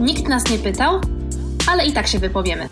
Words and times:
Nikt 0.00 0.28
nas 0.28 0.50
nie 0.50 0.58
pytał, 0.58 1.00
ale 1.70 1.86
i 1.86 1.92
tak 1.92 2.06
się 2.06 2.18
wypowiemy. 2.18 2.68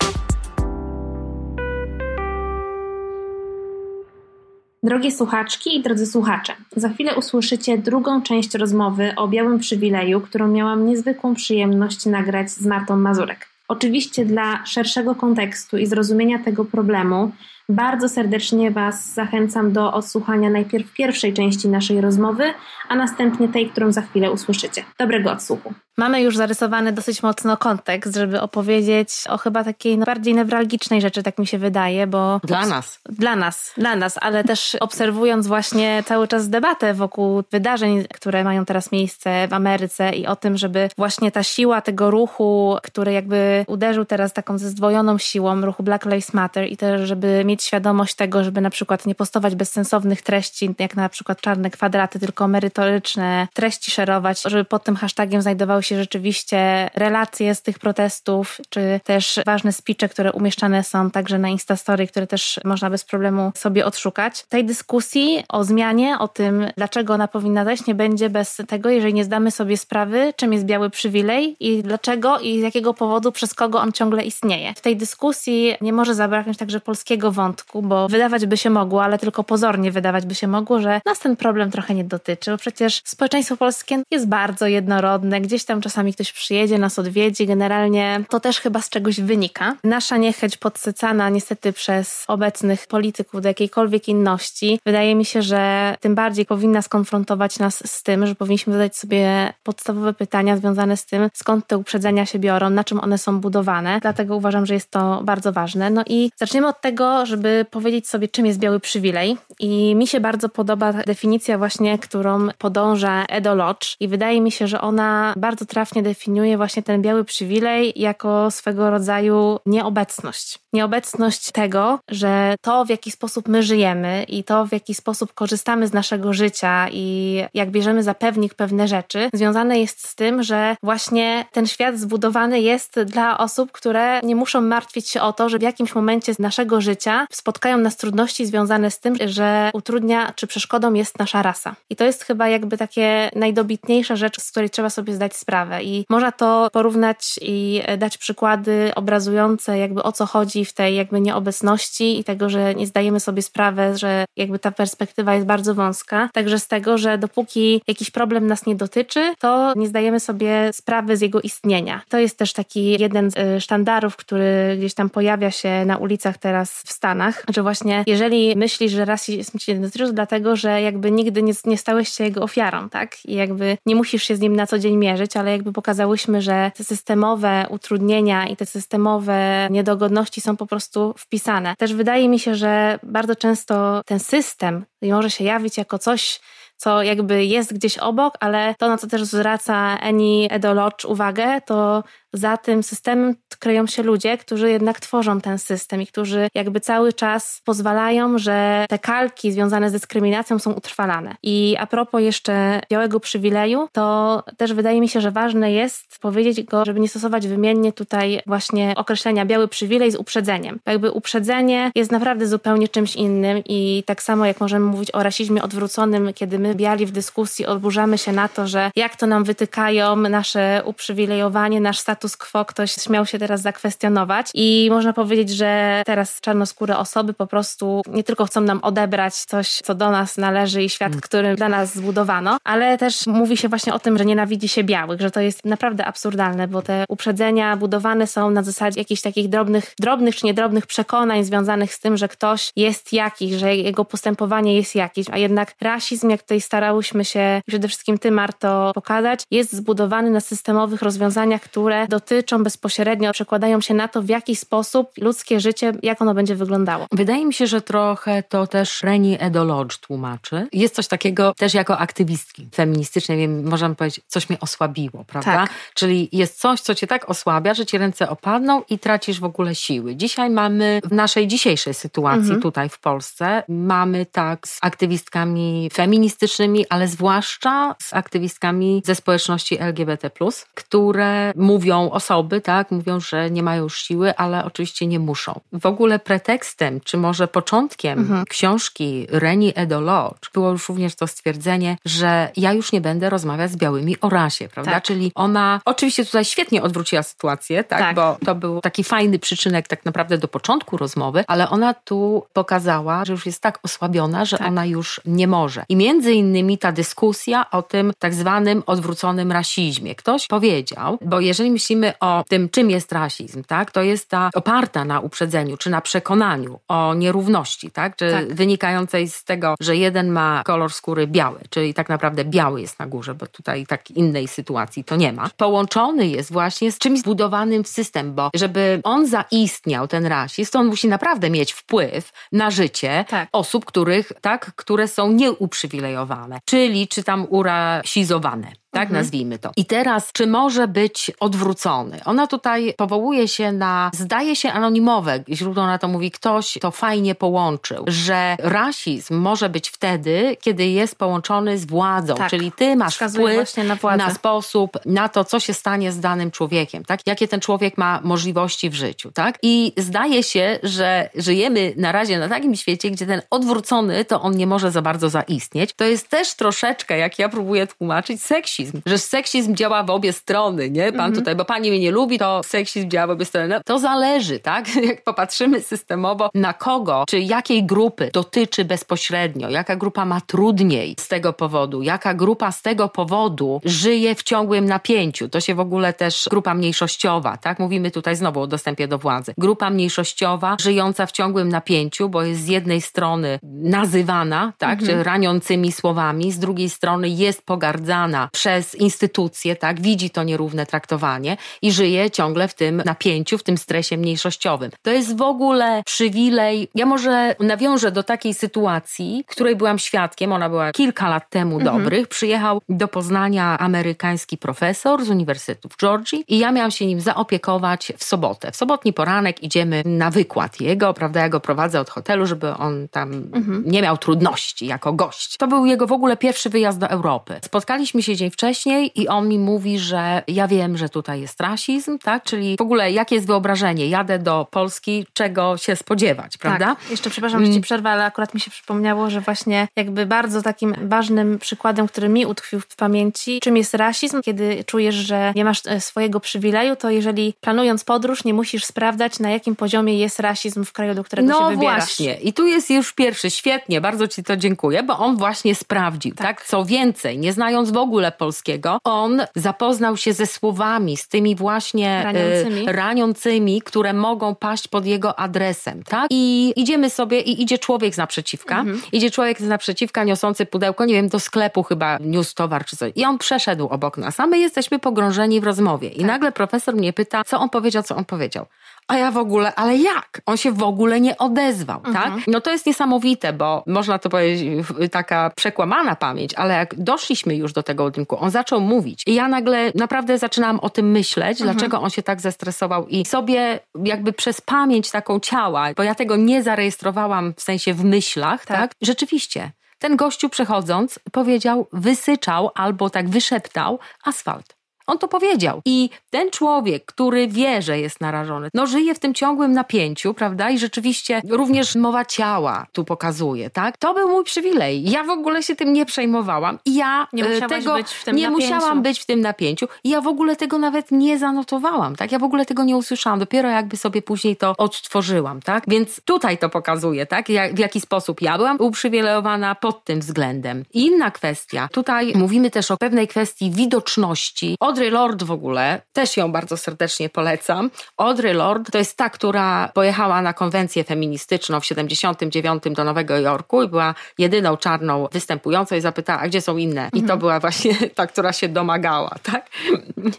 Drogie 4.83 5.11
słuchaczki 5.11 5.77
i 5.77 5.83
drodzy 5.83 6.07
słuchacze, 6.07 6.53
za 6.77 6.89
chwilę 6.89 7.17
usłyszycie 7.17 7.79
drugą 7.79 8.23
część 8.23 8.55
rozmowy 8.55 9.15
o 9.17 9.29
białym 9.29 9.59
przywileju, 9.59 10.21
którą 10.21 10.49
miałam 10.49 10.87
niezwykłą 10.87 11.35
przyjemność 11.35 12.07
nagrać 12.07 12.51
z 12.51 12.67
Martą 12.67 12.97
Mazurek. 12.97 13.49
Oczywiście 13.69 14.25
dla 14.25 14.67
szerszego 14.67 15.15
kontekstu 15.15 15.79
i 15.79 15.87
zrozumienia 15.87 16.39
tego 16.39 16.65
problemu 16.65 17.33
bardzo 17.73 18.09
serdecznie 18.09 18.71
Was 18.71 19.15
zachęcam 19.15 19.73
do 19.73 19.93
odsłuchania 19.93 20.51
najpierw 20.51 20.93
pierwszej 20.93 21.35
części 21.35 21.69
naszej 21.69 22.01
rozmowy, 22.01 22.45
a 22.89 22.97
następnie 22.97 23.49
tej, 23.49 23.71
którą 23.71 23.93
za 23.93 24.03
chwilę 24.03 24.31
usłyszycie. 24.31 24.85
Dobrego 24.99 25.33
odsłuchu. 25.33 25.75
Mamy 25.99 26.23
już 26.23 26.37
zarysowany 26.37 26.93
dosyć 26.93 27.23
mocno 27.23 27.57
kontekst, 27.57 28.17
żeby 28.17 28.41
opowiedzieć 28.41 29.09
o 29.29 29.39
chyba 29.39 29.65
takiej 29.65 29.99
bardziej 29.99 30.35
newralgicznej 30.35 31.01
rzeczy, 31.01 31.23
tak 31.23 31.39
mi 31.39 31.47
się 31.47 31.59
wydaje, 31.59 32.07
bo... 32.07 32.41
Dla 32.45 32.67
nas. 32.67 33.01
Dla 33.09 33.37
nas, 33.37 33.73
dla 33.77 33.97
nas, 33.97 34.19
ale 34.21 34.45
też 34.45 34.77
obserwując 34.81 35.47
właśnie 35.47 36.03
cały 36.07 36.29
czas 36.29 36.49
debatę 36.49 36.95
wokół 36.95 37.43
wydarzeń, 37.51 38.05
które 38.15 38.45
mają 38.45 38.65
teraz 38.65 38.93
miejsce 38.93 39.49
w 39.49 39.53
Ameryce 39.53 40.11
i 40.11 40.27
o 40.27 40.37
tym, 40.37 40.57
żeby 40.57 40.89
właśnie 40.99 41.31
ta 41.31 41.43
siła 41.43 41.81
tego 41.81 42.11
ruchu, 42.11 42.77
który 42.83 43.13
jakby 43.13 43.65
uderzył 43.69 44.05
teraz 44.05 44.33
taką 44.33 44.59
ze 44.59 44.69
zdwojoną 44.69 45.19
siłą, 45.19 45.61
ruchu 45.61 45.83
Black 45.83 46.05
Lives 46.05 46.35
Matter 46.35 46.67
i 46.73 46.77
też, 46.77 47.09
żeby 47.09 47.43
mieć 47.45 47.62
świadomość 47.65 48.15
tego, 48.15 48.45
żeby 48.45 48.61
na 48.61 48.71
przykład 48.71 49.07
nie 49.07 49.15
postować 49.15 49.55
bezsensownych 49.55 50.23
treści, 50.23 50.75
jak 50.79 50.97
na 50.97 51.09
przykład 51.09 51.41
czarne 51.41 51.71
kwadraty, 51.71 52.19
tylko 52.19 52.49
merytoryczne 52.49 53.49
treści 53.55 53.91
szerować, 53.91 54.43
żeby 54.43 54.65
pod 54.65 54.85
tym 54.85 54.97
hashtagiem 54.97 55.43
znajdowały 55.43 55.83
się 55.83 55.99
rzeczywiście 55.99 56.91
relacje 56.95 57.55
z 57.55 57.63
tych 57.63 57.79
protestów, 57.79 58.61
czy 58.69 59.01
też 59.05 59.41
ważne 59.47 59.73
speeche, 59.73 60.09
które 60.09 60.33
umieszczane 60.33 60.85
są 60.85 61.11
także 61.11 61.39
na 61.39 61.49
Instastory, 61.49 62.07
które 62.07 62.27
też 62.27 62.61
można 62.65 62.91
bez 62.91 63.05
problemu 63.05 63.53
sobie 63.55 63.87
odszukać. 63.87 64.47
Tej 64.49 64.65
dyskusji 64.65 65.45
o 65.49 65.65
zmianie, 65.65 66.19
o 66.19 66.29
tym, 66.29 66.67
dlaczego 66.77 67.15
ona 67.15 67.29
powinna 67.29 67.65
zajść, 67.65 67.87
nie 67.87 67.95
będzie 67.95 68.31
bez 68.31 68.63
tego, 68.69 68.91
jeżeli 68.91 69.15
nie 69.15 69.25
zdamy 69.25 69.51
sobie 69.51 69.77
sprawy, 69.77 70.33
czym 70.37 70.53
jest 70.53 70.65
biały 70.65 70.91
przywilej 70.91 71.57
i 71.61 71.83
dlaczego 71.83 72.39
i 72.39 72.61
z 72.61 72.63
jakiego 72.63 72.95
powodu, 72.95 73.33
przez 73.33 73.55
kogo 73.55 73.81
on 73.81 73.93
ciągle 73.93 74.23
istnieje. 74.25 74.75
W 74.75 74.81
tej 74.81 74.97
dyskusji 74.97 75.75
nie 75.81 75.93
może 75.93 76.15
zabraknąć 76.15 76.59
także 76.59 76.81
polskiego 76.81 77.33
wątku, 77.33 77.42
bo 77.83 78.09
wydawać 78.09 78.47
by 78.47 78.57
się 78.57 78.71
mogło, 78.71 79.05
ale 79.05 79.19
tylko 79.19 79.45
pozornie 79.45 79.93
wydawać 79.93 80.27
by 80.27 80.35
się 80.35 80.49
mogło, 80.49 80.81
że 80.81 81.01
nas 81.07 81.19
ten 81.19 81.37
problem 81.37 81.71
trochę 81.71 81.95
nie 81.95 82.05
dotyczy, 82.05 82.51
bo 82.51 82.59
przecież 82.59 83.03
społeczeństwo 83.05 83.57
polskie 83.57 84.03
jest 84.11 84.29
bardzo 84.29 84.67
jednorodne, 84.67 85.41
gdzieś 85.41 85.65
tam 85.65 85.81
czasami 85.81 86.15
ktoś 86.15 86.33
przyjedzie, 86.33 86.79
nas 86.79 86.99
odwiedzi, 86.99 87.47
generalnie 87.47 88.25
to 88.29 88.41
też 88.41 88.61
chyba 88.61 88.81
z 88.81 88.89
czegoś 88.89 89.21
wynika. 89.21 89.77
Nasza 89.85 90.17
niechęć 90.17 90.57
podsycana 90.57 91.29
niestety 91.29 91.73
przez 91.73 92.25
obecnych 92.29 92.87
polityków 92.87 93.43
do 93.43 93.49
jakiejkolwiek 93.49 94.09
inności, 94.09 94.81
wydaje 94.87 95.15
mi 95.15 95.25
się, 95.25 95.43
że 95.43 95.95
tym 96.01 96.15
bardziej 96.15 96.47
powinna 96.47 96.83
skonfrontować 96.83 97.59
nas 97.59 97.83
z 97.87 98.03
tym, 98.03 98.27
że 98.27 98.35
powinniśmy 98.35 98.73
zadać 98.73 98.97
sobie 98.97 99.53
podstawowe 99.63 100.15
pytania 100.15 100.57
związane 100.57 100.97
z 100.97 101.07
tym, 101.07 101.29
skąd 101.35 101.67
te 101.67 101.79
uprzedzenia 101.79 102.27
się 102.27 102.39
biorą, 102.39 102.71
na 102.71 102.85
czym 102.85 103.01
one 103.01 103.19
są 103.19 103.41
budowane. 103.41 103.99
Dlatego 104.01 104.37
uważam, 104.37 104.67
że 104.67 104.75
jest 104.75 104.91
to 104.91 105.21
bardzo 105.25 105.53
ważne. 105.53 105.91
No 105.91 106.03
i 106.07 106.31
zaczniemy 106.37 106.69
od 106.69 106.81
tego, 106.81 107.27
żeby 107.33 107.67
powiedzieć 107.71 108.09
sobie, 108.09 108.29
czym 108.29 108.47
jest 108.47 108.59
biały 108.59 108.81
przywilej. 108.81 109.37
I 109.59 109.95
mi 109.95 110.07
się 110.07 110.21
bardzo 110.21 110.49
podoba 110.49 110.93
definicja 110.93 111.59
właśnie, 111.59 111.99
którą 111.99 112.49
podąża 112.59 113.25
Edo 113.29 113.55
Lodge 113.55 113.97
i 114.01 114.09
wydaje 114.09 114.41
mi 114.41 114.53
się, 114.53 114.67
że 114.67 114.81
ona 114.81 115.35
bardzo 115.37 115.65
trafnie 115.65 116.03
definiuje 116.03 116.57
właśnie 116.57 116.83
ten 116.83 117.03
biały 117.03 117.25
przywilej 117.25 117.93
jako 117.97 118.51
swego 118.51 118.91
rodzaju 118.91 119.59
nieobecność. 119.67 120.59
Nieobecność 120.73 121.53
tego, 121.53 121.99
że 122.11 122.55
to, 122.61 122.85
w 122.85 122.89
jaki 122.89 123.11
sposób 123.11 123.49
my 123.49 123.63
żyjemy 123.63 124.25
i 124.29 124.45
to, 124.45 124.67
w 124.67 124.73
jaki 124.73 124.95
sposób 124.95 125.35
korzystamy 125.35 125.87
z 125.87 125.93
naszego 125.93 126.33
życia 126.33 126.89
i 126.93 127.39
jak 127.55 127.71
bierzemy 127.71 128.03
za 128.03 128.15
pewnik 128.15 128.55
pewne 128.55 128.89
rzeczy, 128.89 129.31
związane 129.33 129.81
jest 129.81 130.09
z 130.09 130.15
tym, 130.15 130.43
że 130.43 130.77
właśnie 130.83 131.45
ten 131.53 131.67
świat 131.67 131.99
zbudowany 131.99 132.61
jest 132.61 133.01
dla 133.01 133.39
osób, 133.39 133.73
które 133.73 134.21
nie 134.21 134.37
muszą 134.37 134.61
martwić 134.61 135.09
się 135.09 135.21
o 135.23 135.33
to, 135.33 135.49
że 135.49 135.59
w 135.59 135.63
jakimś 135.63 135.95
momencie 135.95 136.35
z 136.35 136.39
naszego 136.39 136.81
życia 136.81 137.22
spotkają 137.31 137.79
nas 137.79 137.97
trudności 137.97 138.47
związane 138.47 138.91
z 138.91 139.01
tym, 139.01 139.17
że 139.27 139.71
utrudnia 139.75 140.33
czy 140.37 140.47
przeszkodą 140.47 140.95
jest 140.95 141.19
nasza 141.19 141.43
rasa. 141.43 141.77
I 141.91 141.97
to 141.97 142.05
jest 142.05 142.25
chyba 142.25 142.49
jakby 142.49 142.79
takie 142.79 143.31
najdobitniejsza 143.35 144.17
rzecz, 144.17 144.41
z 144.41 144.51
której 144.51 144.71
trzeba 144.71 144.91
sobie 144.91 145.15
zdać 145.15 145.37
sprawę. 145.37 145.83
I 145.83 146.07
można 146.11 146.33
to 146.33 146.69
porównać 146.73 147.39
i 147.43 147.83
dać 147.99 148.19
przykłady 148.19 148.93
obrazujące 148.95 149.79
jakby 149.79 150.03
o 150.03 150.13
co 150.13 150.27
chodzi 150.27 150.65
w 150.65 150.73
tej 150.73 150.97
jakby 150.97 151.21
nieobecności 151.21 152.21
i 152.21 152.25
tego, 152.25 152.51
że 152.51 152.75
nie 152.75 152.87
zdajemy 152.87 153.21
sobie 153.21 153.43
sprawy, 153.43 153.97
że 153.97 154.25
jakby 154.37 154.59
ta 154.59 154.71
perspektywa 154.71 155.35
jest 155.35 155.47
bardzo 155.47 155.75
wąska. 155.75 156.29
Także 156.33 156.59
z 156.59 156.69
tego, 156.69 156.99
że 156.99 157.19
dopóki 157.19 157.83
jakiś 157.87 158.11
problem 158.11 158.47
nas 158.47 158.67
nie 158.67 158.75
dotyczy, 158.75 159.35
to 159.39 159.73
nie 159.77 159.87
zdajemy 159.87 160.21
sobie 160.21 160.71
sprawy 160.73 161.17
z 161.17 161.21
jego 161.21 161.41
istnienia. 161.41 162.03
To 162.09 162.19
jest 162.19 162.39
też 162.39 162.53
taki 162.53 163.01
jeden 163.01 163.31
z 163.31 163.37
y, 163.37 163.61
sztandarów, 163.61 164.17
który 164.17 164.75
gdzieś 164.79 164.95
tam 164.95 165.11
pojawia 165.11 165.51
się 165.51 165.85
na 165.85 165.97
ulicach 165.97 166.39
teraz 166.39 166.83
w 166.87 166.93
Stanach, 166.93 167.12
że 167.49 167.63
właśnie 167.63 168.05
jeżeli 168.07 168.57
myślisz, 168.57 168.93
że 168.93 169.05
rasizm 169.05 169.59
cię 169.59 169.75
dotyczy, 169.75 170.13
dlatego, 170.13 170.57
że 170.57 170.83
jakby 170.83 171.11
nigdy 171.11 171.43
nie, 171.43 171.53
nie 171.65 171.79
stałeś 171.79 172.09
się 172.09 172.25
jego 172.25 172.43
ofiarą, 172.43 172.89
tak? 172.89 173.25
I 173.25 173.35
jakby 173.35 173.79
nie 173.87 173.97
musisz 173.97 174.23
się 174.23 174.37
z 174.37 174.41
nim 174.41 174.57
na 174.57 174.67
co 174.67 174.79
dzień 174.79 174.97
mierzyć, 174.97 175.37
ale 175.37 175.53
jakby 175.53 175.73
pokazałyśmy, 175.73 176.43
że 176.43 176.71
te 176.77 176.85
systemowe 176.85 177.67
utrudnienia 177.71 178.47
i 178.47 178.57
te 178.57 178.67
systemowe 178.67 179.69
niedogodności 179.71 180.41
są 180.41 180.57
po 180.57 180.67
prostu 180.67 181.15
wpisane. 181.19 181.75
Też 181.79 181.95
wydaje 181.95 182.29
mi 182.29 182.39
się, 182.39 182.55
że 182.55 182.99
bardzo 183.03 183.37
często 183.37 184.03
ten 184.07 184.21
system 184.21 184.85
może 185.03 185.31
się 185.31 185.45
jawić 185.45 185.79
jako 185.79 185.99
coś, 185.99 186.41
co 186.77 187.03
jakby 187.03 187.45
jest 187.45 187.75
gdzieś 187.75 187.99
obok, 187.99 188.35
ale 188.41 188.75
to, 188.79 188.89
na 188.89 188.99
co 188.99 189.07
też 189.07 189.25
zwraca 189.25 189.75
Annie 190.01 190.51
Edolocz 190.51 191.05
uwagę, 191.05 191.61
to 191.67 192.05
za 192.33 192.57
tym 192.57 192.83
systemem 192.83 193.35
kryją 193.59 193.87
się 193.87 194.03
ludzie, 194.03 194.39
którzy 194.39 194.71
jednak 194.71 195.01
tworzą 195.01 195.41
ten 195.41 195.59
system 195.59 196.03
i 196.03 196.07
którzy 196.07 196.49
jakby 196.55 196.81
cały 196.81 197.13
czas 197.13 197.63
pozwalają, 197.65 198.39
że 198.39 198.87
te 198.89 198.99
kalki 198.99 199.53
związane 199.53 199.91
z 199.91 199.93
dyskryminacją 199.93 200.59
są 200.59 200.73
utrwalane. 200.73 201.35
I 201.43 201.77
a 201.79 201.87
propos 201.87 202.23
jeszcze 202.23 202.81
białego 202.91 203.21
przywileju, 203.21 203.89
to 203.93 204.43
też 204.57 204.75
wydaje 204.75 205.01
mi 205.01 205.09
się, 205.09 205.21
że 205.21 205.31
ważne 205.31 205.73
jest 205.73 206.19
powiedzieć 206.21 206.63
go, 206.63 206.85
żeby 206.85 207.01
nie 207.01 207.09
stosować 207.09 207.49
wymiennie 207.49 207.93
tutaj 207.93 208.43
właśnie 208.47 208.93
określenia 208.97 209.47
biały 209.47 209.69
przywilej 209.69 210.11
z 210.11 210.17
uprzedzeniem. 210.17 210.81
Bo 210.85 210.93
jakby 210.93 211.11
uprzedzenie 211.11 211.93
jest 211.95 212.13
naprawdę 212.13 212.47
zupełnie 212.47 212.89
czymś 212.89 213.17
innym 213.17 213.63
i 213.65 214.03
tak 214.07 214.23
samo 214.23 214.47
jak 214.47 214.61
możemy 214.61 214.87
mówić 214.87 215.11
o 215.11 215.23
rasizmie 215.23 215.63
odwróconym, 215.63 216.33
kiedy 216.35 216.59
my 216.59 216.75
biali 216.75 217.07
w 217.07 217.11
dyskusji 217.11 217.67
oburzamy 217.67 218.19
się 218.19 218.33
na 218.33 218.49
to, 218.49 218.67
że 218.67 218.91
jak 218.97 219.17
to 219.17 219.27
nam 219.27 219.45
wytykają 219.45 220.17
nasze 220.17 220.83
uprzywilejowanie, 220.85 221.81
nasz 221.81 221.99
status 221.99 222.22
status 222.23 222.37
quo 222.37 222.65
ktoś 222.65 222.93
śmiał 222.93 223.27
się 223.27 223.39
teraz 223.39 223.61
zakwestionować 223.61 224.47
i 224.55 224.89
można 224.91 225.13
powiedzieć, 225.13 225.51
że 225.51 226.03
teraz 226.07 226.41
czarnoskóre 226.41 226.99
osoby 226.99 227.35
po 227.35 227.47
prostu 227.47 228.03
nie 228.09 228.25
tylko 228.25 228.45
chcą 228.45 228.61
nam 228.61 228.79
odebrać 228.83 229.35
coś, 229.35 229.69
co 229.69 229.95
do 229.95 230.11
nas 230.11 230.37
należy 230.37 230.83
i 230.83 230.89
świat, 230.89 231.13
mm. 231.13 231.21
który 231.21 231.55
dla 231.55 231.69
nas 231.69 231.95
zbudowano, 231.95 232.59
ale 232.65 232.99
też 232.99 233.27
mówi 233.27 233.57
się 233.57 233.69
właśnie 233.69 233.95
o 233.95 233.99
tym, 233.99 234.19
że 234.19 234.25
nienawidzi 234.25 234.69
się 234.69 234.85
białych, 234.85 235.21
że 235.21 235.31
to 235.31 235.41
jest 235.41 235.65
naprawdę 235.65 236.05
absurdalne, 236.05 236.69
bo 236.69 236.83
te 236.83 237.05
uprzedzenia 237.09 237.77
budowane 237.77 238.27
są 238.27 238.51
na 238.51 238.63
zasadzie 238.63 239.01
jakichś 239.01 239.23
takich 239.23 239.49
drobnych, 239.49 239.95
drobnych 240.01 240.37
czy 240.37 240.47
niedrobnych 240.47 240.87
przekonań 240.87 241.45
związanych 241.45 241.95
z 241.95 242.01
tym, 242.01 242.17
że 242.17 242.29
ktoś 242.29 242.71
jest 242.77 243.13
jakiś, 243.13 243.53
że 243.53 243.77
jego 243.77 244.05
postępowanie 244.05 244.77
jest 244.77 244.95
jakieś, 244.95 245.27
a 245.31 245.39
jednak 245.39 245.75
rasizm, 245.81 246.31
jak 246.31 246.43
tutaj 246.43 246.61
starałyśmy 246.61 247.25
się 247.25 247.61
przede 247.67 247.89
wszystkim 247.89 248.19
ty, 248.19 248.31
Marto, 248.31 248.93
pokazać, 248.95 249.41
jest 249.51 249.73
zbudowany 249.73 250.31
na 250.31 250.41
systemowych 250.41 251.03
rozwiązaniach, 251.03 251.63
które 251.73 252.07
dotyczą 252.13 252.63
bezpośrednio, 252.65 253.33
przekładają 253.33 253.81
się 253.81 253.95
na 253.95 254.09
to, 254.09 254.23
w 254.23 254.29
jaki 254.29 254.57
sposób 254.57 255.11
ludzkie 255.19 255.61
życie, 255.61 255.93
jak 256.03 256.23
ono 256.23 256.35
będzie 256.35 256.55
wyglądało. 256.55 257.07
Wydaje 257.13 257.47
mi 257.47 257.55
się, 257.55 257.67
że 257.67 257.81
trochę 257.83 258.43
to 258.43 258.67
też 258.67 259.03
Reni 259.03 259.37
Edolodge 259.41 259.97
tłumaczy. 259.97 260.67
Jest 260.73 260.95
coś 260.95 261.09
takiego 261.09 261.55
też 261.55 261.75
jako 261.75 261.99
aktywistki 261.99 262.69
feministycznej, 262.75 263.39
wiem, 263.39 263.69
możemy 263.69 263.95
powiedzieć, 263.95 264.25
coś 264.29 264.49
mnie 264.49 264.61
osłabiło, 264.61 265.25
prawda? 265.25 265.53
Tak. 265.53 265.71
Czyli 265.95 266.29
jest 266.33 266.61
coś, 266.61 266.81
co 266.81 266.95
cię 266.95 267.07
tak 267.07 267.31
osłabia, 267.31 267.75
że 267.75 267.87
ci 267.87 267.99
ręce 267.99 268.29
opadną 268.29 268.83
i 268.89 268.99
tracisz 268.99 269.41
w 269.41 269.45
ogóle 269.45 269.75
siły. 269.75 270.17
Dzisiaj 270.17 270.51
mamy 270.51 271.01
w 271.05 271.13
naszej 271.13 271.47
dzisiejszej 271.47 271.95
sytuacji 271.95 272.41
mhm. 272.41 272.63
tutaj 272.63 272.89
w 272.89 272.99
Polsce, 272.99 273.63
mamy 273.69 274.27
tak 274.27 274.69
z 274.69 274.79
aktywistkami 274.83 275.91
feministycznymi, 275.93 276.33
feministycznymi, 276.33 276.87
ale 276.89 277.09
zwłaszcza 277.09 277.95
z 278.03 278.15
aktywistkami 278.15 279.03
ze 279.05 279.15
społeczności 279.15 279.81
LGBT, 279.81 280.31
które 280.75 281.53
mówią 281.57 282.02
osoby, 282.11 282.61
tak, 282.61 282.91
mówią, 282.91 283.21
że 283.21 283.51
nie 283.51 283.63
mają 283.63 283.83
już 283.83 284.03
siły, 284.03 284.37
ale 284.37 284.65
oczywiście 284.65 285.07
nie 285.07 285.19
muszą. 285.19 285.61
W 285.73 285.87
ogóle 285.87 286.19
pretekstem, 286.19 287.01
czy 287.01 287.17
może 287.17 287.49
początkiem 287.49 288.19
mhm. 288.19 288.45
książki 288.45 289.27
Reni 289.31 289.73
Edolodge 289.75 290.51
było 290.55 290.71
już 290.71 290.89
również 290.89 291.15
to 291.15 291.27
stwierdzenie, 291.27 291.97
że 292.05 292.51
ja 292.57 292.73
już 292.73 292.93
nie 292.93 293.01
będę 293.01 293.31
rozmawiać 293.31 293.71
z 293.71 293.77
białymi 293.77 294.21
o 294.21 294.29
rasie, 294.29 294.69
prawda? 294.69 294.93
Tak. 294.93 295.03
Czyli 295.05 295.33
ona 295.35 295.81
oczywiście 295.85 296.25
tutaj 296.25 296.45
świetnie 296.45 296.83
odwróciła 296.83 297.23
sytuację, 297.23 297.85
tak? 297.85 297.99
tak? 297.99 298.17
Bo 298.17 298.37
to 298.47 298.55
był 298.55 298.81
taki 298.81 299.05
fajny 299.05 299.39
przyczynek 299.39 299.89
tak 299.89 300.05
naprawdę 300.05 300.39
do 300.39 300.49
początku 300.49 300.97
rozmowy, 300.97 301.45
ale 301.47 301.71
ona 301.71 301.95
tu 301.95 302.47
pokazała, 302.53 303.25
że 303.25 303.33
już 303.33 303.47
jest 303.47 303.61
tak 303.61 303.79
osłabiona, 303.83 304.45
że 304.45 304.59
tak. 304.59 304.69
ona 304.69 304.87
już 304.87 305.21
nie 305.27 305.49
może. 305.49 305.85
I 305.89 305.97
między 305.97 306.33
innymi 306.33 306.79
ta 306.79 306.93
dyskusja 306.93 307.71
o 307.71 307.83
tym 307.83 308.13
tak 308.19 308.35
zwanym 308.35 308.83
odwróconym 308.87 309.53
rasizmie. 309.53 310.15
Ktoś 310.15 310.47
powiedział, 310.47 311.19
bo 311.25 311.41
jeżeli 311.41 311.71
myślimy 311.83 312.13
o 312.21 312.45
tym, 312.49 312.69
czym 312.69 312.91
jest 312.91 313.13
rasizm, 313.13 313.65
tak? 313.65 313.91
To 313.91 314.03
jest 314.03 314.29
ta 314.29 314.51
oparta 314.55 315.05
na 315.05 315.21
uprzedzeniu, 315.21 315.77
czy 315.77 315.91
na 315.91 316.01
przekonaniu 316.01 316.81
o 316.89 317.15
nierówności, 317.15 317.91
tak? 317.91 318.17
Czy 318.17 318.31
tak. 318.31 318.55
wynikającej 318.55 319.29
z 319.29 319.45
tego, 319.45 319.75
że 319.81 319.97
jeden 319.97 320.31
ma 320.31 320.63
kolor 320.65 320.93
skóry 320.93 321.27
biały, 321.27 321.61
czyli 321.71 321.95
tak 321.95 322.09
naprawdę 322.09 322.45
biały 322.45 322.81
jest 322.81 322.99
na 322.99 323.07
górze, 323.07 323.35
bo 323.35 323.47
tutaj 323.47 323.87
tak 323.87 324.11
innej 324.11 324.49
sytuacji 324.49 325.05
to 325.05 325.17
nie 325.17 325.33
ma. 325.33 325.51
Połączony 325.57 326.27
jest 326.27 326.53
właśnie 326.53 326.93
z 326.93 326.99
czymś 326.99 327.21
zbudowanym 327.21 327.85
w 327.85 327.89
system, 327.89 328.35
bo 328.35 328.51
żeby 328.55 329.01
on 329.05 329.27
zaistniał, 329.27 330.09
ten 330.09 330.27
rasizm, 330.27 330.73
to 330.73 330.79
on 330.79 330.87
musi 330.87 331.09
naprawdę 331.09 331.51
mieć 331.51 331.73
wpływ 331.73 332.33
na 332.53 332.71
życie 332.71 333.25
tak. 333.29 333.49
osób, 333.53 333.85
których, 333.85 334.33
tak, 334.41 334.73
które 334.77 335.09
są 335.09 335.33
nieuprzywilejowane, 335.33 336.61
czyli 336.65 337.09
czy 337.09 337.23
tam 337.23 337.47
urasizowane 337.51 338.82
tak 338.93 339.03
mhm. 339.03 339.21
nazwijmy 339.21 339.59
to. 339.59 339.71
I 339.77 339.85
teraz, 339.85 340.33
czy 340.33 340.47
może 340.47 340.89
być 340.89 341.31
odwrócony? 341.41 342.21
Ona 342.25 342.47
tutaj 342.47 342.95
powołuje 342.97 343.49
się 343.49 343.73
na, 343.73 344.11
zdaje 344.15 344.57
się, 344.57 344.73
anonimowe 344.73 345.45
źródło 345.49 345.87
na 345.87 345.99
to 345.99 346.09
mówi, 346.09 346.31
ktoś 346.31 346.79
to 346.81 346.91
fajnie 346.91 347.35
połączył, 347.35 348.05
że 348.07 348.57
rasizm 348.59 349.37
może 349.37 349.69
być 349.69 349.91
wtedy, 349.91 350.57
kiedy 350.61 350.87
jest 350.87 351.17
połączony 351.17 351.79
z 351.79 351.85
władzą, 351.85 352.35
tak. 352.35 352.51
czyli 352.51 352.73
ty 352.73 352.97
masz 352.97 353.17
wpływ 353.17 353.77
na, 353.77 354.17
na, 354.17 354.35
sposób, 354.35 354.99
na 355.07 355.29
to, 355.29 355.45
co 355.45 355.61
się 355.61 355.75
stanie 355.75 356.13
z 356.13 356.21
danym 356.21 356.51
człowiekiem, 356.51 357.05
tak? 357.05 357.27
Jakie 357.27 357.49
ten 357.49 357.61
człowiek 357.61 357.99
ma 357.99 358.21
możliwości 358.25 358.91
w 358.91 358.95
życiu, 358.95 359.31
tak? 359.33 359.59
I 359.63 359.93
zdaje 359.97 360.43
się, 360.43 360.79
że 360.83 361.31
żyjemy 361.35 361.95
na 361.97 362.13
razie 362.13 362.39
na 362.39 362.49
takim 362.49 362.77
świecie, 362.77 363.11
gdzie 363.11 363.27
ten 363.27 363.43
odwrócony, 363.51 364.25
to 364.25 364.43
on 364.43 364.57
nie 364.57 364.67
może 364.67 364.91
za 364.91 365.03
bardzo 365.03 365.31
zaistnieć. 365.31 365.93
To 365.93 366.05
jest 366.05 366.29
też 366.29 366.55
troszeczkę, 366.55 367.19
jak 367.19 367.39
ja 367.39 367.49
próbuję 367.49 367.87
tłumaczyć, 367.87 368.43
seksizm 368.43 368.82
seksizm, 368.87 369.03
że 369.07 369.19
seksizm 369.19 369.75
działa 369.75 370.03
w 370.03 370.11
obie 370.11 370.33
strony, 370.33 370.91
nie? 370.91 371.13
Pan 371.13 371.27
mhm. 371.27 371.35
tutaj, 371.35 371.57
bo 371.57 371.65
pani 371.65 371.91
mnie 371.91 372.01
nie 372.01 372.11
lubi, 372.11 372.39
to 372.39 372.61
seksizm 372.65 373.11
działa 373.11 373.27
w 373.27 373.31
obie 373.31 373.45
strony. 373.45 373.69
No, 373.69 373.81
to 373.85 373.99
zależy, 373.99 374.59
tak? 374.59 374.97
Jak 375.13 375.25
popatrzymy 375.25 375.81
systemowo 375.81 376.51
na 376.55 376.73
kogo, 376.73 377.25
czy 377.29 377.41
jakiej 377.41 377.85
grupy 377.85 378.31
dotyczy 378.33 378.85
bezpośrednio, 378.85 379.71
jaka 379.71 379.97
grupa 379.97 380.25
ma 380.25 380.41
trudniej 380.41 381.15
z 381.21 381.29
tego 381.29 381.53
powodu, 381.53 382.03
jaka 382.03 382.35
grupa 382.35 382.73
z 382.73 382.83
tego 382.83 383.09
powodu 383.09 383.81
żyje 383.85 384.35
w 384.35 384.43
ciągłym 384.43 384.85
napięciu. 384.85 385.49
To 385.49 385.61
się 385.61 385.75
w 385.75 385.81
ogóle 385.81 386.13
też 386.13 386.49
grupa 386.51 386.75
mniejszościowa, 386.75 387.57
tak? 387.57 387.79
Mówimy 387.79 388.11
tutaj 388.11 388.37
znowu 388.37 388.61
o 388.61 388.67
dostępie 388.67 389.09
do 389.09 389.19
władzy. 389.19 389.55
Grupa 389.59 389.91
mniejszościowa 389.91 390.77
żyjąca 390.81 391.27
w 391.27 391.33
ciągłym 391.33 391.69
napięciu, 391.69 392.29
bo 392.29 392.43
jest 392.43 392.61
z 392.61 392.69
jednej 392.69 393.01
strony 393.01 393.59
nazywana, 393.83 394.73
tak, 394.79 395.01
mhm. 395.01 395.19
czy 395.19 395.25
raniącymi 395.25 395.93
słowami, 395.93 396.53
z 396.53 396.59
drugiej 396.59 396.91
strony 396.91 397.29
jest 397.29 397.67
pogardzana 397.67 398.49
przez 398.53 398.72
przez 398.73 398.95
instytucje, 398.95 399.77
tak, 399.77 400.01
widzi 400.01 400.31
to 400.31 400.43
nierówne 400.43 400.87
traktowanie 400.87 401.57
i 401.83 401.93
żyje 401.93 402.31
ciągle 402.31 402.69
w 402.69 402.75
tym 402.75 403.03
napięciu, 403.05 403.59
w 403.59 403.63
tym 403.63 403.79
stresie 403.79 404.17
mniejszościowym. 404.17 404.91
To 405.03 405.11
jest 405.11 405.37
w 405.37 405.43
ogóle 405.43 406.03
przywilej. 406.07 406.89
Ja 406.95 407.07
może 407.07 407.55
nawiążę 407.61 408.13
do 408.13 408.23
takiej 408.23 408.55
sytuacji, 408.55 409.45
której 409.49 409.77
byłam 409.77 409.99
świadkiem, 409.99 410.53
ona 410.53 410.69
była 410.69 410.93
kilka 410.93 411.29
lat 411.29 411.51
temu 411.51 411.81
mhm. 411.81 411.97
dobrych. 411.97 412.29
Przyjechał 412.29 412.81
do 412.89 413.09
Poznania 413.09 413.79
amerykański 413.79 414.59
profesor 414.59 415.25
z 415.25 415.31
Uniwersytetu 415.31 415.89
w 415.89 415.97
Georgii 415.97 416.45
i 416.49 416.59
ja 416.59 416.73
miałam 416.73 416.91
się 416.91 417.07
nim 417.07 417.21
zaopiekować 417.21 418.13
w 418.19 418.25
sobotę. 418.25 418.73
W 418.73 418.77
sobotni 418.77 419.13
poranek 419.13 419.63
idziemy 419.63 420.03
na 420.05 420.31
wykład 420.31 420.81
jego, 420.81 421.15
prawda, 421.15 421.41
ja 421.41 421.49
go 421.49 421.61
prowadzę 421.61 422.01
od 422.01 422.11
hotelu, 422.11 422.47
żeby 422.47 422.75
on 422.75 423.09
tam 423.09 423.33
mhm. 423.33 423.83
nie 423.87 424.03
miał 424.03 424.19
trudności 424.19 424.87
jako 424.87 425.13
gość. 425.13 425.57
To 425.57 425.67
był 425.67 425.87
jego 425.87 426.07
w 426.07 426.13
ogóle 426.13 426.37
pierwszy 426.37 426.71
wyjazd 426.71 426.99
do 426.99 427.09
Europy. 427.09 427.61
Spotkaliśmy 427.65 428.23
się 428.23 428.37
dzień 428.37 428.51
wcześniej 428.51 428.62
wcześniej 428.63 429.21
i 429.21 429.29
on 429.29 429.49
mi 429.49 429.59
mówi, 429.59 429.99
że 429.99 430.43
ja 430.49 430.69
wiem, 430.69 430.97
że 430.97 431.09
tutaj 431.09 431.41
jest 431.41 431.61
rasizm, 431.61 432.19
tak? 432.19 432.45
Czyli 432.45 432.77
w 432.77 432.83
ogóle 432.83 433.13
jakie 433.13 433.35
jest 433.35 433.47
wyobrażenie? 433.47 434.09
Jadę 434.09 434.39
do 434.39 434.67
Polski, 434.71 435.27
czego 435.33 435.77
się 435.77 435.97
spodziewać, 435.97 436.59
prawda? 436.59 436.87
Tak. 436.87 437.11
Jeszcze 437.11 437.31
przepraszam, 437.31 437.61
że 437.61 437.67
ci 437.67 437.71
mm. 437.71 437.83
przerwę, 437.83 438.11
ale 438.11 438.25
akurat 438.25 438.55
mi 438.55 438.61
się 438.61 438.71
przypomniało, 438.71 439.31
że 439.31 439.41
właśnie 439.41 439.89
jakby 439.97 440.27
bardzo 440.27 440.63
takim 440.63 440.95
ważnym 441.03 441.59
przykładem, 441.59 442.09
który 442.09 442.29
mi 442.29 442.47
utkwił 442.47 442.81
w 442.81 442.97
pamięci, 442.97 443.61
czym 443.61 443.77
jest 443.77 443.95
rasizm, 443.95 444.43
kiedy 444.43 444.85
czujesz, 444.85 445.15
że 445.15 445.53
nie 445.57 445.65
masz 445.65 445.81
e, 445.87 446.01
swojego 446.01 446.41
przywileju, 446.41 446.97
to 446.97 447.11
jeżeli 447.11 447.55
planując 447.61 448.05
podróż, 448.05 448.45
nie 448.45 448.55
musisz 448.55 448.85
sprawdzać, 448.85 449.39
na 449.39 449.51
jakim 449.51 449.77
poziomie 449.77 450.19
jest 450.19 450.41
rasizm 450.41 450.85
w 450.85 450.93
kraju, 450.93 451.15
do 451.15 451.25
którego 451.25 451.49
no 451.49 451.59
się 451.59 451.77
wybierasz. 451.77 452.01
No 452.01 452.07
właśnie. 452.07 452.35
I 452.35 452.53
tu 452.53 452.67
jest 452.67 452.91
już 452.91 453.13
pierwszy. 453.13 453.51
Świetnie, 453.51 454.01
bardzo 454.01 454.29
ci 454.29 454.45
to 454.45 454.57
dziękuję, 454.57 455.03
bo 455.03 455.19
on 455.19 455.37
właśnie 455.37 455.75
sprawdził, 455.75 456.35
tak? 456.35 456.47
tak? 456.47 456.67
Co 456.67 456.85
więcej, 456.85 457.39
nie 457.39 457.53
znając 457.53 457.91
w 457.91 457.97
ogóle 457.97 458.33
Polski, 458.33 458.52
polskiego, 458.53 458.99
on 459.05 459.43
zapoznał 459.55 460.17
się 460.17 460.33
ze 460.33 460.47
słowami, 460.47 461.17
z 461.17 461.29
tymi 461.29 461.57
właśnie 461.57 462.11
e, 462.11 462.23
raniącymi, 462.23 462.89
y, 462.89 462.93
raniącymi 462.93 463.83
które 463.83 464.13
mogą 464.13 464.55
paść 464.55 464.89
pod 464.89 465.07
jego 465.07 465.39
adresem, 465.39 466.03
tak? 466.03 466.27
I 466.31 466.73
idziemy 466.77 467.11
sobie 467.11 467.41
i 467.41 467.63
idzie 467.63 467.79
człowiek 467.79 468.15
z 468.15 468.19
naprzeciwka, 468.19 468.81
mhm. 468.81 469.03
idzie 469.13 469.31
człowiek 469.31 469.59
z 469.59 469.69
naprzeciwka 469.69 470.25
niosący 470.25 470.67
pudełko, 470.67 471.05
nie 471.05 471.15
wiem, 471.15 471.29
do 471.29 471.41
sklepu 471.41 471.83
chyba 471.83 472.19
niósł 472.21 472.55
towar 472.55 472.85
czy 472.85 472.97
coś. 472.97 473.13
I 473.17 473.25
on 473.25 473.39
przeszedł 473.39 473.87
obok 473.87 474.19
nas, 474.19 474.41
a 474.41 474.47
my 474.47 474.59
jesteśmy 474.59 474.99
pogrążeni 474.99 475.61
w 475.61 475.65
rozmowie. 475.65 476.09
I 476.09 476.19
tak. 476.19 476.27
nagle 476.27 476.53
profesor 476.53 476.95
mnie 476.95 477.13
pyta, 477.13 477.45
co 477.45 477.61
on 477.61 477.69
powiedział, 477.69 478.03
co 478.03 478.17
on 478.17 478.25
powiedział. 478.25 478.67
A 479.09 479.17
ja 479.17 479.31
w 479.31 479.37
ogóle, 479.37 479.75
ale 479.75 479.97
jak? 479.97 480.43
On 480.47 480.57
się 480.57 480.73
w 480.73 480.83
ogóle 480.83 481.21
nie 481.21 481.39
odezwał, 481.39 482.01
tak? 482.01 482.09
mhm. 482.09 482.35
tak? 482.35 482.47
No 482.47 482.61
to 482.61 482.71
jest 482.71 482.87
niesamowite, 482.87 483.53
bo 483.53 483.85
można 483.87 484.19
to 484.19 484.31
powiedzieć, 484.31 484.87
taka 485.11 485.51
przekłamana 485.57 486.17
pamięć, 486.17 486.55
ale 486.55 486.75
jak 486.75 486.95
doszliśmy 486.95 487.57
już 487.57 487.73
do 487.73 487.83
tego 487.83 488.05
budynku, 488.05 488.37
on 488.41 488.51
zaczął 488.51 488.81
mówić 488.81 489.23
i 489.27 489.35
ja 489.35 489.49
nagle 489.49 489.93
naprawdę 489.95 490.39
zaczynałam 490.39 490.81
o 490.81 490.91
tym 490.91 491.11
myśleć, 491.11 491.61
mhm. 491.61 491.77
dlaczego 491.77 492.01
on 492.01 492.11
się 492.11 492.23
tak 492.23 492.41
zestresował 492.41 493.07
i 493.09 493.25
sobie 493.25 493.81
jakby 494.05 494.33
przez 494.33 494.61
pamięć 494.61 495.11
taką 495.11 495.41
ciała, 495.41 495.89
bo 495.97 496.03
ja 496.03 496.15
tego 496.15 496.37
nie 496.37 496.63
zarejestrowałam 496.63 497.55
w 497.57 497.63
sensie 497.63 497.95
w 497.95 498.05
myślach, 498.05 498.67
tak? 498.67 498.79
tak? 498.79 498.93
Rzeczywiście. 499.03 499.71
Ten 499.99 500.17
gościu 500.17 500.49
przechodząc 500.49 501.19
powiedział, 501.33 501.87
wysyczał 501.93 502.71
albo 502.75 503.11
tak 503.11 503.29
wyszeptał 503.29 503.99
asfalt. 504.25 504.82
On 505.07 505.19
to 505.19 505.29
powiedział. 505.29 505.81
I 505.85 506.11
ten 506.31 506.51
człowiek, 506.51 507.05
który 507.07 507.49
wie, 507.49 507.83
że 507.83 507.99
jest 507.99 508.21
narażony, 508.21 508.69
no 508.75 508.87
żyje 508.87 509.15
w 509.15 509.19
tym 509.19 509.35
ciągłym 509.35 509.73
napięciu, 509.73 510.35
prawda? 510.35 510.71
I 510.71 510.79
rzeczywiście 510.79 511.43
również 511.49 511.95
mowa 511.95 512.25
ciała 512.25 512.87
tu 512.93 513.05
pokazuje, 513.05 513.71
tak? 513.71 513.97
To 513.97 514.15
był 514.15 514.29
mój 514.29 514.45
przywilej. 514.45 515.11
Ja 515.11 515.25
w 515.25 515.31
ogóle 515.31 515.63
się 515.63 515.77
tym 515.77 515.93
nie 515.93 516.07
przejmowałam. 516.07 516.79
I 516.85 516.95
ja 516.95 517.27
nie 517.33 517.47
e, 517.47 517.69
tego 517.69 517.95
być 517.95 518.11
w 518.11 518.25
tym 518.25 518.37
nie 518.37 518.51
napięciu. 518.51 518.75
musiałam 518.75 519.03
być 519.03 519.21
w 519.21 519.27
tym 519.27 519.41
napięciu. 519.41 519.89
I 520.05 520.09
ja 520.09 520.21
w 520.21 520.27
ogóle 520.27 520.57
tego 520.57 520.79
nawet 520.79 521.11
nie 521.11 521.39
zanotowałam, 521.39 522.17
tak? 522.17 522.33
Ja 522.33 522.39
w 522.39 522.45
ogóle 522.45 522.67
tego 522.67 522.85
nie 522.85 522.97
usłyszałam. 522.97 523.39
Dopiero 523.39 523.69
jakby 523.69 523.97
sobie 523.97 524.23
później 524.23 524.57
to 524.57 524.75
odtworzyłam, 524.79 525.63
tak? 525.63 525.85
Więc 525.89 526.21
tutaj 526.25 526.59
to 526.59 526.69
pokazuje, 526.69 527.27
tak? 527.27 527.49
Jak, 527.49 527.75
w 527.75 527.79
jaki 527.79 528.01
sposób 528.01 528.43
ja 528.43 528.57
byłam 528.57 528.77
uprzywilejowana 528.81 529.75
pod 529.75 530.05
tym 530.05 530.21
względem. 530.21 530.85
I 530.95 531.07
inna 531.07 531.31
kwestia. 531.31 531.89
Tutaj 531.93 532.33
mówimy 532.35 532.71
też 532.71 532.91
o 532.91 532.97
pewnej 532.97 533.29
kwestii 533.29 533.71
widoczności. 533.71 534.77
Od 534.81 534.99
Audre 535.03 535.19
Lorde 535.19 535.45
w 535.45 535.51
ogóle, 535.51 536.03
też 536.13 536.37
ją 536.37 536.53
bardzo 536.53 536.77
serdecznie 536.77 537.29
polecam. 537.29 537.91
Audre 538.17 538.53
Lorde 538.53 538.91
to 538.91 538.99
jest 538.99 539.17
ta, 539.17 539.31
która 539.31 539.89
pojechała 539.95 540.43
na 540.43 540.53
konwencję 540.53 541.05
feministyczną 541.05 541.81
w 541.81 541.87
79 541.87 542.83
do 542.91 543.05
Nowego 543.05 543.39
Jorku 543.39 543.83
i 543.83 543.89
była 543.89 544.15
jedyną 544.39 544.77
czarną 544.77 545.29
występującą 545.33 545.97
i 545.97 546.01
zapytała, 546.01 546.41
a 546.41 546.49
gdzie 546.49 546.61
są 546.61 546.77
inne? 546.77 547.09
I 547.13 547.19
to 547.19 547.23
mhm. 547.23 547.39
była 547.39 547.61
właśnie 547.61 547.95
ta, 548.17 548.27
która 548.27 548.53
się 548.53 548.69
domagała, 548.69 549.35
tak? 549.43 549.71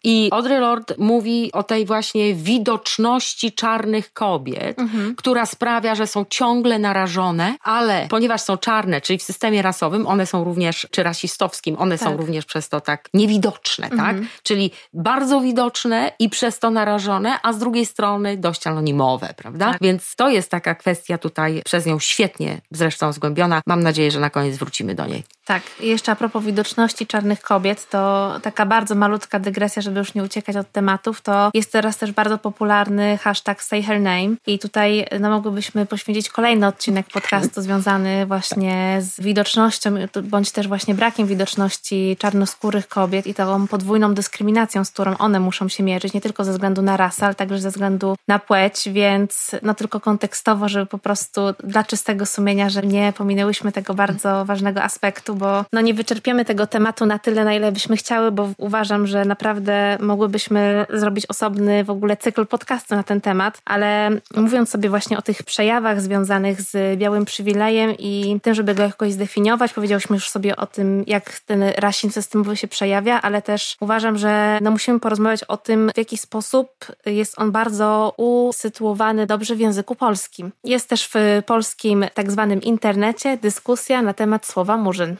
I 0.03 0.29
Audre 0.31 0.59
Lorde 0.59 0.95
mówi 0.97 1.51
o 1.51 1.63
tej 1.63 1.85
właśnie 1.85 2.33
widoczności 2.33 3.51
czarnych 3.51 4.13
kobiet, 4.13 4.79
mhm. 4.79 5.15
która 5.15 5.45
sprawia, 5.45 5.95
że 5.95 6.07
są 6.07 6.25
ciągle 6.29 6.79
narażone, 6.79 7.55
ale 7.63 8.07
ponieważ 8.09 8.41
są 8.41 8.57
czarne, 8.57 9.01
czyli 9.01 9.19
w 9.19 9.23
systemie 9.23 9.61
rasowym, 9.61 10.07
one 10.07 10.25
są 10.25 10.43
również, 10.43 10.87
czy 10.91 11.03
rasistowskim, 11.03 11.75
one 11.79 11.97
tak. 11.97 12.09
są 12.09 12.17
również 12.17 12.45
przez 12.45 12.69
to 12.69 12.81
tak 12.81 13.09
niewidoczne, 13.13 13.89
tak? 13.89 13.99
mhm. 13.99 14.19
tak? 14.19 14.42
Czyli 14.43 14.71
bardzo 14.93 15.41
widoczne 15.41 16.11
i 16.19 16.29
przez 16.29 16.59
to 16.59 16.71
narażone, 16.71 17.39
a 17.43 17.53
z 17.53 17.57
drugiej 17.57 17.85
strony 17.85 18.37
dość 18.37 18.67
anonimowe, 18.67 19.33
prawda? 19.37 19.71
Tak. 19.71 19.81
Więc 19.81 20.15
to 20.15 20.29
jest 20.29 20.51
taka 20.51 20.75
kwestia 20.75 21.17
tutaj 21.17 21.61
przez 21.65 21.85
nią 21.85 21.99
świetnie 21.99 22.61
zresztą 22.71 23.13
zgłębiona. 23.13 23.61
Mam 23.65 23.83
nadzieję, 23.83 24.11
że 24.11 24.19
na 24.19 24.29
koniec 24.29 24.57
wrócimy 24.57 24.95
do 24.95 25.05
niej. 25.05 25.23
Tak, 25.45 25.63
i 25.79 25.87
jeszcze 25.87 26.11
a 26.11 26.15
propos 26.15 26.43
widoczności 26.43 27.07
czarnych 27.07 27.41
kobiet, 27.41 27.89
to 27.89 28.33
taka 28.41 28.65
bardzo 28.65 28.95
malutka 28.95 29.39
dygresja, 29.39 29.81
żeby 29.81 29.99
już 29.99 30.13
nie 30.13 30.23
uciekać 30.23 30.55
od 30.55 30.71
tematów, 30.71 31.21
to 31.21 31.51
jest 31.53 31.71
teraz 31.71 31.97
też 31.97 32.11
bardzo 32.11 32.37
popularny 32.37 33.17
hashtag 33.17 33.63
Say 33.63 33.83
Her 33.83 34.01
Name 34.01 34.35
i 34.47 34.59
tutaj 34.59 35.05
no, 35.19 35.29
mogłybyśmy 35.29 35.85
poświęcić 35.85 36.29
kolejny 36.29 36.67
odcinek 36.67 37.07
podcastu 37.07 37.61
związany 37.61 38.25
właśnie 38.25 38.97
z 39.01 39.21
widocznością, 39.21 39.95
bądź 40.23 40.51
też 40.51 40.67
właśnie 40.67 40.95
brakiem 40.95 41.27
widoczności 41.27 42.17
czarnoskórych 42.19 42.87
kobiet 42.87 43.27
i 43.27 43.33
tą 43.33 43.67
podwójną 43.67 44.13
dyskryminacją, 44.13 44.85
z 44.85 44.91
którą 44.91 45.17
one 45.17 45.39
muszą 45.39 45.67
się 45.67 45.83
mierzyć, 45.83 46.13
nie 46.13 46.21
tylko 46.21 46.43
ze 46.43 46.51
względu 46.51 46.81
na 46.81 46.97
rasę, 46.97 47.25
ale 47.25 47.35
także 47.35 47.59
ze 47.59 47.69
względu 47.69 48.15
na 48.27 48.39
płeć, 48.39 48.89
więc 48.91 49.51
no 49.61 49.73
tylko 49.73 49.99
kontekstowo, 49.99 50.69
żeby 50.69 50.85
po 50.85 50.97
prostu 50.97 51.41
dla 51.63 51.83
czystego 51.83 52.25
sumienia, 52.25 52.69
że 52.69 52.81
nie 52.81 53.13
pominęłyśmy 53.13 53.71
tego 53.71 53.93
bardzo 53.93 54.45
ważnego 54.45 54.83
aspektu, 54.83 55.32
bo 55.35 55.65
no 55.73 55.81
nie 55.81 55.93
wyczerpiemy 55.93 56.45
tego 56.45 56.67
tematu 56.67 57.05
na 57.05 57.19
tyle, 57.19 57.45
na 57.45 57.53
ile 57.53 57.71
byśmy 57.71 57.97
chciały, 57.97 58.31
bo 58.31 58.49
uważam, 58.57 59.07
że 59.07 59.25
naprawdę 59.25 59.97
mogłybyśmy 60.01 60.85
zrobić 60.93 61.25
osobny 61.25 61.83
w 61.83 61.89
ogóle 61.89 62.17
cykl 62.17 62.45
podcastu 62.45 62.95
na 62.95 63.03
ten 63.03 63.21
temat, 63.21 63.61
ale 63.65 64.09
mówiąc 64.35 64.69
sobie 64.69 64.89
właśnie 64.89 65.17
o 65.17 65.21
tych 65.21 65.43
przejawach 65.43 66.01
związanych 66.01 66.61
z 66.61 66.99
białym 66.99 67.25
przywilejem 67.25 67.93
i 67.99 68.39
tym, 68.43 68.53
żeby 68.53 68.75
go 68.75 68.83
jakoś 68.83 69.13
zdefiniować, 69.13 69.73
powiedziałyśmy 69.73 70.15
już 70.15 70.29
sobie 70.29 70.55
o 70.55 70.65
tym, 70.65 71.03
jak 71.07 71.39
ten 71.39 71.63
rasizm 71.77 72.13
systemowy 72.13 72.57
się 72.57 72.67
przejawia, 72.67 73.21
ale 73.21 73.41
też 73.41 73.77
uważam, 73.79 74.17
że 74.17 74.59
no 74.61 74.71
musimy 74.71 74.99
porozmawiać 74.99 75.43
o 75.43 75.57
tym, 75.57 75.91
w 75.95 75.97
jaki 75.97 76.17
sposób 76.17 76.69
jest 77.05 77.39
on 77.39 77.51
bardzo 77.51 78.13
usytuowany 78.17 79.25
dobrze 79.27 79.55
w 79.55 79.59
języku 79.59 79.95
polskim. 79.95 80.51
Jest 80.63 80.89
też 80.89 81.09
w 81.13 81.43
polskim 81.45 82.05
tak 82.13 82.31
zwanym 82.31 82.61
internecie 82.61 83.37
dyskusja 83.37 84.01
na 84.01 84.13
temat 84.13 84.45
słowa 84.45 84.77
murzyn. 84.77 85.17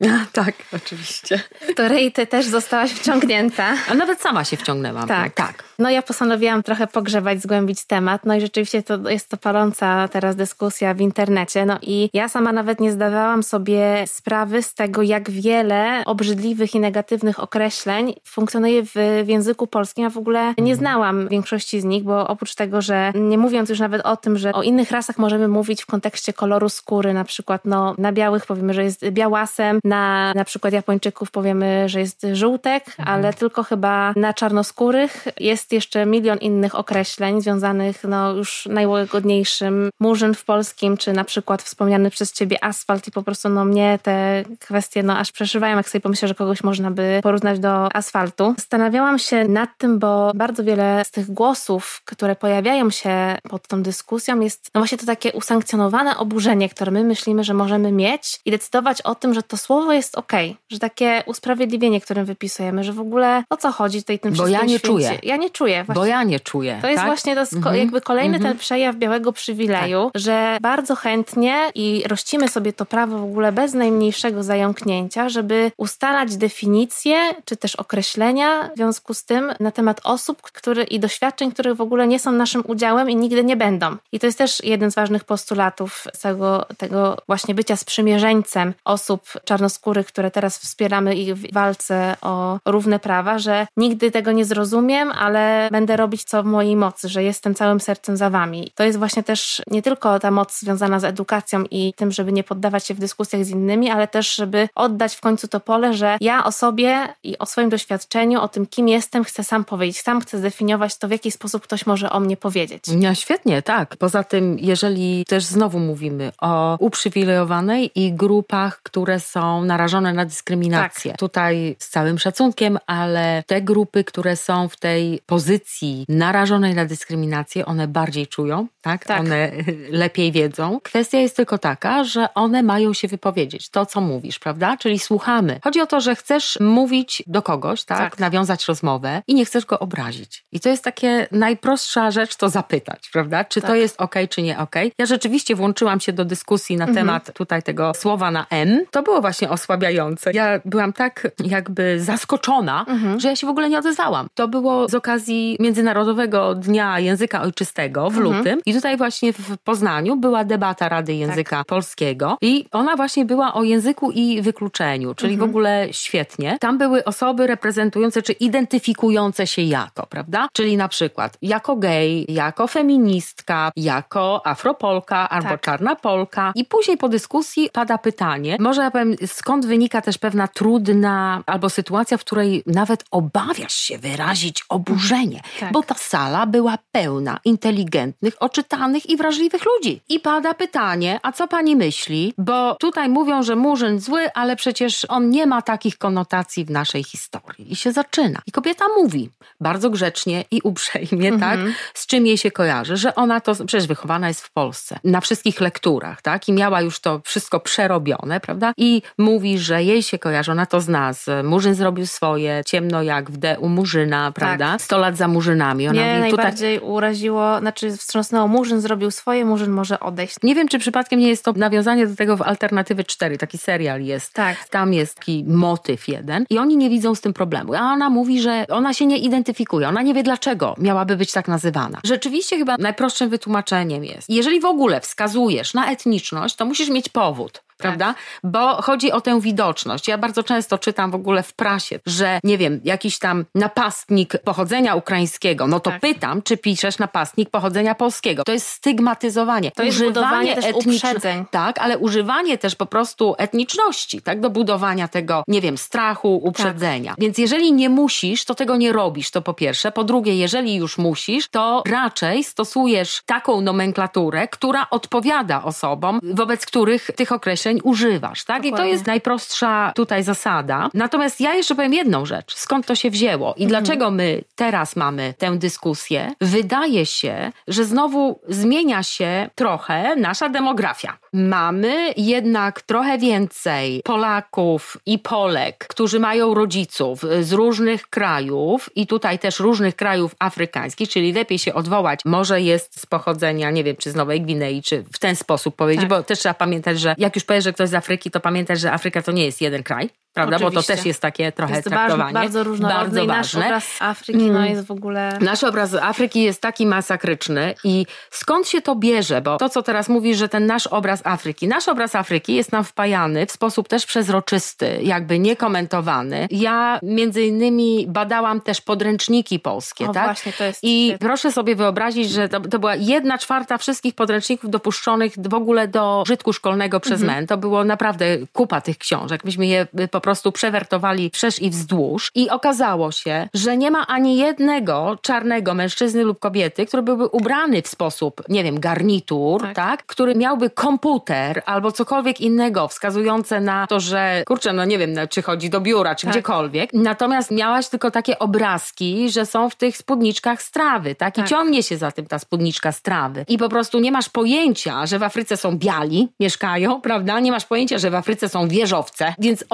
A, 0.04 0.26
tak, 0.32 0.54
oczywiście. 0.72 1.40
W 1.60 1.72
której 1.72 2.12
ty 2.12 2.26
też 2.26 2.46
zostałaś 2.46 2.90
wciągnięta. 2.90 3.74
A 3.90 3.94
nawet 3.94 4.20
sama 4.20 4.44
się 4.44 4.56
wciągnęłam. 4.56 5.08
Tak. 5.08 5.34
tak. 5.34 5.64
No 5.78 5.90
ja 5.90 6.02
postanowiłam 6.02 6.62
trochę 6.62 6.86
pogrzebać, 6.86 7.42
zgłębić 7.42 7.84
temat. 7.84 8.26
No 8.26 8.34
i 8.34 8.40
rzeczywiście 8.40 8.82
to 8.82 9.10
jest 9.10 9.28
to 9.28 9.36
paląca 9.36 10.08
teraz 10.08 10.36
dyskusja 10.36 10.94
w 10.94 11.00
internecie. 11.00 11.66
No 11.66 11.78
i 11.82 12.10
ja 12.12 12.28
sama 12.28 12.52
nawet 12.52 12.80
nie 12.80 12.92
zdawałam 12.92 13.42
sobie 13.42 14.04
sprawy 14.06 14.62
z 14.62 14.74
tego, 14.74 15.02
jak 15.02 15.30
wiele 15.30 16.02
obrzydliwych 16.06 16.74
i 16.74 16.80
negatywnych 16.80 17.40
określeń 17.40 18.14
funkcjonuje 18.24 18.82
w, 18.82 18.94
w 19.24 19.28
języku 19.28 19.66
polskim. 19.66 20.04
Ja 20.04 20.10
w 20.10 20.18
ogóle 20.18 20.40
nie 20.40 20.72
mhm. 20.72 20.78
znałam 20.78 21.28
większości 21.28 21.80
z 21.80 21.84
nich, 21.84 22.04
bo 22.04 22.28
oprócz 22.28 22.54
tego, 22.54 22.82
że 22.82 23.12
nie 23.14 23.38
mówiąc 23.38 23.70
już 23.70 23.80
nawet 23.80 24.02
o 24.02 24.16
tym, 24.16 24.38
że 24.38 24.52
o 24.52 24.62
innych 24.62 24.90
rasach 24.90 25.18
możemy 25.18 25.48
mówić 25.48 25.82
w 25.82 25.86
kontekście 25.86 26.32
koloru 26.32 26.68
skóry, 26.68 27.14
na 27.14 27.24
przykład 27.24 27.62
no, 27.64 27.94
na 27.98 28.12
białych 28.12 28.46
powiemy, 28.46 28.74
że 28.74 28.84
jest 28.84 29.08
białasem, 29.10 29.80
na 29.86 30.32
na 30.34 30.44
przykład 30.44 30.72
Japończyków 30.72 31.30
powiemy, 31.30 31.88
że 31.88 32.00
jest 32.00 32.26
żółtek, 32.32 32.84
mhm. 32.88 33.08
ale 33.08 33.32
tylko 33.32 33.62
chyba 33.62 34.12
na 34.16 34.34
czarnoskórych 34.34 35.24
jest 35.40 35.72
jeszcze 35.72 36.06
milion 36.06 36.38
innych 36.38 36.74
określeń 36.74 37.40
związanych 37.40 38.04
no 38.04 38.32
już 38.32 38.68
najłagodniejszym 38.70 39.90
murzyn 40.00 40.34
w 40.34 40.44
polskim, 40.44 40.96
czy 40.96 41.12
na 41.12 41.24
przykład 41.24 41.62
wspomniany 41.62 42.10
przez 42.10 42.32
ciebie 42.32 42.64
asfalt 42.64 43.08
i 43.08 43.10
po 43.10 43.22
prostu 43.22 43.48
no 43.48 43.64
mnie 43.64 43.98
te 44.02 44.44
kwestie 44.60 45.02
no 45.02 45.18
aż 45.18 45.32
przeszywają, 45.32 45.76
jak 45.76 45.88
sobie 45.88 46.02
pomyślę, 46.02 46.28
że 46.28 46.34
kogoś 46.34 46.62
można 46.62 46.90
by 46.90 47.20
porównać 47.22 47.58
do 47.58 47.96
asfaltu. 47.96 48.54
Zastanawiałam 48.58 49.18
się 49.18 49.44
nad 49.48 49.70
tym, 49.78 49.98
bo 49.98 50.32
bardzo 50.34 50.64
wiele 50.64 51.02
z 51.04 51.10
tych 51.10 51.30
głosów, 51.30 52.02
które 52.04 52.36
pojawiają 52.36 52.90
się 52.90 53.38
pod 53.48 53.68
tą 53.68 53.82
dyskusją 53.82 54.40
jest 54.40 54.70
no 54.74 54.80
właśnie 54.80 54.98
to 54.98 55.06
takie 55.06 55.32
usankcjonowane 55.32 56.16
oburzenie, 56.16 56.68
które 56.68 56.92
my 56.92 57.04
myślimy, 57.04 57.44
że 57.44 57.54
możemy 57.54 57.92
mieć 57.92 58.40
i 58.44 58.50
decydować 58.50 59.02
o 59.02 59.14
tym, 59.14 59.34
że 59.34 59.42
to 59.42 59.56
słowo 59.56 59.75
słowo 59.76 59.92
jest 59.92 60.18
ok, 60.18 60.32
że 60.70 60.78
takie 60.78 61.22
usprawiedliwienie, 61.26 62.00
którym 62.00 62.24
wypisujemy, 62.24 62.84
że 62.84 62.92
w 62.92 63.00
ogóle 63.00 63.44
o 63.50 63.56
co 63.56 63.72
chodzi 63.72 64.00
tutaj 64.00 64.18
tym 64.18 64.34
Bo 64.34 64.48
ja 64.48 64.62
nie 64.62 64.68
święcie. 64.68 64.86
czuję. 64.86 65.18
Ja 65.22 65.36
nie 65.36 65.50
czuję. 65.50 65.84
Właśnie. 65.84 66.00
Bo 66.00 66.06
ja 66.06 66.22
nie 66.22 66.40
czuję. 66.40 66.78
To 66.82 66.88
jest 66.88 66.98
tak? 66.98 67.06
właśnie 67.06 67.34
to 67.34 67.40
mhm. 67.56 67.76
jakby 67.76 68.00
kolejny 68.00 68.38
ten 68.38 68.46
mhm. 68.46 68.58
przejaw 68.58 68.96
białego 68.96 69.32
przywileju, 69.32 70.10
tak. 70.12 70.22
że 70.22 70.58
bardzo 70.60 70.94
chętnie 70.94 71.56
i 71.74 72.02
rościmy 72.06 72.48
sobie 72.48 72.72
to 72.72 72.86
prawo 72.86 73.18
w 73.18 73.24
ogóle 73.24 73.52
bez 73.52 73.74
najmniejszego 73.74 74.42
zająknięcia, 74.42 75.28
żeby 75.28 75.72
ustalać 75.76 76.36
definicje 76.36 77.16
czy 77.44 77.56
też 77.56 77.76
określenia 77.76 78.70
w 78.74 78.76
związku 78.76 79.14
z 79.14 79.24
tym 79.24 79.52
na 79.60 79.70
temat 79.70 80.00
osób 80.04 80.42
które, 80.42 80.84
i 80.84 81.00
doświadczeń, 81.00 81.52
które 81.52 81.74
w 81.74 81.80
ogóle 81.80 82.06
nie 82.06 82.18
są 82.18 82.32
naszym 82.32 82.62
udziałem 82.66 83.10
i 83.10 83.16
nigdy 83.16 83.44
nie 83.44 83.56
będą. 83.56 83.96
I 84.12 84.18
to 84.20 84.26
jest 84.26 84.38
też 84.38 84.64
jeden 84.64 84.90
z 84.90 84.94
ważnych 84.94 85.24
postulatów 85.24 86.04
całego 86.18 86.66
tego 86.78 87.16
właśnie 87.26 87.54
bycia 87.54 87.76
sprzymierzeńcem 87.76 88.74
osób 88.84 89.22
czarnoskórych 89.44 89.65
czarnoskórych, 89.66 90.06
które 90.06 90.30
teraz 90.30 90.58
wspieramy 90.58 91.14
ich 91.14 91.34
w 91.34 91.52
walce 91.52 92.16
o 92.22 92.58
równe 92.64 92.98
prawa, 92.98 93.38
że 93.38 93.66
nigdy 93.76 94.10
tego 94.10 94.32
nie 94.32 94.44
zrozumiem, 94.44 95.12
ale 95.12 95.68
będę 95.72 95.96
robić 95.96 96.24
co 96.24 96.42
w 96.42 96.46
mojej 96.46 96.76
mocy, 96.76 97.08
że 97.08 97.22
jestem 97.22 97.54
całym 97.54 97.80
sercem 97.80 98.16
za 98.16 98.30
wami. 98.30 98.72
To 98.74 98.84
jest 98.84 98.98
właśnie 98.98 99.22
też 99.22 99.62
nie 99.70 99.82
tylko 99.82 100.18
ta 100.18 100.30
moc 100.30 100.60
związana 100.60 101.00
z 101.00 101.04
edukacją 101.04 101.64
i 101.70 101.92
tym, 101.96 102.12
żeby 102.12 102.32
nie 102.32 102.44
poddawać 102.44 102.86
się 102.86 102.94
w 102.94 102.98
dyskusjach 102.98 103.44
z 103.44 103.50
innymi, 103.50 103.90
ale 103.90 104.08
też, 104.08 104.34
żeby 104.34 104.68
oddać 104.74 105.14
w 105.16 105.20
końcu 105.20 105.48
to 105.48 105.60
pole, 105.60 105.94
że 105.94 106.16
ja 106.20 106.44
o 106.44 106.52
sobie 106.52 107.14
i 107.22 107.38
o 107.38 107.46
swoim 107.46 107.68
doświadczeniu, 107.68 108.40
o 108.40 108.48
tym, 108.48 108.66
kim 108.66 108.88
jestem, 108.88 109.24
chcę 109.24 109.44
sam 109.44 109.64
powiedzieć. 109.64 110.00
Sam 110.00 110.20
chcę 110.20 110.38
zdefiniować 110.38 110.98
to, 110.98 111.08
w 111.08 111.10
jaki 111.10 111.30
sposób 111.30 111.62
ktoś 111.62 111.86
może 111.86 112.10
o 112.10 112.20
mnie 112.20 112.36
powiedzieć. 112.36 112.84
Ja, 113.00 113.14
świetnie, 113.14 113.62
tak. 113.62 113.96
Poza 113.96 114.24
tym, 114.24 114.58
jeżeli 114.58 115.24
też 115.24 115.44
znowu 115.44 115.78
mówimy 115.78 116.32
o 116.40 116.76
uprzywilejowanej 116.80 117.90
i 117.94 118.12
grupach, 118.12 118.82
które 118.82 119.20
są 119.20 119.55
narażone 119.64 120.12
na 120.12 120.24
dyskryminację. 120.24 121.10
Tak. 121.10 121.20
Tutaj 121.20 121.76
z 121.78 121.88
całym 121.88 122.18
szacunkiem, 122.18 122.78
ale 122.86 123.42
te 123.46 123.62
grupy, 123.62 124.04
które 124.04 124.36
są 124.36 124.68
w 124.68 124.76
tej 124.76 125.20
pozycji 125.26 126.04
narażonej 126.08 126.74
na 126.74 126.84
dyskryminację, 126.84 127.66
one 127.66 127.88
bardziej 127.88 128.26
czują, 128.26 128.66
tak? 128.82 129.04
tak. 129.04 129.20
One 129.20 129.50
lepiej 130.02 130.32
wiedzą. 130.32 130.80
Kwestia 130.82 131.18
jest 131.18 131.36
tylko 131.36 131.58
taka, 131.58 132.04
że 132.04 132.34
one 132.34 132.62
mają 132.62 132.92
się 132.92 133.08
wypowiedzieć. 133.08 133.70
To, 133.70 133.86
co 133.86 134.00
mówisz, 134.00 134.38
prawda? 134.38 134.76
Czyli 134.76 134.98
słuchamy. 134.98 135.60
Chodzi 135.64 135.80
o 135.80 135.86
to, 135.86 136.00
że 136.00 136.14
chcesz 136.14 136.58
mówić 136.60 137.22
do 137.26 137.42
kogoś, 137.42 137.84
tak? 137.84 137.98
tak. 137.98 138.18
Nawiązać 138.18 138.68
rozmowę 138.68 139.22
i 139.26 139.34
nie 139.34 139.44
chcesz 139.44 139.66
go 139.66 139.78
obrazić. 139.78 140.46
I 140.52 140.60
to 140.60 140.68
jest 140.68 140.84
takie 140.84 141.26
najprostsza 141.32 142.10
rzecz, 142.10 142.36
to 142.36 142.48
zapytać, 142.48 143.10
prawda? 143.12 143.44
Czy 143.44 143.60
tak. 143.60 143.70
to 143.70 143.76
jest 143.76 144.00
ok, 144.00 144.14
czy 144.30 144.42
nie 144.42 144.58
ok? 144.58 144.74
Ja 144.98 145.06
rzeczywiście 145.06 145.54
włączyłam 145.54 146.00
się 146.00 146.12
do 146.12 146.24
dyskusji 146.24 146.76
na 146.76 146.84
mhm. 146.84 147.06
temat 147.06 147.32
tutaj 147.34 147.62
tego 147.62 147.92
słowa 147.94 148.30
na 148.30 148.46
M. 148.50 148.84
To 148.90 149.02
było 149.02 149.20
właśnie 149.20 149.45
osłabiające. 149.50 150.30
Ja 150.32 150.60
byłam 150.64 150.92
tak 150.92 151.28
jakby 151.44 152.00
zaskoczona, 152.00 152.84
mhm. 152.88 153.20
że 153.20 153.28
ja 153.28 153.36
się 153.36 153.46
w 153.46 153.50
ogóle 153.50 153.68
nie 153.68 153.78
odezwałam. 153.78 154.28
To 154.34 154.48
było 154.48 154.88
z 154.88 154.94
okazji 154.94 155.56
Międzynarodowego 155.60 156.54
Dnia 156.54 157.00
Języka 157.00 157.42
Ojczystego 157.42 158.10
w 158.10 158.16
mhm. 158.16 158.36
lutym 158.36 158.60
i 158.66 158.74
tutaj 158.74 158.96
właśnie 158.96 159.32
w 159.32 159.58
Poznaniu 159.58 160.16
była 160.16 160.44
debata 160.44 160.88
Rady 160.88 161.14
Języka 161.14 161.56
tak. 161.56 161.66
Polskiego 161.66 162.38
i 162.40 162.66
ona 162.72 162.96
właśnie 162.96 163.24
była 163.24 163.54
o 163.54 163.62
języku 163.62 164.10
i 164.10 164.42
wykluczeniu, 164.42 165.14
czyli 165.14 165.32
mhm. 165.32 165.48
w 165.48 165.50
ogóle 165.50 165.88
świetnie. 165.90 166.58
Tam 166.60 166.78
były 166.78 167.04
osoby 167.04 167.46
reprezentujące 167.46 168.22
czy 168.22 168.32
identyfikujące 168.32 169.46
się 169.46 169.62
jako, 169.62 170.06
prawda? 170.06 170.48
Czyli 170.52 170.76
na 170.76 170.88
przykład 170.88 171.38
jako 171.42 171.76
gej, 171.76 172.26
jako 172.28 172.66
feministka, 172.66 173.70
jako 173.76 174.46
afropolka 174.46 175.28
albo 175.28 175.48
tak. 175.48 175.60
czarna 175.60 175.96
polka 175.96 176.52
i 176.54 176.64
później 176.64 176.96
po 176.96 177.08
dyskusji 177.08 177.70
pada 177.72 177.98
pytanie, 177.98 178.56
może 178.60 178.82
ja 178.82 178.90
powiem 178.90 179.16
skąd 179.36 179.66
wynika 179.66 180.02
też 180.02 180.18
pewna 180.18 180.48
trudna 180.48 181.42
albo 181.46 181.70
sytuacja, 181.70 182.18
w 182.18 182.20
której 182.20 182.62
nawet 182.66 183.04
obawiasz 183.10 183.74
się 183.74 183.98
wyrazić 183.98 184.64
oburzenie, 184.68 185.40
tak. 185.60 185.72
bo 185.72 185.82
ta 185.82 185.94
sala 185.94 186.46
była 186.46 186.78
pełna 186.92 187.40
inteligentnych, 187.44 188.34
oczytanych 188.40 189.10
i 189.10 189.16
wrażliwych 189.16 189.62
ludzi. 189.64 190.00
I 190.08 190.20
pada 190.20 190.54
pytanie, 190.54 191.20
a 191.22 191.32
co 191.32 191.48
pani 191.48 191.76
myśli? 191.76 192.34
Bo 192.38 192.74
tutaj 192.74 193.08
mówią, 193.08 193.42
że 193.42 193.56
murzyn 193.56 194.00
zły, 194.00 194.32
ale 194.34 194.56
przecież 194.56 195.06
on 195.08 195.30
nie 195.30 195.46
ma 195.46 195.62
takich 195.62 195.98
konotacji 195.98 196.64
w 196.64 196.70
naszej 196.70 197.04
historii. 197.04 197.72
I 197.72 197.76
się 197.76 197.92
zaczyna. 197.92 198.40
I 198.46 198.52
kobieta 198.52 198.84
mówi 198.96 199.30
bardzo 199.60 199.90
grzecznie 199.90 200.44
i 200.50 200.60
uprzejmie, 200.64 201.28
mhm. 201.28 201.40
tak? 201.40 201.74
Z 201.94 202.06
czym 202.06 202.26
jej 202.26 202.38
się 202.38 202.50
kojarzy, 202.50 202.96
że 202.96 203.14
ona 203.14 203.40
to, 203.40 203.54
przecież 203.54 203.86
wychowana 203.86 204.28
jest 204.28 204.40
w 204.40 204.52
Polsce, 204.52 204.98
na 205.04 205.20
wszystkich 205.20 205.60
lekturach, 205.60 206.22
tak? 206.22 206.48
I 206.48 206.52
miała 206.52 206.80
już 206.80 207.00
to 207.00 207.20
wszystko 207.24 207.60
przerobione, 207.60 208.40
prawda? 208.40 208.72
I 208.76 209.02
mówi, 209.26 209.58
że 209.58 209.82
jej 209.82 210.02
się 210.02 210.18
kojarzy, 210.18 210.52
ona 210.52 210.66
to 210.66 210.80
zna. 210.80 211.12
Murzyn 211.44 211.74
zrobił 211.74 212.06
swoje, 212.06 212.62
ciemno 212.66 213.02
jak 213.02 213.30
w 213.30 213.36
D 213.36 213.56
u 213.58 213.68
Murzyna, 213.68 214.32
prawda? 214.32 214.72
Tak. 214.72 214.82
100 214.82 214.98
lat 214.98 215.16
za 215.16 215.28
Murzynami. 215.28 215.88
Ona 215.88 216.02
Mnie 216.02 216.20
najbardziej 216.20 216.78
tutaj... 216.78 216.90
uraziło, 216.90 217.58
znaczy 217.58 217.96
wstrząsnęło, 217.96 218.48
Murzyn 218.48 218.80
zrobił 218.80 219.10
swoje, 219.10 219.44
Murzyn 219.44 219.70
może 219.70 220.00
odejść. 220.00 220.36
Nie 220.42 220.54
wiem, 220.54 220.68
czy 220.68 220.78
przypadkiem 220.78 221.20
nie 221.20 221.28
jest 221.28 221.44
to 221.44 221.52
nawiązanie 221.52 222.06
do 222.06 222.16
tego 222.16 222.36
w 222.36 222.42
Alternatywy 222.42 223.04
4, 223.04 223.38
taki 223.38 223.58
serial 223.58 224.02
jest. 224.02 224.32
Tak. 224.32 224.68
Tam 224.68 224.92
jest 224.92 225.14
taki 225.14 225.44
motyw 225.48 226.08
jeden 226.08 226.44
i 226.50 226.58
oni 226.58 226.76
nie 226.76 226.90
widzą 226.90 227.14
z 227.14 227.20
tym 227.20 227.32
problemu. 227.32 227.74
A 227.74 227.80
ona 227.80 228.10
mówi, 228.10 228.40
że 228.40 228.66
ona 228.68 228.94
się 228.94 229.06
nie 229.06 229.18
identyfikuje, 229.18 229.88
ona 229.88 230.02
nie 230.02 230.14
wie 230.14 230.22
dlaczego 230.22 230.74
miałaby 230.78 231.16
być 231.16 231.32
tak 231.32 231.48
nazywana. 231.48 232.00
Rzeczywiście 232.04 232.58
chyba 232.58 232.76
najprostszym 232.78 233.28
wytłumaczeniem 233.28 234.04
jest, 234.04 234.30
jeżeli 234.30 234.60
w 234.60 234.64
ogóle 234.64 235.00
wskazujesz 235.00 235.74
na 235.74 235.90
etniczność, 235.90 236.56
to 236.56 236.64
musisz 236.64 236.90
mieć 236.90 237.08
powód. 237.08 237.62
Prawda? 237.76 238.14
Bo 238.44 238.82
chodzi 238.82 239.12
o 239.12 239.20
tę 239.20 239.40
widoczność. 239.40 240.08
Ja 240.08 240.18
bardzo 240.18 240.42
często 240.42 240.78
czytam 240.78 241.10
w 241.10 241.14
ogóle 241.14 241.42
w 241.42 241.52
prasie, 241.52 241.98
że 242.06 242.40
nie 242.44 242.58
wiem, 242.58 242.80
jakiś 242.84 243.18
tam 243.18 243.44
napastnik 243.54 244.38
pochodzenia 244.44 244.94
ukraińskiego, 244.94 245.66
no 245.66 245.80
to 245.80 245.90
tak. 245.90 246.00
pytam, 246.00 246.42
czy 246.42 246.56
piszesz 246.56 246.98
napastnik 246.98 247.50
pochodzenia 247.50 247.94
polskiego. 247.94 248.44
To 248.44 248.52
jest 248.52 248.68
stygmatyzowanie. 248.68 249.70
To 249.70 249.82
jest 249.82 250.00
używanie 250.00 250.54
też 250.54 250.74
uprzedzeń. 250.74 251.44
Tak, 251.50 251.78
ale 251.78 251.98
używanie 251.98 252.58
też 252.58 252.74
po 252.74 252.86
prostu 252.86 253.34
etniczności, 253.38 254.22
tak, 254.22 254.40
do 254.40 254.50
budowania 254.50 255.08
tego, 255.08 255.44
nie 255.48 255.60
wiem, 255.60 255.78
strachu, 255.78 256.36
uprzedzenia. 256.36 257.10
Tak. 257.10 257.20
Więc 257.20 257.38
jeżeli 257.38 257.72
nie 257.72 257.88
musisz, 257.88 258.44
to 258.44 258.54
tego 258.54 258.76
nie 258.76 258.92
robisz, 258.92 259.30
to 259.30 259.42
po 259.42 259.54
pierwsze. 259.54 259.92
Po 259.92 260.04
drugie, 260.04 260.36
jeżeli 260.36 260.74
już 260.74 260.98
musisz, 260.98 261.48
to 261.48 261.82
raczej 261.86 262.44
stosujesz 262.44 263.22
taką 263.26 263.60
nomenklaturę, 263.60 264.48
która 264.48 264.86
odpowiada 264.90 265.62
osobom, 265.62 266.20
wobec 266.22 266.66
których 266.66 267.10
tych 267.16 267.32
określeń 267.32 267.65
używasz, 267.84 268.44
tak? 268.44 268.62
Dokładnie. 268.62 268.86
I 268.86 268.88
to 268.88 268.92
jest 268.92 269.06
najprostsza 269.06 269.92
tutaj 269.94 270.22
zasada. 270.22 270.90
Natomiast 270.94 271.40
ja 271.40 271.54
jeszcze 271.54 271.74
powiem 271.74 271.94
jedną 271.94 272.26
rzecz. 272.26 272.54
Skąd 272.54 272.86
to 272.86 272.94
się 272.94 273.10
wzięło 273.10 273.54
i 273.56 273.64
mhm. 273.64 273.68
dlaczego 273.68 274.10
my 274.10 274.44
teraz 274.54 274.96
mamy 274.96 275.34
tę 275.38 275.58
dyskusję? 275.58 276.32
Wydaje 276.40 277.06
się, 277.06 277.52
że 277.68 277.84
znowu 277.84 278.40
zmienia 278.48 279.02
się 279.02 279.50
trochę 279.54 280.16
nasza 280.16 280.48
demografia. 280.48 281.18
Mamy 281.36 282.12
jednak 282.16 282.82
trochę 282.82 283.18
więcej 283.18 284.02
Polaków 284.04 284.96
i 285.06 285.18
Polek, 285.18 285.86
którzy 285.88 286.20
mają 286.20 286.54
rodziców 286.54 287.22
z 287.40 287.52
różnych 287.52 288.08
krajów 288.08 288.90
i 288.96 289.06
tutaj 289.06 289.38
też 289.38 289.60
różnych 289.60 289.96
krajów 289.96 290.34
afrykańskich, 290.38 291.08
czyli 291.08 291.32
lepiej 291.32 291.58
się 291.58 291.74
odwołać, 291.74 292.20
może 292.24 292.60
jest 292.60 293.00
z 293.00 293.06
pochodzenia, 293.06 293.70
nie 293.70 293.84
wiem, 293.84 293.96
czy 293.96 294.10
z 294.10 294.14
Nowej 294.14 294.40
Gwinei, 294.40 294.82
czy 294.82 295.04
w 295.12 295.18
ten 295.18 295.36
sposób 295.36 295.76
powiedzieć, 295.76 296.00
tak. 296.00 296.10
bo 296.10 296.22
też 296.22 296.38
trzeba 296.38 296.54
pamiętać, 296.54 297.00
że 297.00 297.14
jak 297.18 297.34
już 297.34 297.44
powiesz, 297.44 297.64
że 297.64 297.72
ktoś 297.72 297.88
z 297.88 297.94
Afryki, 297.94 298.30
to 298.30 298.40
pamiętaj, 298.40 298.76
że 298.76 298.92
Afryka 298.92 299.22
to 299.22 299.32
nie 299.32 299.44
jest 299.44 299.60
jeden 299.60 299.82
kraj, 299.82 300.10
prawda? 300.36 300.56
Oczywiście. 300.56 300.76
Bo 300.76 300.82
to 300.82 300.96
też 300.96 301.06
jest 301.06 301.20
takie 301.20 301.52
trochę 301.52 301.74
jest 301.74 301.88
traktowanie. 301.88 302.32
Bardzo 302.32 302.64
różnorodne 302.64 303.20
bardzo 303.20 303.26
ważne. 303.26 303.60
nasz 303.60 303.66
obraz 303.66 303.84
Afryki 304.00 304.38
no, 304.38 304.58
mm. 304.58 304.70
jest 304.70 304.86
w 304.86 304.90
ogóle... 304.90 305.38
Nasz 305.40 305.64
obraz 305.64 305.94
Afryki 305.94 306.42
jest 306.42 306.60
taki 306.60 306.86
masakryczny 306.86 307.74
i 307.84 308.06
skąd 308.30 308.68
się 308.68 308.82
to 308.82 308.96
bierze? 308.96 309.40
Bo 309.40 309.56
to, 309.56 309.68
co 309.68 309.82
teraz 309.82 310.08
mówisz, 310.08 310.38
że 310.38 310.48
ten 310.48 310.66
nasz 310.66 310.86
obraz 310.86 311.20
Afryki, 311.24 311.68
nasz 311.68 311.88
obraz 311.88 312.14
Afryki 312.14 312.54
jest 312.54 312.72
nam 312.72 312.84
wpajany 312.84 313.46
w 313.46 313.52
sposób 313.52 313.88
też 313.88 314.06
przezroczysty, 314.06 314.98
jakby 315.02 315.38
niekomentowany. 315.38 316.48
Ja 316.50 317.00
między 317.02 317.42
innymi 317.42 318.06
badałam 318.08 318.60
też 318.60 318.80
podręczniki 318.80 319.60
polskie, 319.60 320.08
o, 320.08 320.12
tak? 320.12 320.24
Właśnie, 320.24 320.52
to 320.52 320.64
jest 320.64 320.84
I 320.84 321.06
świetne. 321.06 321.28
proszę 321.28 321.52
sobie 321.52 321.76
wyobrazić, 321.76 322.30
że 322.30 322.48
to, 322.48 322.60
to, 322.60 322.78
była 322.78 322.94
jedna 322.94 323.38
czwarta 323.38 323.78
wszystkich 323.78 324.14
podręczników 324.14 324.70
dopuszczonych 324.70 325.32
w 325.36 325.54
ogóle 325.54 325.88
do 325.88 326.24
żytku 326.26 326.52
szkolnego 326.52 327.00
przez 327.00 327.20
mhm. 327.20 327.38
MEN. 327.38 327.46
To 327.46 327.56
było 327.56 327.84
naprawdę 327.84 328.26
kupa 328.52 328.80
tych 328.80 328.98
książek. 328.98 329.44
Myśmy 329.44 329.66
je 329.66 329.86
po 330.10 330.20
prostu 330.26 330.52
przewertowali 330.52 331.30
wszerz 331.30 331.62
i 331.62 331.70
wzdłuż 331.70 332.30
i 332.34 332.50
okazało 332.50 333.12
się, 333.12 333.48
że 333.54 333.76
nie 333.76 333.90
ma 333.90 334.06
ani 334.06 334.36
jednego 334.36 335.18
czarnego 335.22 335.74
mężczyzny 335.74 336.24
lub 336.24 336.38
kobiety, 336.38 336.86
który 336.86 337.02
byłby 337.02 337.26
ubrany 337.26 337.82
w 337.82 337.88
sposób, 337.88 338.42
nie 338.48 338.64
wiem, 338.64 338.80
garnitur, 338.80 339.62
tak, 339.62 339.74
tak 339.74 340.06
który 340.06 340.34
miałby 340.34 340.70
komputer 340.70 341.62
albo 341.66 341.92
cokolwiek 341.92 342.40
innego 342.40 342.88
wskazujące 342.88 343.60
na 343.60 343.86
to, 343.86 344.00
że 344.00 344.42
kurczę, 344.46 344.72
no 344.72 344.84
nie 344.84 344.98
wiem, 344.98 345.14
czy 345.30 345.42
chodzi 345.42 345.70
do 345.70 345.80
biura, 345.80 346.14
czy 346.14 346.26
tak. 346.26 346.34
gdziekolwiek. 346.34 346.90
Natomiast 346.92 347.50
miałaś 347.50 347.88
tylko 347.88 348.10
takie 348.10 348.38
obrazki, 348.38 349.30
że 349.30 349.46
są 349.46 349.70
w 349.70 349.74
tych 349.74 349.96
spódniczkach 349.96 350.62
strawy, 350.62 351.14
tak? 351.14 351.38
I 351.38 351.40
tak. 351.40 351.48
ciągnie 351.48 351.82
się 351.82 351.96
za 351.96 352.12
tym 352.12 352.26
ta 352.26 352.38
spódniczka 352.38 352.92
strawy. 352.92 353.44
I 353.48 353.58
po 353.58 353.68
prostu 353.68 353.98
nie 353.98 354.12
masz 354.12 354.28
pojęcia, 354.28 355.06
że 355.06 355.18
w 355.18 355.22
Afryce 355.22 355.56
są 355.56 355.78
biali, 355.78 356.28
mieszkają, 356.40 357.00
prawda? 357.08 357.40
Nie 357.40 357.52
masz 357.52 357.64
pojęcia, 357.64 357.98
że 357.98 358.10
w 358.10 358.14
Afryce 358.14 358.48
są 358.48 358.68
wieżowce. 358.68 359.34
Więc 359.38 359.64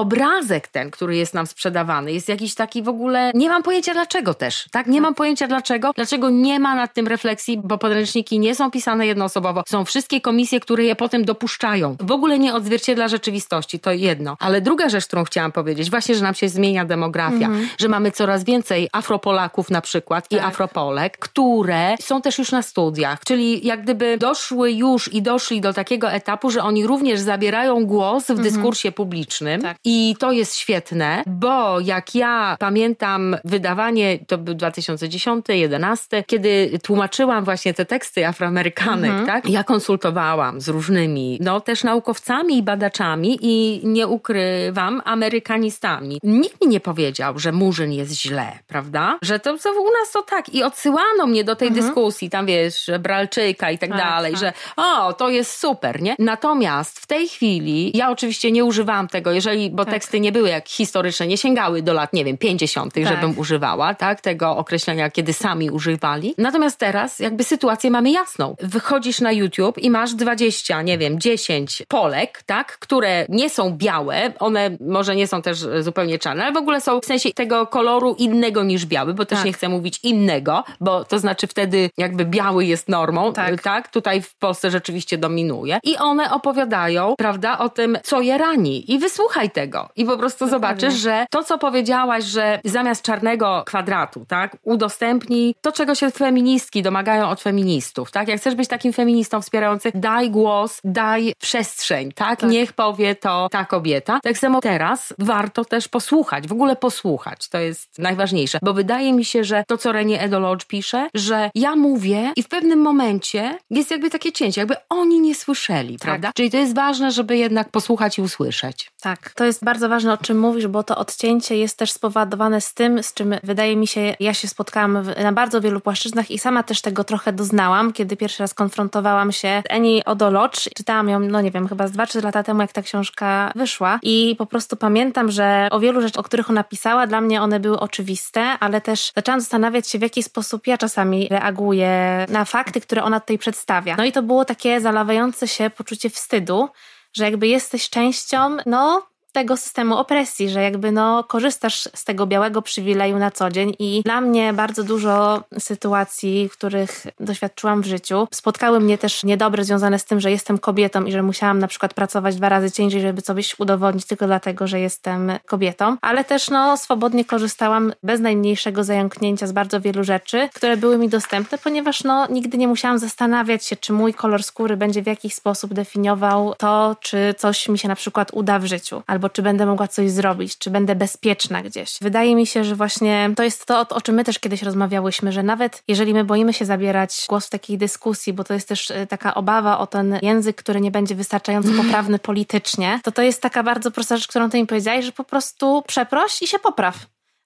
obrazek 0.43 0.69
ten, 0.69 0.91
który 0.91 1.17
jest 1.17 1.35
nam 1.35 1.47
sprzedawany, 1.47 2.13
jest 2.13 2.29
jakiś 2.29 2.55
taki 2.55 2.83
w 2.83 2.89
ogóle. 2.89 3.31
Nie 3.35 3.49
mam 3.49 3.63
pojęcia 3.63 3.93
dlaczego 3.93 4.35
też, 4.35 4.67
tak? 4.71 4.87
Nie 4.87 5.01
mam 5.01 5.15
pojęcia 5.15 5.49
dlaczego. 5.49 5.93
Dlaczego 5.95 6.31
nie 6.31 6.61
ma 6.61 6.75
nad 6.75 6.95
tym 6.95 7.07
refleksji, 7.07 7.61
bo 7.65 7.79
podręczniki 7.79 8.39
nie 8.39 8.55
są 8.55 8.71
pisane 8.71 9.07
jednoosobowo. 9.07 9.63
Są 9.69 9.85
wszystkie 9.85 10.21
komisje, 10.21 10.61
które 10.61 10.85
je 10.85 10.97
potem 10.97 11.25
dopuszczają. 11.25 11.97
W 12.01 12.13
ogóle 12.13 12.39
nie 12.39 12.55
odzwierciedla 12.55 13.09
rzeczywistości, 13.09 13.81
to 13.81 13.93
jedno. 13.93 14.37
Ale 14.41 14.61
druga 14.61 14.89
rzecz, 14.89 15.07
którą 15.07 15.25
chciałam 15.25 15.53
powiedzieć, 15.53 15.91
właśnie, 15.91 16.15
że 16.15 16.23
nam 16.23 16.35
się 16.35 16.49
zmienia 16.49 16.85
demografia, 16.85 17.47
mhm. 17.47 17.69
że 17.79 17.89
mamy 17.89 18.11
coraz 18.11 18.45
więcej 18.45 18.89
Afropolaków 18.93 19.71
na 19.71 19.81
przykład 19.81 20.29
tak. 20.29 20.41
i 20.41 20.45
Afropolek, 20.45 21.19
które 21.19 21.97
są 22.01 22.23
też 22.23 22.39
już 22.39 22.53
na 22.53 22.63
studiach, 22.63 23.21
czyli 23.25 23.67
jak 23.67 23.83
gdyby 23.83 24.19
doszły 24.19 24.73
już 24.73 25.13
i 25.13 25.23
doszli 25.23 25.61
do 25.61 25.73
takiego 25.73 26.13
etapu, 26.13 26.51
że 26.51 26.63
oni 26.63 26.87
również 26.87 27.21
zabierają 27.21 27.87
głos 27.87 28.27
w 28.27 28.31
mhm. 28.31 28.49
dyskursie 28.49 28.93
publicznym 28.93 29.63
tak. 29.63 29.77
i 29.85 30.17
to 30.19 30.32
jest 30.33 30.57
świetne, 30.57 31.23
bo 31.27 31.81
jak 31.81 32.15
ja 32.15 32.57
pamiętam 32.61 33.37
wydawanie, 33.45 34.19
to 34.27 34.39
był 34.39 34.55
2010-2011, 34.55 36.23
kiedy 36.27 36.79
tłumaczyłam 36.83 37.45
właśnie 37.45 37.75
te 37.75 37.85
teksty 37.85 38.27
afroamerykanek, 38.27 39.11
mhm. 39.11 39.27
tak? 39.27 39.49
Ja 39.49 39.65
konsultowałam 39.65 40.61
z 40.61 40.69
różnymi, 40.69 41.39
no 41.41 41.61
też 41.61 41.85
naukowcami 41.85 42.59
i 42.59 42.63
badaczami 42.63 43.39
i 43.41 43.81
nie 43.85 44.07
ukrywam, 44.07 45.03
amerykanistami. 45.05 46.19
Nikt 46.23 46.61
mi 46.61 46.69
nie 46.69 46.81
powiedział, 46.81 47.39
że 47.39 47.53
Murzyn 47.53 47.93
jest 47.93 48.13
źle, 48.13 48.59
prawda? 48.67 49.19
Że 49.23 49.39
to, 49.39 49.59
to 49.59 49.71
u 49.71 49.91
nas 50.01 50.13
to 50.13 50.23
tak 50.23 50.55
i 50.55 50.63
odsyłano 50.63 51.27
mnie 51.27 51.45
do 51.45 51.57
tej 51.57 51.69
mhm. 51.69 51.87
dyskusji, 51.87 52.31
tam 52.31 52.47
wiesz, 52.47 52.91
Bralczyka 53.01 53.71
i 53.71 53.79
tak, 53.79 53.91
tak 53.91 53.99
dalej, 53.99 54.33
tak. 54.33 54.41
że 54.41 54.53
o, 54.77 55.13
to 55.13 55.29
jest 55.29 55.59
super, 55.59 56.03
nie? 56.03 56.17
Natomiast 56.19 57.01
w 57.01 57.07
tej 57.07 57.29
chwili, 57.29 57.93
ja 57.95 58.11
oczywiście 58.11 58.53
nie 58.53 58.65
używałam 58.65 59.09
tego, 59.09 59.33
jeżeli, 59.33 59.71
bo 59.71 59.85
tak. 59.85 59.93
Teksty 60.13 60.21
nie 60.21 60.33
były 60.33 60.49
jak 60.49 60.69
historyczne, 60.69 61.27
nie 61.27 61.37
sięgały 61.37 61.83
do 61.83 61.93
lat, 61.93 62.13
nie 62.13 62.25
wiem, 62.25 62.39
50., 62.39 62.95
tak. 62.95 63.07
żebym 63.07 63.39
używała, 63.39 63.95
tak, 63.95 64.21
tego 64.21 64.57
określenia, 64.57 65.11
kiedy 65.11 65.33
sami 65.33 65.71
używali. 65.71 66.35
Natomiast 66.39 66.79
teraz 66.79 67.19
jakby 67.19 67.45
sytuację 67.45 67.91
mamy 67.91 68.11
jasną. 68.11 68.57
Wychodzisz 68.61 69.21
na 69.21 69.33
YouTube 69.33 69.79
i 69.79 69.91
masz 69.91 70.15
20, 70.15 70.83
nie 70.83 70.99
wiem, 70.99 71.21
10 71.21 71.83
Polek, 71.89 72.43
tak, 72.47 72.79
które 72.79 73.27
nie 73.29 73.51
są 73.51 73.77
białe, 73.77 74.33
one 74.39 74.71
może 74.81 75.17
nie 75.17 75.27
są 75.27 75.43
też 75.43 75.59
zupełnie 75.81 76.19
czarne, 76.19 76.45
ale 76.45 76.53
w 76.53 76.57
ogóle 76.57 76.81
są 76.81 77.01
w 77.01 77.05
sensie 77.05 77.31
tego 77.31 77.67
koloru 77.67 78.15
innego 78.19 78.63
niż 78.65 78.87
biały, 78.87 79.15
bo 79.15 79.25
też 79.25 79.39
tak. 79.39 79.47
nie 79.47 79.53
chcę 79.53 79.69
mówić 79.69 80.01
innego, 80.03 80.65
bo 80.81 81.05
to 81.05 81.19
znaczy 81.19 81.47
wtedy 81.47 81.91
jakby 81.99 82.25
biały 82.25 82.65
jest 82.65 82.89
normą, 82.89 83.33
tak. 83.33 83.63
tak, 83.63 83.89
tutaj 83.89 84.23
w 84.23 84.35
Polsce 84.35 84.71
rzeczywiście 84.71 85.19
dominuje 85.19 85.79
i 85.83 85.97
one 85.97 86.31
opowiadają, 86.31 87.15
prawda, 87.19 87.59
o 87.59 87.69
tym, 87.69 87.99
co 88.03 88.21
je 88.21 88.39
rani 88.39 88.93
i 88.93 88.99
wysłuchaj 88.99 89.51
tego 89.51 89.89
i 89.97 90.02
po 90.07 90.19
prostu 90.19 90.49
zobaczysz, 90.49 90.95
że 90.95 91.27
to, 91.31 91.45
co 91.45 91.59
powiedziałaś, 91.59 92.25
że 92.25 92.61
zamiast 92.65 93.03
czarnego 93.03 93.63
kwadratu, 93.67 94.25
tak, 94.29 94.57
udostępnij 94.63 95.55
to, 95.61 95.73
czego 95.73 95.95
się 95.95 96.11
feministki 96.11 96.83
domagają 96.83 97.29
od 97.29 97.41
feministów, 97.41 98.11
tak? 98.11 98.29
Jak 98.29 98.41
chcesz 98.41 98.55
być 98.55 98.69
takim 98.69 98.93
feministą 98.93 99.43
wspierającym, 99.43 99.93
daj 99.95 100.31
głos, 100.31 100.81
daj 100.85 101.35
przestrzeń, 101.39 102.13
tak? 102.13 102.41
tak? 102.41 102.51
Niech 102.51 102.73
powie 102.73 103.15
to 103.15 103.49
ta 103.51 103.65
kobieta. 103.65 104.21
Tak 104.23 104.39
samo 104.39 104.61
teraz 104.61 105.15
warto 105.19 105.65
też 105.65 105.89
posłuchać, 105.89 106.49
w 106.49 106.53
ogóle 106.53 106.77
posłuchać. 106.77 107.49
To 107.49 107.59
jest 107.59 107.99
najważniejsze, 107.99 108.59
bo 108.63 108.75
wydaje 108.75 109.13
mi 109.13 109.25
się, 109.25 109.45
że 109.45 109.65
to, 109.67 109.79
co 109.79 109.93
Renie 109.93 110.21
Edolodge 110.21 110.65
pisze, 110.65 111.09
że 111.15 111.51
ja 111.55 111.77
mówię 111.77 112.33
i 112.37 112.43
w 112.43 112.49
pewnym 112.49 112.79
momencie 112.79 113.59
jest 113.71 113.91
jakby 113.91 114.11
takie 114.11 114.33
cięcie, 114.33 114.61
jakby 114.61 114.75
oni 114.89 115.21
nie 115.21 115.35
słyszeli, 115.35 115.99
tak. 115.99 116.09
prawda? 116.09 116.33
Czyli 116.35 116.51
to 116.51 116.57
jest 116.57 116.75
ważne, 116.75 117.11
żeby 117.11 117.37
jednak 117.37 117.69
posłuchać 117.69 118.19
i 118.19 118.23
usłyszeć. 118.23 118.91
Tak, 119.01 119.31
to 119.35 119.45
jest 119.45 119.65
bardzo 119.65 119.89
ważne, 119.93 120.13
o 120.13 120.17
czym 120.17 120.39
mówisz, 120.39 120.67
bo 120.67 120.83
to 120.83 120.97
odcięcie 120.97 121.57
jest 121.57 121.79
też 121.79 121.93
spowodowane 121.93 122.61
z 122.61 122.75
tym, 122.75 123.03
z 123.03 123.15
czym 123.15 123.35
wydaje 123.43 123.77
mi 123.77 123.87
się, 123.87 124.15
ja 124.21 124.35
się 124.35 124.49
spotkałam 124.49 125.05
na 125.23 125.33
bardzo 125.33 125.61
wielu 125.61 125.81
płaszczyznach 125.81 126.31
i 126.31 126.39
sama 126.39 126.63
też 126.63 126.81
tego 126.81 127.05
trochę 127.05 127.33
doznałam, 127.33 127.93
kiedy 127.93 128.17
pierwszy 128.17 128.43
raz 128.43 128.55
konfrontowałam 128.55 129.33
się 129.33 129.63
z 129.69 129.73
Eni 129.73 130.05
Odolocz. 130.05 130.69
Czytałam 130.77 131.09
ją, 131.09 131.21
no 131.21 131.41
nie 131.41 131.51
wiem, 131.51 131.69
chyba 131.69 131.87
z 131.87 131.93
2-3 131.93 132.25
lata 132.25 132.43
temu, 132.43 132.61
jak 132.61 132.73
ta 132.73 132.83
książka 132.83 133.53
wyszła 133.55 133.99
i 134.03 134.35
po 134.39 134.47
prostu 134.47 134.77
pamiętam, 134.77 135.31
że 135.31 135.69
o 135.71 135.81
wielu 135.81 136.01
rzeczach, 136.01 136.21
o 136.21 136.23
których 136.23 136.51
ona 136.51 136.65
pisała, 136.65 137.07
dla 137.07 137.21
mnie 137.21 137.43
one 137.43 137.61
były 137.61 137.81
oczywiste, 137.81 138.41
ale 138.41 138.81
też 138.81 139.13
zaczęłam 139.17 139.41
zastanawiać 139.41 139.89
się, 139.89 139.99
w 139.99 140.03
jaki 140.03 140.23
sposób 140.23 140.67
ja 140.67 140.79
czasami 140.79 141.29
reaguję 141.31 142.27
na 142.29 142.45
fakty, 142.45 142.81
które 142.81 143.03
ona 143.03 143.21
tutaj 143.21 143.39
przedstawia. 143.39 143.97
No 143.97 144.05
i 144.05 144.13
to 144.13 144.23
było 144.23 144.45
takie 144.45 144.81
zalewające 144.81 145.49
się 145.49 145.71
poczucie 145.71 146.11
wstydu, 146.11 146.69
że 147.13 147.25
jakby 147.25 147.47
jesteś 147.47 147.91
częścią, 147.91 148.57
no, 148.67 149.12
tego 149.33 149.57
systemu 149.57 149.97
opresji, 149.97 150.49
że 150.49 150.63
jakby 150.63 150.93
no 150.93 151.25
korzystasz 151.25 151.89
z 151.95 152.05
tego 152.05 152.27
białego 152.27 152.63
przywileju 152.63 153.19
na 153.19 153.31
co 153.31 153.51
dzień 153.51 153.75
i 153.79 154.03
dla 154.05 154.21
mnie 154.21 154.53
bardzo 154.53 154.85
dużo 154.85 155.43
sytuacji, 155.59 156.51
których 156.53 157.07
doświadczyłam 157.21 157.83
w 157.83 157.87
życiu, 157.87 158.29
spotkały 158.31 158.81
mnie 158.81 158.99
też 158.99 159.25
niedobre 159.25 159.65
związane 159.65 159.99
z 159.99 160.05
tym, 160.05 160.21
że 160.21 160.31
jestem 160.31 160.59
kobietą 160.59 161.05
i 161.05 161.13
że 161.13 161.23
musiałam 161.23 161.59
na 161.59 161.69
przykład 161.69 161.95
pracować 161.95 162.37
dwa 162.37 162.49
razy 162.49 162.71
ciężej, 162.71 163.01
żeby 163.01 163.23
coś 163.23 163.61
udowodnić 163.61 164.07
tylko 164.07 164.27
dlatego, 164.27 164.67
że 164.67 164.81
jestem 164.81 165.33
kobietą, 165.47 165.97
ale 166.01 166.25
też 166.25 166.51
no 166.51 166.77
swobodnie 166.77 167.25
korzystałam 167.25 167.93
bez 168.03 168.21
najmniejszego 168.21 168.85
zająknięcia 168.85 169.47
z 169.47 169.53
bardzo 169.53 169.81
wielu 169.81 170.05
rzeczy, 170.05 170.49
które 170.55 170.77
były 170.77 170.99
mi 170.99 171.09
dostępne, 171.09 171.59
ponieważ 171.59 172.05
no 172.05 172.27
nigdy 172.27 172.59
nie 172.59 172.69
musiałam 172.69 172.99
zastanawiać 172.99 173.65
się, 173.65 173.77
czy 173.77 173.93
mój 173.93 174.15
kolor 174.15 174.43
skóry 174.43 174.77
będzie 174.77 175.03
w 175.03 175.07
jakiś 175.07 175.35
sposób 175.35 175.75
definiował 175.75 176.55
to, 176.59 176.97
czy 177.01 177.35
coś 177.39 177.69
mi 177.69 177.79
się 177.79 177.89
na 177.89 177.97
przykład 177.97 178.31
uda 178.33 178.59
w 178.59 178.65
życiu, 178.65 179.03
albo 179.07 179.22
czy 179.29 179.43
będę 179.43 179.67
mogła 179.67 179.89
coś 179.89 180.11
zrobić, 180.11 180.59
czy 180.59 180.71
będę 180.71 180.95
bezpieczna 180.95 181.63
gdzieś. 181.63 181.97
Wydaje 182.01 182.37
mi 182.37 182.47
się, 182.47 182.65
że 182.65 182.75
właśnie 182.75 183.31
to 183.37 183.43
jest 183.43 183.67
to, 183.67 183.87
o 183.89 184.01
czym 184.01 184.15
my 184.15 184.25
też 184.25 184.39
kiedyś 184.39 184.63
rozmawiałyśmy, 184.63 185.33
że 185.33 185.43
nawet 185.43 185.83
jeżeli 185.89 186.15
my 186.15 186.25
boimy 186.25 186.53
się 186.53 186.65
zabierać 186.65 187.27
głos 187.29 187.47
w 187.47 187.51
takiej 187.51 187.79
dyskusji, 187.79 188.33
bo 188.33 188.45
to 188.45 188.55
jest 188.55 188.69
też 188.69 188.91
e, 188.91 189.07
taka 189.07 189.35
obawa 189.35 189.79
o 189.79 189.87
ten 189.87 190.19
język, 190.23 190.57
który 190.57 190.81
nie 190.81 190.91
będzie 190.91 191.15
wystarczająco 191.15 191.69
poprawny 191.83 192.19
politycznie, 192.19 193.01
to 193.05 193.13
to 193.13 193.23
jest 193.23 193.43
taka 193.43 193.63
bardzo 193.63 193.91
prosta 193.91 194.17
rzecz, 194.17 194.29
którą 194.29 194.51
ty 194.51 194.59
mi 194.59 194.67
powiedziałeś, 194.67 195.05
że 195.05 195.13
po 195.13 195.25
prostu 195.25 195.83
przeproś 195.87 196.43
i 196.43 196.47
się 196.47 196.59
popraw. 196.59 196.97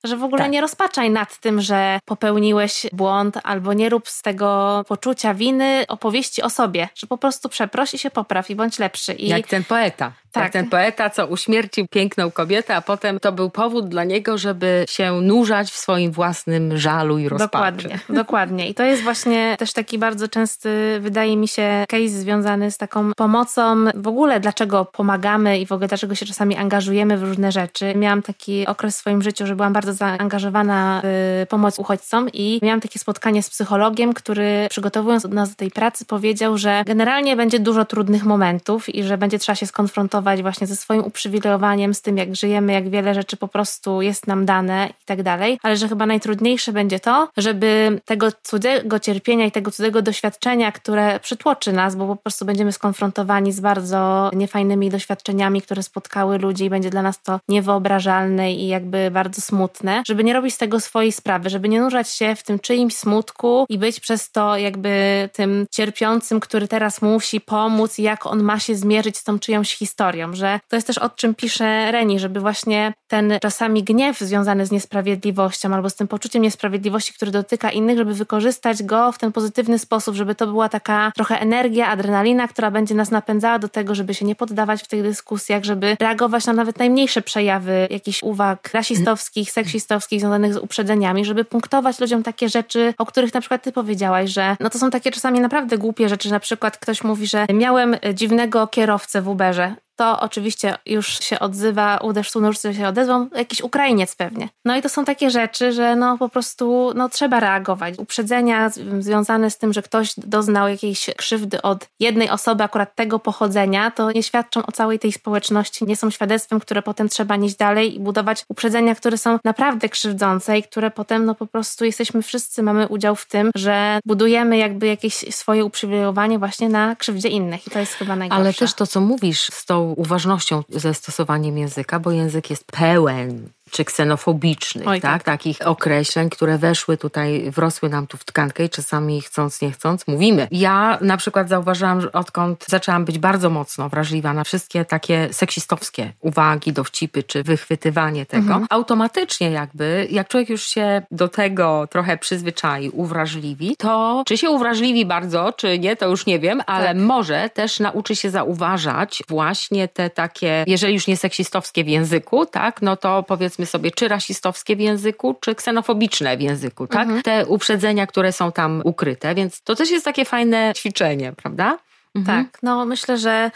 Że 0.04 0.16
w 0.16 0.24
ogóle 0.24 0.42
tak. 0.42 0.52
nie 0.52 0.60
rozpaczaj 0.60 1.10
nad 1.10 1.40
tym, 1.40 1.60
że 1.60 1.98
popełniłeś 2.04 2.86
błąd, 2.92 3.38
albo 3.42 3.72
nie 3.72 3.88
rób 3.88 4.08
z 4.08 4.22
tego 4.22 4.82
poczucia 4.88 5.34
winy 5.34 5.84
opowieści 5.88 6.42
o 6.42 6.50
sobie, 6.50 6.88
że 6.94 7.06
po 7.06 7.18
prostu 7.18 7.48
przeproś 7.48 7.94
i 7.94 7.98
się 7.98 8.10
popraw 8.10 8.50
i 8.50 8.54
bądź 8.54 8.78
lepszy. 8.78 9.12
I... 9.12 9.28
Jak 9.28 9.46
ten 9.46 9.64
poeta. 9.64 10.12
Tak. 10.36 10.44
Jak 10.44 10.52
ten 10.52 10.70
poeta, 10.70 11.10
co 11.10 11.26
uśmiercił 11.26 11.86
piękną 11.88 12.30
kobietę, 12.30 12.76
a 12.76 12.80
potem 12.80 13.20
to 13.20 13.32
był 13.32 13.50
powód 13.50 13.88
dla 13.88 14.04
niego, 14.04 14.38
żeby 14.38 14.84
się 14.88 15.12
nurzać 15.12 15.70
w 15.70 15.76
swoim 15.76 16.12
własnym 16.12 16.78
żalu 16.78 17.18
i 17.18 17.28
rozpaczy. 17.28 17.52
Dokładnie, 17.52 17.98
dokładnie. 18.08 18.68
I 18.68 18.74
to 18.74 18.82
jest 18.82 19.02
właśnie 19.02 19.56
też 19.58 19.72
taki 19.72 19.98
bardzo 19.98 20.28
częsty, 20.28 20.98
wydaje 21.00 21.36
mi 21.36 21.48
się, 21.48 21.84
case 21.88 22.08
związany 22.08 22.70
z 22.70 22.78
taką 22.78 23.12
pomocą. 23.16 23.84
W 23.94 24.08
ogóle 24.08 24.40
dlaczego 24.40 24.84
pomagamy 24.84 25.58
i 25.58 25.66
w 25.66 25.72
ogóle 25.72 25.88
dlaczego 25.88 26.14
się 26.14 26.26
czasami 26.26 26.56
angażujemy 26.56 27.18
w 27.18 27.22
różne 27.22 27.52
rzeczy. 27.52 27.94
Miałam 27.94 28.22
taki 28.22 28.66
okres 28.66 28.96
w 28.96 28.98
swoim 28.98 29.22
życiu, 29.22 29.46
że 29.46 29.56
byłam 29.56 29.72
bardzo 29.72 29.92
zaangażowana 29.92 31.00
w 31.04 31.46
pomoc 31.48 31.78
uchodźcom 31.78 32.28
i 32.32 32.60
miałam 32.62 32.80
takie 32.80 32.98
spotkanie 32.98 33.42
z 33.42 33.50
psychologiem, 33.50 34.14
który 34.14 34.66
przygotowując 34.70 35.24
nas 35.24 35.50
do 35.50 35.56
tej 35.56 35.70
pracy 35.70 36.04
powiedział, 36.04 36.58
że 36.58 36.82
generalnie 36.86 37.36
będzie 37.36 37.58
dużo 37.58 37.84
trudnych 37.84 38.24
momentów 38.24 38.94
i 38.94 39.04
że 39.04 39.18
będzie 39.18 39.38
trzeba 39.38 39.56
się 39.56 39.66
skonfrontować 39.66 40.25
właśnie 40.42 40.66
ze 40.66 40.76
swoim 40.76 41.04
uprzywilejowaniem, 41.04 41.94
z 41.94 42.02
tym 42.02 42.16
jak 42.16 42.36
żyjemy, 42.36 42.72
jak 42.72 42.88
wiele 42.88 43.14
rzeczy 43.14 43.36
po 43.36 43.48
prostu 43.48 44.02
jest 44.02 44.26
nam 44.26 44.46
dane 44.46 44.88
i 45.02 45.04
tak 45.04 45.22
dalej, 45.22 45.58
ale 45.62 45.76
że 45.76 45.88
chyba 45.88 46.06
najtrudniejsze 46.06 46.72
będzie 46.72 47.00
to, 47.00 47.28
żeby 47.36 48.00
tego 48.04 48.28
cudzego 48.42 48.98
cierpienia 48.98 49.46
i 49.46 49.52
tego 49.52 49.70
cudzego 49.70 50.02
doświadczenia, 50.02 50.72
które 50.72 51.20
przytłoczy 51.20 51.72
nas, 51.72 51.96
bo 51.96 52.06
po 52.06 52.16
prostu 52.16 52.44
będziemy 52.44 52.72
skonfrontowani 52.72 53.52
z 53.52 53.60
bardzo 53.60 54.30
niefajnymi 54.34 54.90
doświadczeniami, 54.90 55.62
które 55.62 55.82
spotkały 55.82 56.38
ludzi 56.38 56.64
i 56.64 56.70
będzie 56.70 56.90
dla 56.90 57.02
nas 57.02 57.22
to 57.22 57.40
niewyobrażalne 57.48 58.52
i 58.52 58.68
jakby 58.68 59.10
bardzo 59.10 59.40
smutne, 59.40 60.02
żeby 60.06 60.24
nie 60.24 60.32
robić 60.32 60.54
z 60.54 60.58
tego 60.58 60.80
swojej 60.80 61.12
sprawy, 61.12 61.50
żeby 61.50 61.68
nie 61.68 61.80
nurzać 61.80 62.10
się 62.10 62.34
w 62.34 62.42
tym 62.42 62.58
czyimś 62.58 62.96
smutku 62.96 63.66
i 63.68 63.78
być 63.78 64.00
przez 64.00 64.30
to 64.30 64.56
jakby 64.56 65.28
tym 65.32 65.66
cierpiącym, 65.70 66.40
który 66.40 66.68
teraz 66.68 67.02
musi 67.02 67.40
pomóc 67.40 67.98
i 67.98 68.02
jak 68.02 68.26
on 68.26 68.42
ma 68.42 68.58
się 68.58 68.74
zmierzyć 68.74 69.16
z 69.16 69.24
tą 69.24 69.38
czyjąś 69.38 69.74
historią, 69.74 70.15
że 70.34 70.60
to 70.68 70.76
jest 70.76 70.86
też 70.86 70.98
o 70.98 71.08
czym 71.08 71.34
pisze 71.34 71.92
Reni, 71.92 72.18
żeby 72.18 72.40
właśnie 72.40 72.92
ten 73.08 73.32
czasami 73.42 73.82
gniew 73.82 74.18
związany 74.18 74.66
z 74.66 74.70
niesprawiedliwością 74.70 75.74
albo 75.74 75.90
z 75.90 75.94
tym 75.94 76.08
poczuciem 76.08 76.42
niesprawiedliwości, 76.42 77.12
który 77.12 77.30
dotyka 77.30 77.70
innych, 77.70 77.98
żeby 77.98 78.14
wykorzystać 78.14 78.82
go 78.82 79.12
w 79.12 79.18
ten 79.18 79.32
pozytywny 79.32 79.78
sposób, 79.78 80.14
żeby 80.14 80.34
to 80.34 80.46
była 80.46 80.68
taka 80.68 81.12
trochę 81.14 81.40
energia, 81.40 81.88
adrenalina, 81.88 82.48
która 82.48 82.70
będzie 82.70 82.94
nas 82.94 83.10
napędzała 83.10 83.58
do 83.58 83.68
tego, 83.68 83.94
żeby 83.94 84.14
się 84.14 84.24
nie 84.24 84.34
poddawać 84.34 84.82
w 84.82 84.88
tych 84.88 85.02
dyskusjach, 85.02 85.64
żeby 85.64 85.96
reagować 86.00 86.46
na 86.46 86.52
nawet 86.52 86.78
najmniejsze 86.78 87.22
przejawy 87.22 87.88
jakichś 87.90 88.22
uwag 88.22 88.70
rasistowskich, 88.74 89.50
seksistowskich 89.50 90.20
związanych 90.20 90.54
z 90.54 90.56
uprzedzeniami, 90.56 91.24
żeby 91.24 91.44
punktować 91.44 92.00
ludziom 92.00 92.22
takie 92.22 92.48
rzeczy, 92.48 92.94
o 92.98 93.06
których 93.06 93.34
na 93.34 93.40
przykład 93.40 93.62
ty 93.62 93.72
powiedziałaś, 93.72 94.30
że 94.30 94.56
no 94.60 94.70
to 94.70 94.78
są 94.78 94.90
takie 94.90 95.10
czasami 95.10 95.40
naprawdę 95.40 95.78
głupie 95.78 96.08
rzeczy, 96.08 96.30
na 96.30 96.40
przykład 96.40 96.78
ktoś 96.78 97.04
mówi, 97.04 97.26
że 97.26 97.46
miałem 97.52 97.96
dziwnego 98.14 98.66
kierowcę 98.66 99.22
w 99.22 99.28
Uberze 99.28 99.74
to 99.96 100.20
oczywiście 100.20 100.74
już 100.86 101.20
się 101.20 101.38
odzywa, 101.38 101.98
uderz 101.98 102.32
tu 102.32 102.40
nóżce 102.40 102.74
się 102.74 102.88
odezwą, 102.88 103.28
jakiś 103.34 103.60
Ukrainiec 103.60 104.16
pewnie. 104.16 104.48
No 104.64 104.76
i 104.76 104.82
to 104.82 104.88
są 104.88 105.04
takie 105.04 105.30
rzeczy, 105.30 105.72
że 105.72 105.96
no 105.96 106.18
po 106.18 106.28
prostu 106.28 106.92
no, 106.94 107.08
trzeba 107.08 107.40
reagować. 107.40 107.94
Uprzedzenia 107.98 108.70
związane 108.98 109.50
z 109.50 109.58
tym, 109.58 109.72
że 109.72 109.82
ktoś 109.82 110.14
doznał 110.16 110.68
jakiejś 110.68 111.10
krzywdy 111.16 111.62
od 111.62 111.88
jednej 112.00 112.30
osoby 112.30 112.64
akurat 112.64 112.94
tego 112.94 113.18
pochodzenia, 113.18 113.90
to 113.90 114.12
nie 114.12 114.22
świadczą 114.22 114.66
o 114.66 114.72
całej 114.72 114.98
tej 114.98 115.12
społeczności, 115.12 115.84
nie 115.84 115.96
są 115.96 116.10
świadectwem, 116.10 116.60
które 116.60 116.82
potem 116.82 117.08
trzeba 117.08 117.36
nieść 117.36 117.56
dalej 117.56 117.94
i 117.96 118.00
budować 118.00 118.44
uprzedzenia, 118.48 118.94
które 118.94 119.18
są 119.18 119.38
naprawdę 119.44 119.88
krzywdzące 119.88 120.58
i 120.58 120.62
które 120.62 120.90
potem 120.90 121.24
no 121.24 121.34
po 121.34 121.46
prostu 121.46 121.84
jesteśmy 121.84 122.22
wszyscy, 122.22 122.62
mamy 122.62 122.88
udział 122.88 123.16
w 123.16 123.26
tym, 123.26 123.50
że 123.54 124.00
budujemy 124.06 124.56
jakby 124.56 124.86
jakieś 124.86 125.14
swoje 125.14 125.64
uprzywilejowanie 125.64 126.38
właśnie 126.38 126.68
na 126.68 126.96
krzywdzie 126.96 127.28
innych 127.28 127.66
i 127.66 127.70
to 127.70 127.78
jest 127.78 127.92
chyba 127.92 128.16
najgorsze. 128.16 128.40
Ale 128.40 128.54
też 128.54 128.74
to, 128.74 128.86
co 128.86 129.00
mówisz 129.00 129.40
z 129.40 129.64
tą 129.64 129.85
uważnością 129.96 130.62
ze 130.68 130.94
stosowaniem 130.94 131.58
języka, 131.58 132.00
bo 132.00 132.10
język 132.10 132.50
jest 132.50 132.64
pełen 132.64 133.48
czy 133.70 133.84
ksenofobicznych, 133.84 134.88
Oj, 134.88 135.00
tak? 135.00 135.12
tak? 135.12 135.22
Takich 135.22 135.56
określeń, 135.64 136.30
które 136.30 136.58
weszły 136.58 136.96
tutaj, 136.96 137.50
wrosły 137.50 137.88
nam 137.88 138.06
tu 138.06 138.16
w 138.16 138.24
tkankę 138.24 138.64
i 138.64 138.70
czasami 138.70 139.20
chcąc, 139.20 139.62
nie 139.62 139.70
chcąc, 139.70 140.06
mówimy. 140.06 140.48
Ja 140.50 140.98
na 141.00 141.16
przykład 141.16 141.48
zauważyłam, 141.48 142.00
że 142.00 142.12
odkąd 142.12 142.64
zaczęłam 142.68 143.04
być 143.04 143.18
bardzo 143.18 143.50
mocno 143.50 143.88
wrażliwa 143.88 144.32
na 144.32 144.44
wszystkie 144.44 144.84
takie 144.84 145.28
seksistowskie 145.32 146.12
uwagi, 146.20 146.72
dowcipy, 146.72 147.22
czy 147.22 147.42
wychwytywanie 147.42 148.26
tego, 148.26 148.42
mhm. 148.42 148.66
automatycznie 148.70 149.50
jakby, 149.50 150.08
jak 150.10 150.28
człowiek 150.28 150.48
już 150.50 150.66
się 150.66 151.02
do 151.10 151.28
tego 151.28 151.86
trochę 151.90 152.18
przyzwyczai, 152.18 152.90
uwrażliwi, 152.90 153.76
to 153.78 154.22
czy 154.26 154.38
się 154.38 154.50
uwrażliwi 154.50 155.06
bardzo, 155.06 155.52
czy 155.52 155.78
nie, 155.78 155.96
to 155.96 156.08
już 156.08 156.26
nie 156.26 156.38
wiem, 156.38 156.62
ale 156.66 156.86
tak. 156.86 156.96
może 156.96 157.50
też 157.54 157.80
nauczy 157.80 158.16
się 158.16 158.30
zauważać 158.30 159.22
właśnie 159.28 159.88
te 159.88 160.10
takie, 160.10 160.64
jeżeli 160.66 160.94
już 160.94 161.06
nie 161.06 161.16
seksistowskie 161.16 161.84
w 161.84 161.88
języku, 161.88 162.46
tak, 162.46 162.82
no 162.82 162.96
to 162.96 163.22
powiedzmy 163.22 163.55
sobie, 163.64 163.90
czy 163.90 164.08
rasistowskie 164.08 164.76
w 164.76 164.80
języku, 164.80 165.36
czy 165.40 165.54
ksenofobiczne 165.54 166.36
w 166.36 166.40
języku, 166.40 166.86
tak? 166.86 167.02
Mhm. 167.02 167.22
Te 167.22 167.46
uprzedzenia, 167.46 168.06
które 168.06 168.32
są 168.32 168.52
tam 168.52 168.80
ukryte, 168.84 169.34
więc 169.34 169.62
to 169.62 169.74
też 169.74 169.90
jest 169.90 170.04
takie 170.04 170.24
fajne 170.24 170.72
ćwiczenie, 170.76 171.32
prawda? 171.32 171.78
Mhm. 172.14 172.44
Tak, 172.44 172.62
no 172.62 172.84
myślę, 172.84 173.18
że 173.18 173.50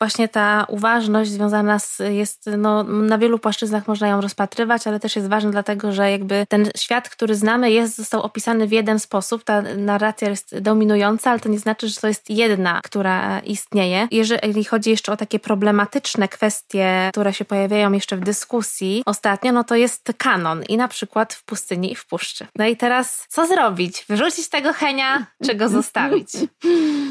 właśnie 0.00 0.28
ta 0.28 0.66
uważność 0.68 1.30
związana 1.30 1.78
z, 1.78 1.98
jest, 2.08 2.50
no, 2.58 2.82
na 2.82 3.18
wielu 3.18 3.38
płaszczyznach 3.38 3.88
można 3.88 4.08
ją 4.08 4.20
rozpatrywać, 4.20 4.86
ale 4.86 5.00
też 5.00 5.16
jest 5.16 5.28
ważna 5.28 5.50
dlatego, 5.50 5.92
że 5.92 6.10
jakby 6.10 6.44
ten 6.48 6.70
świat, 6.76 7.08
który 7.08 7.34
znamy 7.34 7.70
jest, 7.70 7.96
został 7.96 8.22
opisany 8.22 8.66
w 8.66 8.72
jeden 8.72 8.98
sposób, 8.98 9.44
ta 9.44 9.62
narracja 9.62 10.28
jest 10.28 10.58
dominująca, 10.58 11.30
ale 11.30 11.40
to 11.40 11.48
nie 11.48 11.58
znaczy, 11.58 11.88
że 11.88 12.00
to 12.00 12.08
jest 12.08 12.30
jedna, 12.30 12.80
która 12.84 13.40
istnieje. 13.40 14.08
Jeżeli 14.10 14.64
chodzi 14.64 14.90
jeszcze 14.90 15.12
o 15.12 15.16
takie 15.16 15.38
problematyczne 15.38 16.28
kwestie, 16.28 17.10
które 17.12 17.32
się 17.32 17.44
pojawiają 17.44 17.92
jeszcze 17.92 18.16
w 18.16 18.20
dyskusji 18.20 19.02
ostatnio, 19.06 19.52
no 19.52 19.64
to 19.64 19.76
jest 19.76 20.12
kanon 20.18 20.62
i 20.68 20.76
na 20.76 20.88
przykład 20.88 21.34
w 21.34 21.44
pustyni 21.44 21.92
i 21.92 21.94
w 21.94 22.06
puszczy. 22.06 22.46
No 22.56 22.66
i 22.66 22.76
teraz 22.76 23.26
co 23.28 23.46
zrobić? 23.46 24.04
Wyrzucić 24.08 24.48
tego 24.48 24.72
Henia, 24.72 25.26
czy 25.46 25.54
go 25.54 25.68
zostawić? 25.68 26.28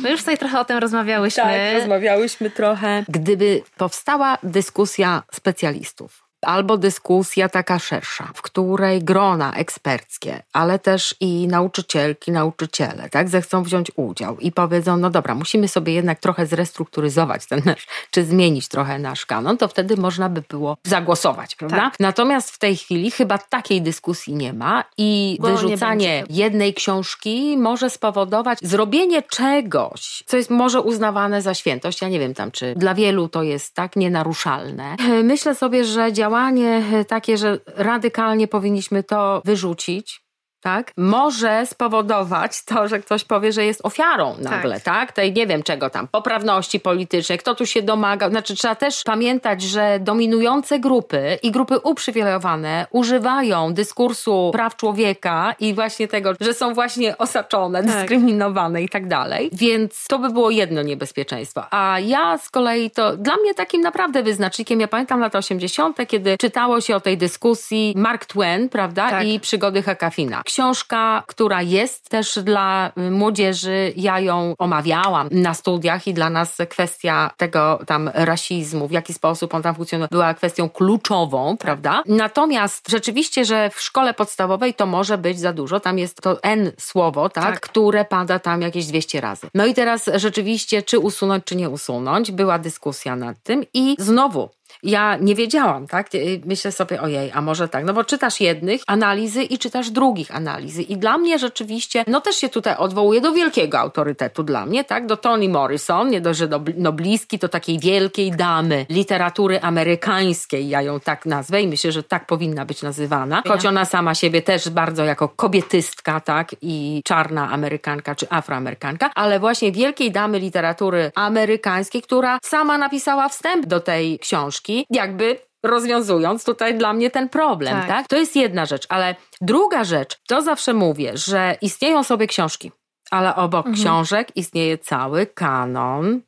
No 0.03 0.09
już 0.09 0.19
tutaj 0.19 0.37
trochę 0.37 0.59
o 0.59 0.65
tym 0.65 0.77
rozmawiałyśmy. 0.77 1.43
Tak, 1.43 1.73
rozmawiałyśmy 1.73 2.49
trochę 2.49 2.78
trochę, 2.79 3.05
gdyby 3.09 3.61
powstała 3.77 4.37
dyskusja 4.43 5.23
specjalistów 5.31 6.28
albo 6.41 6.77
dyskusja 6.77 7.49
taka 7.49 7.79
szersza, 7.79 8.29
w 8.33 8.41
której 8.41 9.03
grona 9.03 9.53
eksperckie, 9.53 10.43
ale 10.53 10.79
też 10.79 11.15
i 11.19 11.47
nauczycielki, 11.47 12.31
nauczyciele, 12.31 13.09
tak, 13.09 13.29
zechcą 13.29 13.63
wziąć 13.63 13.91
udział 13.95 14.39
i 14.39 14.51
powiedzą, 14.51 14.97
no 14.97 15.09
dobra, 15.09 15.35
musimy 15.35 15.67
sobie 15.67 15.93
jednak 15.93 16.19
trochę 16.19 16.45
zrestrukturyzować 16.45 17.45
ten 17.45 17.61
nasz, 17.65 17.87
czy 18.11 18.23
zmienić 18.23 18.67
trochę 18.67 18.99
nasz 18.99 19.25
kanon, 19.25 19.57
to 19.57 19.67
wtedy 19.67 19.97
można 19.97 20.29
by 20.29 20.43
było 20.49 20.77
zagłosować, 20.83 21.55
prawda? 21.55 21.77
Tak. 21.77 21.99
Natomiast 21.99 22.51
w 22.51 22.59
tej 22.59 22.77
chwili 22.77 23.11
chyba 23.11 23.37
takiej 23.37 23.81
dyskusji 23.81 24.35
nie 24.35 24.53
ma 24.53 24.83
i 24.97 25.37
Bo 25.39 25.47
wyrzucanie 25.47 26.23
jednej 26.29 26.73
książki 26.73 27.57
może 27.57 27.89
spowodować 27.89 28.59
zrobienie 28.61 29.21
czegoś, 29.23 30.23
co 30.25 30.37
jest 30.37 30.49
może 30.49 30.81
uznawane 30.81 31.41
za 31.41 31.53
świętość. 31.53 32.01
Ja 32.01 32.09
nie 32.09 32.19
wiem 32.19 32.33
tam, 32.33 32.51
czy 32.51 32.75
dla 32.75 32.93
wielu 32.93 33.27
to 33.27 33.43
jest 33.43 33.73
tak 33.73 33.95
nienaruszalne. 33.95 34.95
Myślę 35.23 35.55
sobie, 35.55 35.85
że 35.85 36.13
działa 36.13 36.28
działanie 36.29 36.83
takie, 37.07 37.37
że 37.37 37.59
radykalnie 37.75 38.47
powinniśmy 38.47 39.03
to 39.03 39.41
wyrzucić, 39.45 40.21
tak, 40.61 40.91
może 40.97 41.65
spowodować 41.65 42.63
to, 42.63 42.87
że 42.87 42.99
ktoś 42.99 43.23
powie, 43.23 43.51
że 43.51 43.65
jest 43.65 43.85
ofiarą 43.85 44.35
nagle, 44.39 44.75
tak. 44.75 44.83
tak? 44.83 45.11
Tej 45.11 45.33
nie 45.33 45.47
wiem 45.47 45.63
czego 45.63 45.89
tam, 45.89 46.07
poprawności 46.07 46.79
politycznej, 46.79 47.37
kto 47.37 47.55
tu 47.55 47.65
się 47.65 47.81
domaga. 47.81 48.29
Znaczy 48.29 48.55
trzeba 48.55 48.75
też 48.75 49.03
pamiętać, 49.03 49.61
że 49.61 49.99
dominujące 49.99 50.79
grupy 50.79 51.39
i 51.43 51.51
grupy 51.51 51.79
uprzywilejowane 51.79 52.87
używają 52.91 53.73
dyskursu 53.73 54.49
praw 54.53 54.75
człowieka 54.75 55.55
i 55.59 55.73
właśnie 55.73 56.07
tego, 56.07 56.33
że 56.41 56.53
są 56.53 56.73
właśnie 56.73 57.17
osaczone, 57.17 57.83
tak. 57.83 57.91
dyskryminowane 57.91 58.83
i 58.83 58.89
tak 58.89 59.07
dalej. 59.07 59.49
Więc 59.53 60.05
to 60.07 60.19
by 60.19 60.29
było 60.29 60.49
jedno 60.49 60.81
niebezpieczeństwo. 60.81 61.63
A 61.71 61.99
ja 61.99 62.37
z 62.37 62.49
kolei 62.49 62.91
to 62.91 63.17
dla 63.17 63.37
mnie 63.37 63.53
takim 63.53 63.81
naprawdę 63.81 64.23
wyznacznikiem, 64.23 64.79
ja 64.79 64.87
pamiętam 64.87 65.19
lata 65.19 65.37
80., 65.37 65.97
kiedy 66.07 66.37
czytało 66.37 66.81
się 66.81 66.95
o 66.95 66.99
tej 66.99 67.17
dyskusji 67.17 67.93
Mark 67.97 68.25
Twain, 68.25 68.69
prawda? 68.69 69.09
Tak. 69.09 69.27
I 69.27 69.39
przygody 69.39 69.83
Hakafina 69.83 70.43
książka, 70.49 71.23
która 71.27 71.61
jest 71.61 72.09
też 72.09 72.39
dla 72.43 72.91
młodzieży. 73.11 73.93
Ja 73.95 74.19
ją 74.19 74.53
omawiałam 74.57 75.27
na 75.31 75.53
studiach 75.53 76.07
i 76.07 76.13
dla 76.13 76.29
nas 76.29 76.57
kwestia 76.69 77.31
tego 77.37 77.79
tam 77.85 78.11
rasizmu, 78.13 78.87
w 78.87 78.91
jaki 78.91 79.13
sposób 79.13 79.53
on 79.53 79.61
tam 79.61 79.75
funkcjonuje, 79.75 80.07
była 80.11 80.33
kwestią 80.33 80.69
kluczową, 80.69 81.57
prawda? 81.57 82.03
Natomiast 82.05 82.89
rzeczywiście, 82.89 83.45
że 83.45 83.69
w 83.69 83.81
szkole 83.81 84.13
podstawowej 84.13 84.73
to 84.73 84.85
może 84.85 85.17
być 85.17 85.39
za 85.39 85.53
dużo. 85.53 85.79
Tam 85.79 85.97
jest 85.99 86.21
to 86.21 86.43
N 86.43 86.71
słowo, 86.79 87.29
tak, 87.29 87.43
tak. 87.43 87.59
które 87.59 88.05
pada 88.05 88.39
tam 88.39 88.61
jakieś 88.61 88.85
200 88.85 89.21
razy. 89.21 89.47
No 89.53 89.65
i 89.65 89.73
teraz 89.73 90.09
rzeczywiście, 90.15 90.81
czy 90.81 90.99
usunąć, 90.99 91.43
czy 91.45 91.55
nie 91.55 91.69
usunąć, 91.69 92.31
była 92.31 92.59
dyskusja 92.59 93.15
nad 93.15 93.43
tym 93.43 93.65
i 93.73 93.95
znowu 93.99 94.49
ja 94.83 95.17
nie 95.17 95.35
wiedziałam, 95.35 95.87
tak? 95.87 96.09
Myślę 96.45 96.71
sobie, 96.71 97.01
ojej, 97.01 97.31
a 97.33 97.41
może 97.41 97.67
tak, 97.67 97.85
no 97.85 97.93
bo 97.93 98.03
czytasz 98.03 98.41
jednych 98.41 98.81
analizy 98.87 99.43
i 99.43 99.57
czytasz 99.57 99.89
drugich 99.89 100.35
analizy. 100.35 100.81
I 100.81 100.97
dla 100.97 101.17
mnie 101.17 101.39
rzeczywiście, 101.39 102.03
no 102.07 102.21
też 102.21 102.35
się 102.35 102.49
tutaj 102.49 102.75
odwołuję 102.77 103.21
do 103.21 103.31
wielkiego 103.31 103.79
autorytetu 103.79 104.43
dla 104.43 104.65
mnie, 104.65 104.83
tak? 104.83 105.05
Do 105.05 105.17
Toni 105.17 105.49
Morrison, 105.49 106.09
nie 106.09 106.21
dość, 106.21 106.39
że 106.39 106.47
do, 106.47 106.61
no 106.77 106.91
bliski, 106.91 107.39
to 107.39 107.49
takiej 107.49 107.79
wielkiej 107.79 108.31
damy 108.31 108.85
literatury 108.89 109.59
amerykańskiej, 109.61 110.69
ja 110.69 110.81
ją 110.81 110.99
tak 110.99 111.25
nazwę 111.25 111.61
i 111.61 111.67
myślę, 111.67 111.91
że 111.91 112.03
tak 112.03 112.25
powinna 112.25 112.65
być 112.65 112.81
nazywana. 112.81 113.43
Choć 113.47 113.65
ona 113.65 113.85
sama 113.85 114.15
siebie 114.15 114.41
też 114.41 114.69
bardzo 114.69 115.03
jako 115.03 115.29
kobietystka, 115.29 116.19
tak? 116.19 116.55
I 116.61 117.01
czarna 117.05 117.51
Amerykanka 117.51 118.15
czy 118.15 118.27
Afroamerykanka, 118.29 119.11
ale 119.15 119.39
właśnie 119.39 119.71
wielkiej 119.71 120.11
damy 120.11 120.39
literatury 120.39 121.11
amerykańskiej, 121.15 122.01
która 122.01 122.39
sama 122.43 122.77
napisała 122.77 123.29
wstęp 123.29 123.65
do 123.65 123.79
tej 123.79 124.19
książki 124.19 124.68
książki, 124.69 124.85
jakby 124.89 125.39
rozwiązując 125.63 126.45
tutaj 126.45 126.77
dla 126.77 126.93
mnie 126.93 127.11
ten 127.11 127.29
problem, 127.29 127.73
tak. 127.73 127.87
tak? 127.87 128.07
To 128.07 128.17
jest 128.17 128.35
jedna 128.35 128.65
rzecz, 128.65 128.85
ale 128.89 129.15
druga 129.41 129.83
rzecz, 129.83 130.17
to 130.27 130.41
zawsze 130.41 130.73
mówię, 130.73 131.17
że 131.17 131.57
istnieją 131.61 132.03
sobie 132.03 132.27
książki, 132.27 132.71
ale 133.11 133.35
obok 133.35 133.65
mhm. 133.65 133.75
książek 133.75 134.27
istnieje 134.35 134.77
cały 134.77 135.25
kanon 135.25 136.21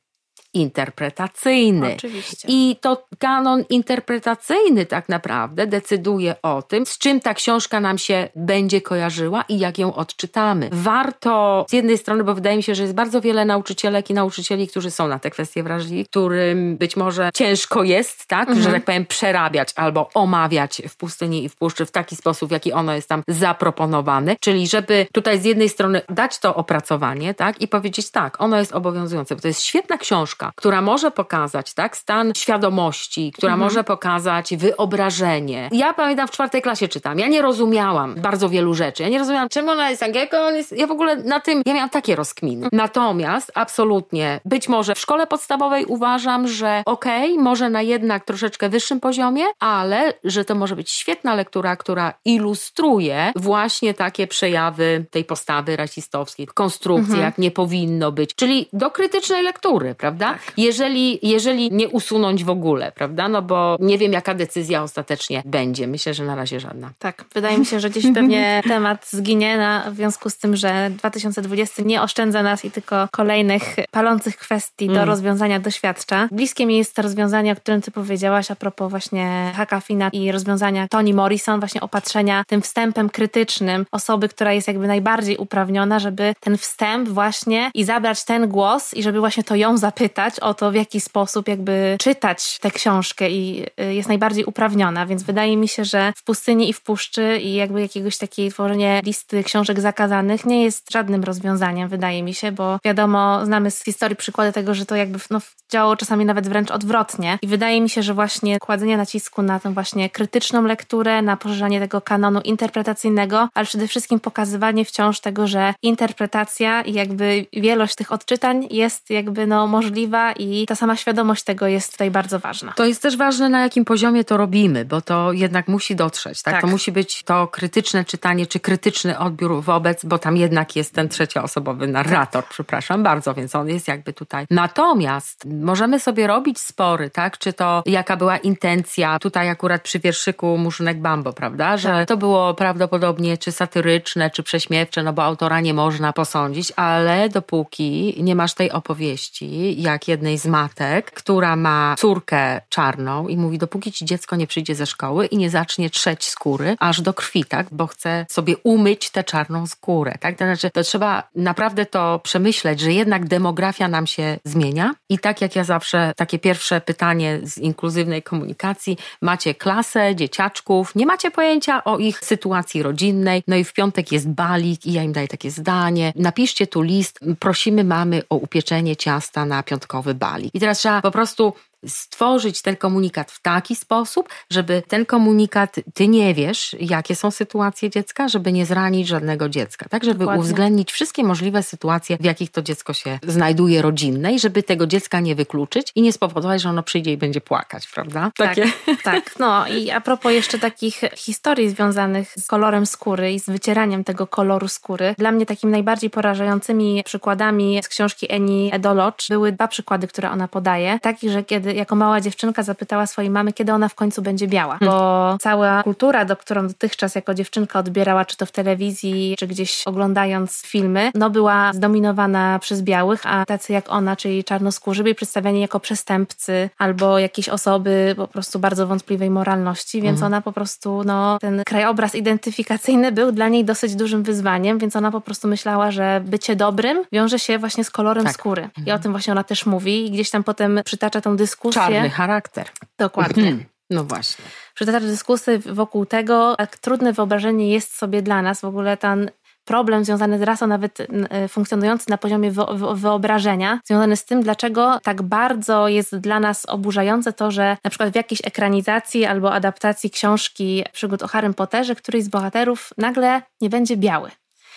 interpretacyjny. 0.53 1.93
Oczywiście. 1.95 2.47
I 2.51 2.77
to 2.81 3.07
kanon 3.19 3.63
interpretacyjny 3.69 4.85
tak 4.85 5.09
naprawdę 5.09 5.67
decyduje 5.67 6.35
o 6.41 6.61
tym, 6.61 6.85
z 6.85 6.97
czym 6.97 7.19
ta 7.19 7.33
książka 7.33 7.79
nam 7.79 7.97
się 7.97 8.29
będzie 8.35 8.81
kojarzyła 8.81 9.43
i 9.49 9.59
jak 9.59 9.79
ją 9.79 9.95
odczytamy. 9.95 10.69
Warto 10.71 11.65
z 11.69 11.73
jednej 11.73 11.97
strony, 11.97 12.23
bo 12.23 12.35
wydaje 12.35 12.57
mi 12.57 12.63
się, 12.63 12.75
że 12.75 12.83
jest 12.83 12.95
bardzo 12.95 13.21
wiele 13.21 13.45
nauczycielek 13.45 14.09
i 14.09 14.13
nauczycieli, 14.13 14.67
którzy 14.67 14.91
są 14.91 15.07
na 15.07 15.19
te 15.19 15.29
kwestie 15.29 15.63
wrażliwi, 15.63 16.05
którym 16.05 16.77
być 16.77 16.97
może 16.97 17.29
ciężko 17.33 17.83
jest, 17.83 18.25
tak, 18.25 18.49
mhm. 18.49 18.61
że 18.61 18.71
tak 18.71 18.85
powiem, 18.85 19.05
przerabiać 19.05 19.73
albo 19.75 20.09
omawiać 20.13 20.81
w 20.89 20.95
pustyni 20.95 21.43
i 21.43 21.49
w 21.49 21.55
puszczy 21.55 21.85
w 21.85 21.91
taki 21.91 22.15
sposób, 22.15 22.49
w 22.49 22.51
jaki 22.51 22.73
ono 22.73 22.93
jest 22.93 23.09
tam 23.09 23.23
zaproponowane. 23.27 24.35
Czyli 24.39 24.67
żeby 24.67 25.07
tutaj 25.13 25.39
z 25.39 25.45
jednej 25.45 25.69
strony 25.69 26.01
dać 26.09 26.39
to 26.39 26.55
opracowanie, 26.55 27.33
tak, 27.33 27.61
i 27.61 27.67
powiedzieć 27.67 28.11
tak, 28.11 28.41
ono 28.41 28.57
jest 28.57 28.73
obowiązujące, 28.73 29.35
bo 29.35 29.41
to 29.41 29.47
jest 29.47 29.61
świetna 29.61 29.97
książka, 29.97 30.40
książka, 30.41 30.51
która 30.55 30.81
może 30.81 31.11
pokazać 31.11 31.73
tak, 31.73 31.97
stan 31.97 32.33
świadomości, 32.35 33.31
która 33.31 33.53
mhm. 33.53 33.69
może 33.69 33.83
pokazać 33.83 34.55
wyobrażenie. 34.55 35.69
Ja 35.71 35.93
pamiętam 35.93 36.27
w 36.27 36.31
czwartej 36.31 36.61
klasie 36.61 36.87
czytam. 36.87 37.19
Ja 37.19 37.27
nie 37.27 37.41
rozumiałam 37.41 38.15
bardzo 38.15 38.49
wielu 38.49 38.73
rzeczy. 38.73 39.03
Ja 39.03 39.09
nie 39.09 39.19
rozumiałam, 39.19 39.49
czym 39.49 39.69
ona 39.69 39.89
jest 39.89 40.03
angielką. 40.03 40.37
On 40.37 40.55
jest... 40.55 40.71
Ja 40.71 40.87
w 40.87 40.91
ogóle 40.91 41.15
na 41.15 41.39
tym, 41.39 41.61
ja 41.65 41.73
miałam 41.73 41.89
takie 41.89 42.15
rozkminy. 42.15 42.67
Natomiast 42.71 43.51
absolutnie, 43.55 44.39
być 44.45 44.69
może 44.69 44.95
w 44.95 44.99
szkole 44.99 45.27
podstawowej 45.27 45.85
uważam, 45.85 46.47
że 46.47 46.83
okej, 46.85 47.31
okay, 47.31 47.43
może 47.43 47.69
na 47.69 47.81
jednak 47.81 48.25
troszeczkę 48.25 48.69
wyższym 48.69 48.99
poziomie, 48.99 49.43
ale 49.59 50.13
że 50.23 50.45
to 50.45 50.55
może 50.55 50.75
być 50.75 50.91
świetna 50.91 51.35
lektura, 51.35 51.75
która 51.75 52.13
ilustruje 52.25 53.31
właśnie 53.35 53.93
takie 53.93 54.27
przejawy 54.27 55.05
tej 55.11 55.25
postawy 55.25 55.75
rasistowskiej, 55.75 56.47
konstrukcji, 56.47 57.13
mhm. 57.13 57.23
jak 57.23 57.37
nie 57.37 57.51
powinno 57.51 58.11
być. 58.11 58.35
Czyli 58.35 58.69
do 58.73 58.91
krytycznej 58.91 59.43
lektury, 59.43 59.95
prawda? 59.95 60.30
Tak. 60.31 60.53
jeżeli, 60.57 61.19
jeżeli 61.21 61.71
nie 61.71 61.89
usunąć 61.89 62.43
w 62.43 62.49
ogóle, 62.49 62.91
prawda? 62.91 63.27
No 63.27 63.41
bo 63.41 63.77
nie 63.79 63.97
wiem, 63.97 64.13
jaka 64.13 64.33
decyzja 64.33 64.83
ostatecznie 64.83 65.43
będzie. 65.45 65.87
Myślę, 65.87 66.13
że 66.13 66.23
na 66.23 66.35
razie 66.35 66.59
żadna. 66.59 66.91
Tak, 66.99 67.25
wydaje 67.33 67.57
mi 67.57 67.65
się, 67.65 67.79
że 67.79 67.89
gdzieś 67.89 68.05
pewnie 68.13 68.61
temat 68.67 69.07
zginie 69.09 69.57
na, 69.57 69.91
w 69.91 69.95
związku 69.95 70.29
z 70.29 70.37
tym, 70.37 70.55
że 70.55 70.89
2020 70.89 71.83
nie 71.83 72.01
oszczędza 72.01 72.43
nas 72.43 72.65
i 72.65 72.71
tylko 72.71 73.07
kolejnych 73.11 73.75
palących 73.91 74.37
kwestii 74.37 74.87
do 74.87 74.93
mm. 74.93 75.07
rozwiązania 75.07 75.59
doświadcza. 75.59 76.27
Bliskie 76.31 76.65
mi 76.65 76.77
jest 76.77 76.95
to 76.95 77.01
rozwiązanie, 77.01 77.51
o 77.51 77.55
którym 77.55 77.81
ty 77.81 77.91
powiedziałaś 77.91 78.51
a 78.51 78.55
propos 78.55 78.89
właśnie 78.89 79.51
Hakafina 79.55 80.09
i 80.13 80.31
rozwiązania 80.31 80.87
Toni 80.87 81.13
Morrison, 81.13 81.59
właśnie 81.59 81.81
opatrzenia 81.81 82.43
tym 82.47 82.61
wstępem 82.61 83.09
krytycznym 83.09 83.85
osoby, 83.91 84.29
która 84.29 84.53
jest 84.53 84.67
jakby 84.67 84.87
najbardziej 84.87 85.37
uprawniona, 85.37 85.99
żeby 85.99 86.33
ten 86.39 86.57
wstęp 86.57 87.09
właśnie 87.09 87.71
i 87.73 87.83
zabrać 87.83 88.25
ten 88.25 88.47
głos 88.47 88.93
i 88.93 89.03
żeby 89.03 89.19
właśnie 89.19 89.43
to 89.43 89.55
ją 89.55 89.77
zapytać, 89.77 90.20
pytać 90.21 90.39
o 90.39 90.53
to, 90.53 90.71
w 90.71 90.75
jaki 90.75 91.01
sposób 91.01 91.47
jakby 91.47 91.97
czytać 91.99 92.59
tę 92.59 92.71
książkę 92.71 93.29
i 93.29 93.65
y, 93.81 93.93
jest 93.93 94.09
najbardziej 94.09 94.45
uprawniona, 94.45 95.05
więc 95.05 95.23
wydaje 95.23 95.57
mi 95.57 95.67
się, 95.67 95.85
że 95.85 96.13
w 96.15 96.23
pustyni 96.23 96.69
i 96.69 96.73
w 96.73 96.81
puszczy 96.81 97.37
i 97.37 97.53
jakby 97.53 97.81
jakiegoś 97.81 98.17
takiej 98.17 98.51
tworzenie 98.51 99.01
listy 99.03 99.43
książek 99.43 99.79
zakazanych 99.79 100.45
nie 100.45 100.63
jest 100.63 100.91
żadnym 100.91 101.23
rozwiązaniem, 101.23 101.89
wydaje 101.89 102.23
mi 102.23 102.33
się, 102.33 102.51
bo 102.51 102.79
wiadomo, 102.85 103.45
znamy 103.45 103.71
z 103.71 103.83
historii 103.83 104.15
przykłady 104.15 104.51
tego, 104.51 104.73
że 104.73 104.85
to 104.85 104.95
jakby 104.95 105.19
no, 105.29 105.39
działało 105.71 105.95
czasami 105.95 106.25
nawet 106.25 106.47
wręcz 106.47 106.71
odwrotnie. 106.71 107.39
I 107.41 107.47
wydaje 107.47 107.81
mi 107.81 107.89
się, 107.89 108.03
że 108.03 108.13
właśnie 108.13 108.59
kładzenie 108.59 108.97
nacisku 108.97 109.41
na 109.41 109.59
tę 109.59 109.73
właśnie 109.73 110.09
krytyczną 110.09 110.63
lekturę, 110.63 111.21
na 111.21 111.37
poszerzanie 111.37 111.79
tego 111.79 112.01
kanonu 112.01 112.41
interpretacyjnego, 112.41 113.49
ale 113.53 113.65
przede 113.65 113.87
wszystkim 113.87 114.19
pokazywanie 114.19 114.85
wciąż 114.85 115.19
tego, 115.19 115.47
że 115.47 115.73
interpretacja 115.81 116.81
i 116.81 116.93
jakby 116.93 117.45
wielość 117.53 117.95
tych 117.95 118.11
odczytań 118.11 118.67
jest 118.71 119.09
jakby 119.09 119.47
no 119.47 119.67
możliwa 119.67 120.10
i 120.37 120.65
ta 120.65 120.75
sama 120.75 120.95
świadomość 120.95 121.43
tego 121.43 121.67
jest 121.67 121.91
tutaj 121.91 122.11
bardzo 122.11 122.39
ważna. 122.39 122.73
To 122.75 122.85
jest 122.85 123.01
też 123.01 123.17
ważne, 123.17 123.49
na 123.49 123.61
jakim 123.61 123.85
poziomie 123.85 124.23
to 124.23 124.37
robimy, 124.37 124.85
bo 124.85 125.01
to 125.01 125.33
jednak 125.33 125.67
musi 125.67 125.95
dotrzeć. 125.95 126.41
Tak? 126.41 126.53
tak. 126.53 126.61
To 126.61 126.67
musi 126.67 126.91
być 126.91 127.23
to 127.23 127.47
krytyczne 127.47 128.05
czytanie, 128.05 128.47
czy 128.47 128.59
krytyczny 128.59 129.19
odbiór 129.19 129.63
wobec, 129.63 130.05
bo 130.05 130.17
tam 130.17 130.37
jednak 130.37 130.75
jest 130.75 130.93
ten 130.93 131.09
trzecioosobowy 131.09 131.87
narrator, 131.87 132.43
tak. 132.43 132.51
przepraszam 132.51 133.03
bardzo, 133.03 133.33
więc 133.33 133.55
on 133.55 133.67
jest 133.67 133.87
jakby 133.87 134.13
tutaj. 134.13 134.45
Natomiast 134.49 135.45
możemy 135.45 135.99
sobie 135.99 136.27
robić 136.27 136.59
spory, 136.59 137.09
tak? 137.09 137.37
Czy 137.37 137.53
to 137.53 137.83
jaka 137.85 138.17
była 138.17 138.37
intencja, 138.37 139.19
tutaj 139.19 139.49
akurat 139.49 139.81
przy 139.81 139.99
wierszyku 139.99 140.57
Murzynek 140.57 141.01
Bambo, 141.01 141.33
prawda? 141.33 141.77
Że 141.77 141.89
tak. 141.89 142.07
to 142.07 142.17
było 142.17 142.53
prawdopodobnie 142.53 143.37
czy 143.37 143.51
satyryczne, 143.51 144.29
czy 144.29 144.43
prześmiewcze, 144.43 145.03
no 145.03 145.13
bo 145.13 145.23
autora 145.23 145.59
nie 145.59 145.73
można 145.73 146.13
posądzić, 146.13 146.73
ale 146.75 147.29
dopóki 147.29 148.15
nie 148.23 148.35
masz 148.35 148.53
tej 148.53 148.71
opowieści, 148.71 149.81
jak 149.81 150.00
jednej 150.07 150.37
z 150.37 150.45
matek, 150.45 151.11
która 151.11 151.55
ma 151.55 151.95
córkę 151.97 152.61
czarną 152.69 153.27
i 153.27 153.37
mówi, 153.37 153.57
dopóki 153.57 153.91
ci 153.91 154.05
dziecko 154.05 154.35
nie 154.35 154.47
przyjdzie 154.47 154.75
ze 154.75 154.85
szkoły 154.85 155.25
i 155.25 155.37
nie 155.37 155.49
zacznie 155.49 155.89
trzeć 155.89 156.25
skóry 156.25 156.75
aż 156.79 157.01
do 157.01 157.13
krwi, 157.13 157.45
tak? 157.45 157.67
Bo 157.71 157.87
chce 157.87 158.25
sobie 158.29 158.57
umyć 158.57 159.09
tę 159.09 159.23
czarną 159.23 159.67
skórę, 159.67 160.15
tak? 160.19 160.37
To 160.37 160.45
znaczy, 160.45 160.69
to 160.69 160.83
trzeba 160.83 161.23
naprawdę 161.35 161.85
to 161.85 162.19
przemyśleć, 162.23 162.79
że 162.79 162.93
jednak 162.93 163.27
demografia 163.27 163.87
nam 163.87 164.07
się 164.07 164.37
zmienia 164.45 164.93
i 165.09 165.19
tak 165.19 165.41
jak 165.41 165.55
ja 165.55 165.63
zawsze, 165.63 166.13
takie 166.15 166.39
pierwsze 166.39 166.81
pytanie 166.81 167.39
z 167.43 167.57
inkluzywnej 167.57 168.23
komunikacji, 168.23 168.97
macie 169.21 169.55
klasę 169.55 170.15
dzieciaczków, 170.15 170.95
nie 170.95 171.05
macie 171.05 171.31
pojęcia 171.31 171.83
o 171.83 171.97
ich 171.97 172.19
sytuacji 172.19 172.83
rodzinnej, 172.83 173.43
no 173.47 173.55
i 173.55 173.63
w 173.63 173.73
piątek 173.73 174.11
jest 174.11 174.29
balik 174.29 174.85
i 174.85 174.93
ja 174.93 175.03
im 175.03 175.13
daję 175.13 175.27
takie 175.27 175.51
zdanie, 175.51 176.13
napiszcie 176.15 176.67
tu 176.67 176.81
list, 176.81 177.19
prosimy 177.39 177.83
mamy 177.83 178.21
o 178.29 178.35
upieczenie 178.35 178.95
ciasta 178.95 179.45
na 179.45 179.63
piątkowy 179.91 180.13
balik. 180.13 180.55
I 180.55 180.59
teraz 180.59 180.77
trzeba 180.77 181.01
po 181.01 181.11
prostu 181.11 181.53
stworzyć 181.87 182.61
ten 182.61 182.75
komunikat 182.75 183.31
w 183.31 183.41
taki 183.41 183.75
sposób, 183.75 184.29
żeby 184.49 184.83
ten 184.87 185.05
komunikat, 185.05 185.75
ty 185.93 186.07
nie 186.07 186.33
wiesz, 186.33 186.75
jakie 186.79 187.15
są 187.15 187.31
sytuacje 187.31 187.89
dziecka, 187.89 188.27
żeby 188.27 188.51
nie 188.51 188.65
zranić 188.65 189.07
żadnego 189.07 189.49
dziecka, 189.49 189.89
tak? 189.89 190.03
Żeby 190.03 190.19
Dokładnie. 190.19 190.41
uwzględnić 190.41 190.91
wszystkie 190.91 191.23
możliwe 191.23 191.63
sytuacje, 191.63 192.17
w 192.17 192.25
jakich 192.25 192.51
to 192.51 192.61
dziecko 192.61 192.93
się 192.93 193.19
znajduje 193.27 193.81
rodzinne 193.81 194.33
i 194.33 194.39
żeby 194.39 194.63
tego 194.63 194.87
dziecka 194.87 195.19
nie 195.19 195.35
wykluczyć 195.35 195.91
i 195.95 196.01
nie 196.01 196.13
spowodować, 196.13 196.61
że 196.61 196.69
ono 196.69 196.83
przyjdzie 196.83 197.11
i 197.11 197.17
będzie 197.17 197.41
płakać, 197.41 197.87
prawda? 197.87 198.31
Tak, 198.37 198.55
Takie. 198.55 198.71
tak. 199.03 199.39
No 199.39 199.67
i 199.67 199.91
a 199.91 200.01
propos 200.01 200.31
jeszcze 200.31 200.59
takich 200.59 201.01
historii 201.15 201.69
związanych 201.69 202.33
z 202.37 202.47
kolorem 202.47 202.85
skóry 202.85 203.33
i 203.33 203.39
z 203.39 203.45
wycieraniem 203.45 204.03
tego 204.03 204.27
koloru 204.27 204.67
skóry, 204.67 205.15
dla 205.17 205.31
mnie 205.31 205.45
takim 205.45 205.71
najbardziej 205.71 206.09
porażającymi 206.09 207.03
przykładami 207.05 207.79
z 207.83 207.87
książki 207.87 208.31
Eni 208.33 208.69
Edolocz 208.73 209.29
były 209.29 209.51
dwa 209.51 209.67
przykłady, 209.67 210.07
które 210.07 210.31
ona 210.31 210.47
podaje. 210.47 210.99
Taki, 211.01 211.29
że 211.29 211.43
kiedy 211.43 211.70
jako 211.73 211.95
mała 211.95 212.21
dziewczynka 212.21 212.63
zapytała 212.63 213.07
swojej 213.07 213.31
mamy, 213.31 213.53
kiedy 213.53 213.73
ona 213.73 213.89
w 213.89 213.95
końcu 213.95 214.21
będzie 214.21 214.47
biała, 214.47 214.77
bo 214.81 215.21
hmm. 215.21 215.39
cała 215.39 215.83
kultura, 215.83 216.25
do 216.25 216.37
którą 216.37 216.67
dotychczas 216.67 217.15
jako 217.15 217.33
dziewczynka 217.33 217.79
odbierała, 217.79 218.25
czy 218.25 218.37
to 218.37 218.45
w 218.45 218.51
telewizji, 218.51 219.35
czy 219.39 219.47
gdzieś 219.47 219.83
oglądając 219.85 220.61
filmy, 220.65 221.11
no 221.15 221.29
była 221.29 221.73
zdominowana 221.73 222.59
przez 222.59 222.81
białych, 222.81 223.21
a 223.25 223.45
tacy 223.45 223.73
jak 223.73 223.91
ona, 223.91 224.15
czyli 224.15 224.43
czarnoskórzy, 224.43 225.03
byli 225.03 225.15
przedstawiani 225.15 225.61
jako 225.61 225.79
przestępcy 225.79 226.69
albo 226.77 227.19
jakieś 227.19 227.49
osoby 227.49 228.13
po 228.17 228.27
prostu 228.27 228.59
bardzo 228.59 228.87
wątpliwej 228.87 229.29
moralności, 229.29 230.01
więc 230.01 230.15
mhm. 230.15 230.33
ona 230.33 230.41
po 230.41 230.51
prostu, 230.51 231.03
no, 231.05 231.39
ten 231.39 231.63
krajobraz 231.65 232.15
identyfikacyjny 232.15 233.11
był 233.11 233.31
dla 233.31 233.47
niej 233.47 233.65
dosyć 233.65 233.95
dużym 233.95 234.23
wyzwaniem, 234.23 234.79
więc 234.79 234.95
ona 234.95 235.11
po 235.11 235.21
prostu 235.21 235.47
myślała, 235.47 235.91
że 235.91 236.21
bycie 236.25 236.55
dobrym 236.55 237.03
wiąże 237.11 237.39
się 237.39 237.57
właśnie 237.57 237.83
z 237.83 237.91
kolorem 237.91 238.23
tak. 238.23 238.33
skóry. 238.33 238.61
Mhm. 238.63 238.87
I 238.87 238.91
o 238.91 238.99
tym 238.99 239.11
właśnie 239.11 239.33
ona 239.33 239.43
też 239.43 239.65
mówi 239.65 240.05
i 240.05 240.11
gdzieś 240.11 240.29
tam 240.29 240.43
potem 240.43 240.79
przytacza 240.85 241.21
tą 241.21 241.37
dyskusję. 241.37 241.60
Czarny 241.69 242.09
charakter. 242.09 242.69
Dokładnie. 242.97 243.47
Mhm. 243.47 243.65
No 243.91 244.03
właśnie. 244.03 244.45
Przytacza 244.75 244.99
dyskusję 244.99 245.59
wokół 245.59 246.05
tego, 246.05 246.55
jak 246.59 246.77
trudne 246.77 247.13
wyobrażenie 247.13 247.71
jest 247.71 247.97
sobie 247.97 248.21
dla 248.21 248.41
nas 248.41 248.61
w 248.61 248.65
ogóle 248.65 248.97
ten 248.97 249.31
problem 249.65 250.05
związany 250.05 250.39
z 250.39 250.41
rasą, 250.41 250.67
nawet 250.67 250.97
e, 251.29 251.47
funkcjonujący 251.47 252.09
na 252.09 252.17
poziomie 252.17 252.51
wyobrażenia, 252.93 253.79
związany 253.85 254.15
z 254.15 254.25
tym, 254.25 254.43
dlaczego 254.43 254.99
tak 255.03 255.21
bardzo 255.21 255.87
jest 255.87 256.17
dla 256.17 256.39
nas 256.39 256.65
oburzające 256.65 257.33
to, 257.33 257.51
że 257.51 257.77
na 257.83 257.89
przykład 257.89 258.09
w 258.09 258.15
jakiejś 258.15 258.41
ekranizacji 258.43 259.25
albo 259.25 259.53
adaptacji 259.53 260.09
książki 260.09 260.83
przygód 260.93 261.23
o 261.23 261.27
Harrym 261.27 261.53
Potterze 261.53 261.95
któryś 261.95 262.23
z 262.23 262.29
bohaterów 262.29 262.89
nagle 262.97 263.41
nie 263.61 263.69
będzie 263.69 263.97
biały. 263.97 264.31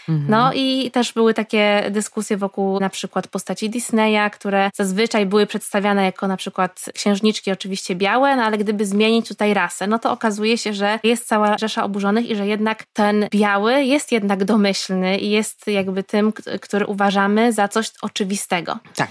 Mhm. 0.09 0.31
No 0.31 0.53
i 0.55 0.91
też 0.91 1.13
były 1.13 1.35
takie 1.35 1.87
dyskusje 1.91 2.37
wokół 2.37 2.81
na 2.81 2.91
przykład 2.91 3.29
postaci 3.29 3.71
Disneya, 3.71 4.31
które 4.33 4.71
zazwyczaj 4.75 5.27
były 5.27 5.47
przedstawiane 5.47 6.05
jako 6.05 6.29
na 6.29 6.37
przykład 6.37 6.85
księżniczki 6.95 7.53
oczywiście 7.53 7.95
białe, 7.95 8.37
no 8.37 8.43
ale 8.43 8.59
gdyby 8.59 8.87
zmienić 8.87 9.29
tutaj 9.29 9.55
rasę, 9.55 9.87
no 9.87 9.99
to 9.99 10.13
okazuje 10.13 10.59
się, 10.59 10.75
że 10.75 10.99
jest 11.03 11.29
cała 11.29 11.59
rzesza 11.59 11.85
oburzonych 11.85 12.31
i 12.31 12.37
że 12.37 12.47
jednak 12.47 12.85
ten 12.93 13.29
biały 13.31 13.85
jest 13.85 14.13
jednak 14.13 14.45
domyślny 14.45 15.19
i 15.19 15.31
jest 15.31 15.67
jakby 15.67 16.03
tym, 16.03 16.33
który 16.61 16.87
uważamy 16.87 17.53
za 17.53 17.69
coś 17.69 17.91
oczywistego. 18.03 18.79
Tak. 18.97 19.11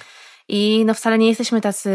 I 0.50 0.84
no 0.86 0.94
wcale 0.94 1.18
nie 1.18 1.28
jesteśmy 1.28 1.62
tacy 1.62 1.92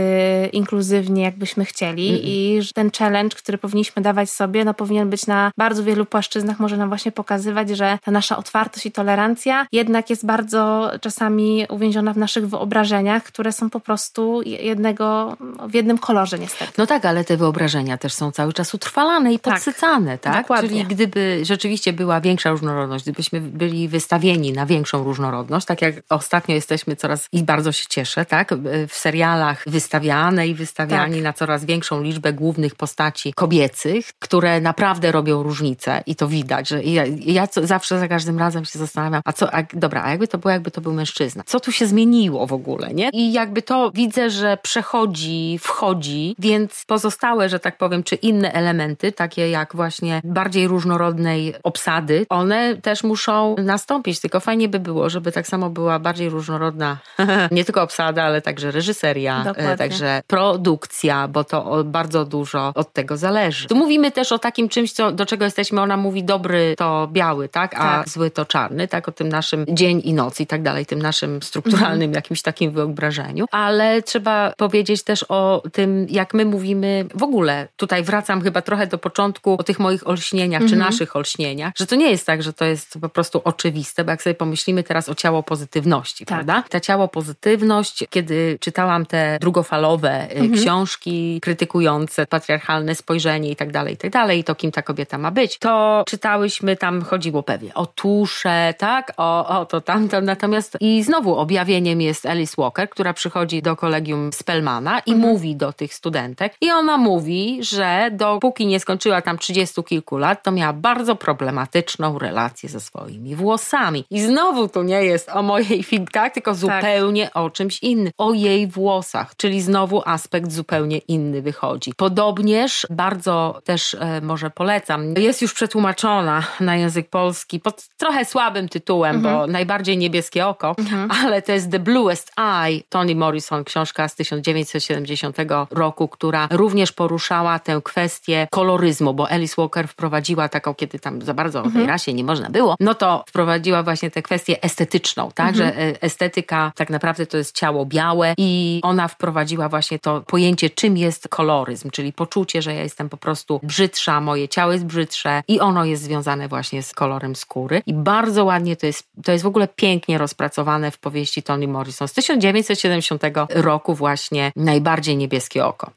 inkluzywni, 0.53 1.23
jakbyśmy 1.23 1.65
chcieli. 1.65 2.09
Mm 2.09 2.21
-mm. 2.21 2.25
I 2.25 2.61
ten 2.75 2.91
challenge, 2.99 3.37
który 3.37 3.59
powinniśmy 3.59 4.03
dawać 4.03 4.31
sobie, 4.31 4.65
no 4.65 4.75
powinien 4.75 5.11
być 5.11 5.27
na 5.27 5.53
bardzo 5.57 5.85
wielu 5.85 6.07
płaszczyznach, 6.07 6.61
może 6.61 6.77
nam 6.77 6.89
właśnie 6.89 7.13
pokazywać, 7.13 7.71
że 7.71 7.99
ta 8.05 8.11
nasza 8.11 8.37
otwartość 8.37 8.87
i 8.87 8.93
tolerancja 8.93 9.67
jednak 9.73 10.11
jest 10.11 10.27
bardzo 10.27 10.91
czasami 11.01 11.67
uwięziona 11.71 12.13
w 12.13 12.17
naszych 12.17 12.49
wyobrażeniach, 12.49 13.23
które 13.23 13.53
są 13.53 13.71
po 13.71 13.81
prostu 13.81 14.43
jednego, 14.45 15.37
w 15.69 15.75
jednym 15.75 15.99
kolorze 15.99 16.39
niestety. 16.39 16.73
No 16.79 16.87
tak, 16.87 17.05
ale 17.05 17.25
te 17.25 17.37
wyobrażenia 17.37 17.99
też 17.99 18.13
są 18.13 18.33
cały 18.33 18.53
czas 18.53 18.75
utrwalane 18.75 19.33
i 19.33 19.39
tak, 19.39 19.55
podsycane, 19.55 20.19
tak? 20.19 20.33
tak? 20.35 20.43
Dokładnie. 20.43 20.69
Czyli 20.69 20.85
gdyby 20.85 21.41
rzeczywiście 21.43 21.93
była 21.93 22.21
większa 22.21 22.51
różnorodność, 22.51 23.05
gdybyśmy 23.05 23.41
byli 23.41 23.89
wystawieni 23.89 24.53
na 24.53 24.67
większą 24.67 25.05
różnorodność, 25.05 25.67
tak 25.67 25.83
jak 25.83 25.95
ostatnio 26.09 26.55
jesteśmy 26.55 26.97
coraz 26.97 27.27
i 27.33 27.43
bardzo 27.43 27.73
się 27.73 27.87
cieszę, 27.89 28.25
tak? 28.25 28.38
Tak, 28.39 28.55
w 28.89 28.95
serialach 28.95 29.65
wystawiane 29.67 30.49
i 30.49 30.55
wystawiani 30.55 31.15
tak. 31.15 31.23
na 31.23 31.33
coraz 31.33 31.65
większą 31.65 32.03
liczbę 32.03 32.33
głównych 32.33 32.75
postaci 32.75 33.33
kobiecych, 33.33 34.13
które 34.19 34.61
naprawdę 34.61 35.13
robią 35.13 35.43
różnicę 35.43 36.03
i 36.07 36.17
to 36.17 36.29
widać, 36.29 36.69
że 36.69 36.83
ja, 36.83 37.05
ja 37.21 37.47
co, 37.47 37.67
zawsze 37.67 37.99
za 37.99 38.09
każdym 38.09 38.39
razem 38.39 38.65
się 38.65 38.79
zastanawiam, 38.79 39.23
a 39.25 39.33
co, 39.33 39.55
a, 39.55 39.63
dobra, 39.73 40.03
a 40.05 40.11
jakby 40.11 40.29
to 40.29 40.39
było, 40.39 40.53
jakby 40.53 40.71
to 40.71 40.81
był 40.81 40.93
mężczyzna? 40.93 41.43
Co 41.47 41.61
tu 41.61 41.73
się 41.73 41.87
zmieniło 41.87 42.47
w 42.47 42.53
ogóle, 42.53 42.95
nie? 42.95 43.11
I 43.13 43.33
jakby 43.33 43.63
to 43.63 43.91
widzę, 43.95 44.31
że 44.31 44.57
przechodzi, 44.63 45.59
wchodzi, 45.63 46.35
więc 46.39 46.85
pozostałe, 46.87 47.49
że 47.49 47.59
tak 47.61 47.79
powiem, 47.79 48.03
czy 48.03 48.15
inne 48.15 48.53
elementy, 48.53 49.13
takie 49.13 49.51
jak 49.51 49.77
właśnie 49.77 50.21
bardziej 50.25 50.69
różnorodnej 50.69 51.55
obsady, 51.63 52.27
one 52.29 52.77
też 52.77 53.05
muszą 53.05 53.57
nastąpić, 53.59 54.21
tylko 54.21 54.41
fajnie 54.41 54.69
by 54.69 54.81
było, 54.81 55.11
żeby 55.11 55.33
tak 55.33 55.47
samo 55.47 55.71
była 55.71 55.99
bardziej 55.99 56.29
różnorodna 56.29 56.99
nie 57.51 57.65
tylko 57.65 57.83
obsada, 57.83 58.28
ale 58.29 58.43
także 58.43 58.71
reżyseria, 58.71 59.41
e, 59.41 59.45
Dokładnie. 59.45 59.77
także 59.77 60.23
produkcja, 60.27 61.29
bo 61.29 61.45
to 61.45 61.85
bardzo 61.85 62.25
dużo 62.25 62.73
od 62.75 62.93
tego 62.93 63.17
zależy. 63.17 63.69
Tu 63.69 63.77
mówimy 63.77 64.11
też 64.11 64.33
o 64.33 64.39
takim 64.39 64.69
czymś, 64.69 64.93
co, 64.93 65.13
do 65.13 65.27
czego 65.27 65.45
jesteśmy, 65.45 65.81
ona 65.81 65.97
mówi 65.97 66.25
dobry 66.25 66.75
to 66.79 67.09
biały, 67.13 67.49
tak, 67.49 67.75
a 67.75 67.79
tak. 67.79 68.09
zły 68.09 68.31
to 68.31 68.45
czarny, 68.45 68.89
tak, 68.89 69.09
o 69.09 69.13
tym 69.13 69.29
naszym 69.29 69.65
dzień 69.69 70.01
i 70.05 70.15
noc 70.15 70.41
i 70.41 70.47
tak 70.47 70.63
dalej, 70.63 70.87
tym 70.87 71.03
naszym 71.03 71.43
strukturalnym 71.43 72.11
mhm. 72.11 72.13
jakimś 72.13 72.43
takim 72.43 72.71
wyobrażeniu, 72.73 73.47
ale 73.51 74.03
trzeba 74.03 74.53
powiedzieć 74.57 75.03
też 75.03 75.25
o 75.29 75.63
tym, 75.73 76.07
jak 76.11 76.35
my 76.35 76.45
mówimy 76.45 77.07
w 77.15 77.23
ogóle, 77.23 77.69
tutaj 77.77 78.03
wracam 78.03 78.43
chyba 78.43 78.63
trochę 78.63 78.87
do 78.87 78.99
początku 78.99 79.57
o 79.59 79.63
tych 79.63 79.79
moich 79.79 80.09
olśnieniach, 80.09 80.63
mhm. 80.63 80.71
czy 80.71 80.77
naszych 80.77 81.17
olśnieniach, 81.17 81.73
że 81.77 81.87
to 81.87 81.97
nie 81.97 82.11
jest 82.11 82.27
tak, 82.27 82.43
że 82.43 82.53
to 82.53 82.65
jest 82.65 82.99
po 83.01 83.09
prostu 83.09 83.41
oczywiste, 83.45 84.05
bo 84.05 84.11
jak 84.11 84.23
sobie 84.23 84.35
pomyślimy 84.35 84.83
teraz 84.83 85.09
o 85.09 85.15
ciało 85.15 85.43
pozytywności, 85.43 86.27
tak. 86.27 86.39
prawda? 86.39 86.65
Ta 86.69 86.81
ciało 86.81 87.09
pozytywność, 87.09 88.05
kiedy 88.19 88.59
czytałam 88.61 89.07
te 89.07 89.39
drugofalowe 89.41 90.27
y, 90.31 90.31
mhm. 90.31 90.53
książki 90.53 91.39
krytykujące 91.43 92.27
patriarchalne 92.27 92.95
spojrzenie 92.95 93.51
i 93.51 93.57
tak 93.57 93.73
dalej, 93.73 93.95
i 93.95 93.97
tak 93.97 94.11
dalej, 94.11 94.45
to 94.45 94.55
kim 94.55 94.73
ta 94.73 94.83
kobieta 94.83 95.19
ma 95.19 95.31
być, 95.31 95.59
to 95.59 96.05
czytałyśmy, 96.07 96.77
tam 96.77 97.03
chodziło 97.03 97.43
pewnie 97.43 97.75
o 97.75 97.87
tusze, 97.87 98.75
tak, 98.79 99.13
o, 99.17 99.61
o 99.61 99.67
to 99.67 99.81
tamto, 99.81 100.21
natomiast 100.21 100.77
i 100.81 101.03
znowu 101.03 101.37
objawieniem 101.37 102.01
jest 102.01 102.27
Alice 102.27 102.55
Walker, 102.59 102.91
która 102.91 103.13
przychodzi 103.13 103.63
do 103.63 103.77
kolegium 103.77 104.33
Spellmana 104.33 104.99
i 104.99 105.13
mhm. 105.13 105.33
mówi 105.33 105.57
do 105.57 105.73
tych 105.73 105.95
studentek 105.95 106.55
i 106.61 106.71
ona 106.71 106.97
mówi, 106.97 107.59
że 107.63 108.11
dopóki 108.13 108.67
nie 108.67 108.81
skończyła 108.81 109.23
tam 109.23 109.39
trzydziestu 109.39 109.83
kilku 109.83 110.19
lat, 110.19 110.43
to 110.43 110.51
miała 110.51 110.73
bardzo 110.73 111.17
problematyczną 111.17 112.19
relację 112.19 112.69
ze 112.69 112.81
swoimi 112.81 113.37
włosami. 113.37 114.05
I 114.11 114.21
znowu 114.21 114.69
tu 114.69 114.83
nie 114.83 115.05
jest 115.05 115.29
o 115.29 115.43
mojej 115.43 115.85
tak, 116.13 116.35
tylko 116.35 116.55
zupełnie 116.55 117.25
tak. 117.25 117.37
o 117.37 117.51
czymś 117.51 117.83
innym 117.83 118.08
o 118.19 118.33
jej 118.33 118.67
włosach, 118.67 119.37
czyli 119.37 119.63
znowu 119.63 120.03
aspekt 120.05 120.53
zupełnie 120.53 120.99
inny 120.99 121.43
wychodzi. 121.43 121.93
Podobnież 121.97 122.87
bardzo 122.91 123.61
też 123.65 123.95
e, 123.95 124.21
może 124.21 124.51
polecam, 124.51 125.15
jest 125.17 125.43
już 125.43 125.55
przetłumaczona 125.55 126.43
na 126.61 126.77
język 126.77 127.09
polski 127.11 127.61
pod 127.61 127.89
trochę 127.97 128.25
słabym 128.25 128.69
tytułem, 128.69 129.17
mhm. 129.17 129.35
bo 129.35 129.47
najbardziej 129.47 129.99
niebieskie 129.99 130.47
oko, 130.47 130.75
mhm. 130.79 131.11
ale 131.25 131.43
to 131.43 131.53
jest 131.53 131.71
The 131.71 131.79
Bluest 131.79 132.33
Eye, 132.37 132.81
Toni 132.89 133.17
Morrison, 133.17 133.65
książka 133.65 134.09
z 134.09 134.15
1970 134.15 135.37
roku, 135.71 136.09
która 136.09 136.49
również 136.51 136.93
poruszała 136.93 137.59
tę 137.59 137.81
kwestię 137.85 138.49
koloryzmu, 138.51 139.15
bo 139.15 139.31
Alice 139.31 139.55
Walker 139.59 139.89
wprowadziła 139.89 140.49
taką, 140.49 140.75
kiedy 140.75 140.99
tam 140.99 141.23
za 141.23 141.35
bardzo 141.35 141.59
mhm. 141.59 141.77
o 141.77 141.79
tej 141.79 141.87
rasie 141.87 142.15
nie 142.15 142.25
można 142.25 142.51
było, 142.51 142.77
no 142.81 142.95
to 142.95 143.25
wprowadziła 143.29 143.83
właśnie 143.83 144.11
tę 144.11 144.23
kwestię 144.23 144.63
estetyczną, 144.63 145.31
tak, 145.35 145.57
że 145.57 145.65
mhm. 145.65 145.89
e, 145.89 146.03
estetyka 146.03 146.73
tak 146.75 146.91
naprawdę 146.91 147.27
to 147.27 147.37
jest 147.37 147.57
ciało 147.57 147.87
białe, 147.87 147.98
białe 147.99 148.35
i 148.39 148.81
ona 148.83 149.09
wprowadziła 149.09 149.69
właśnie 149.69 149.99
to 149.99 150.21
pojęcie, 150.21 150.71
czym 150.71 150.97
jest 150.97 151.29
koloryzm, 151.29 151.91
czyli 151.91 152.13
poczucie, 152.13 152.63
że 152.63 152.75
ja 152.75 152.83
jestem 152.83 153.09
po 153.09 153.17
prostu 153.17 153.61
brzydsza, 153.63 154.21
moje 154.21 154.49
ciało 154.49 154.73
jest 154.73 154.85
brzydsze 154.85 155.43
i 155.49 155.61
ono 155.61 155.85
jest 155.85 156.03
związane 156.03 156.49
właśnie 156.49 156.83
z 156.83 156.93
kolorem 156.93 157.37
skóry. 157.37 157.83
I 157.87 157.95
bardzo 157.95 158.45
ładnie 158.45 158.77
to 158.77 158.87
jest, 158.87 159.09
to 159.25 159.33
jest 159.33 159.45
w 159.45 159.47
ogóle 159.47 159.69
pięknie 159.69 160.19
rozpracowane 160.19 160.91
w 160.91 160.99
powieści 160.99 161.43
Toni 161.43 161.69
Morrison 161.69 162.09
z 162.09 162.13
1970 162.13 163.23
roku 163.51 163.95
właśnie 163.95 164.53
Najbardziej 164.57 165.17
niebieskie 165.17 165.67
oko. 165.67 165.91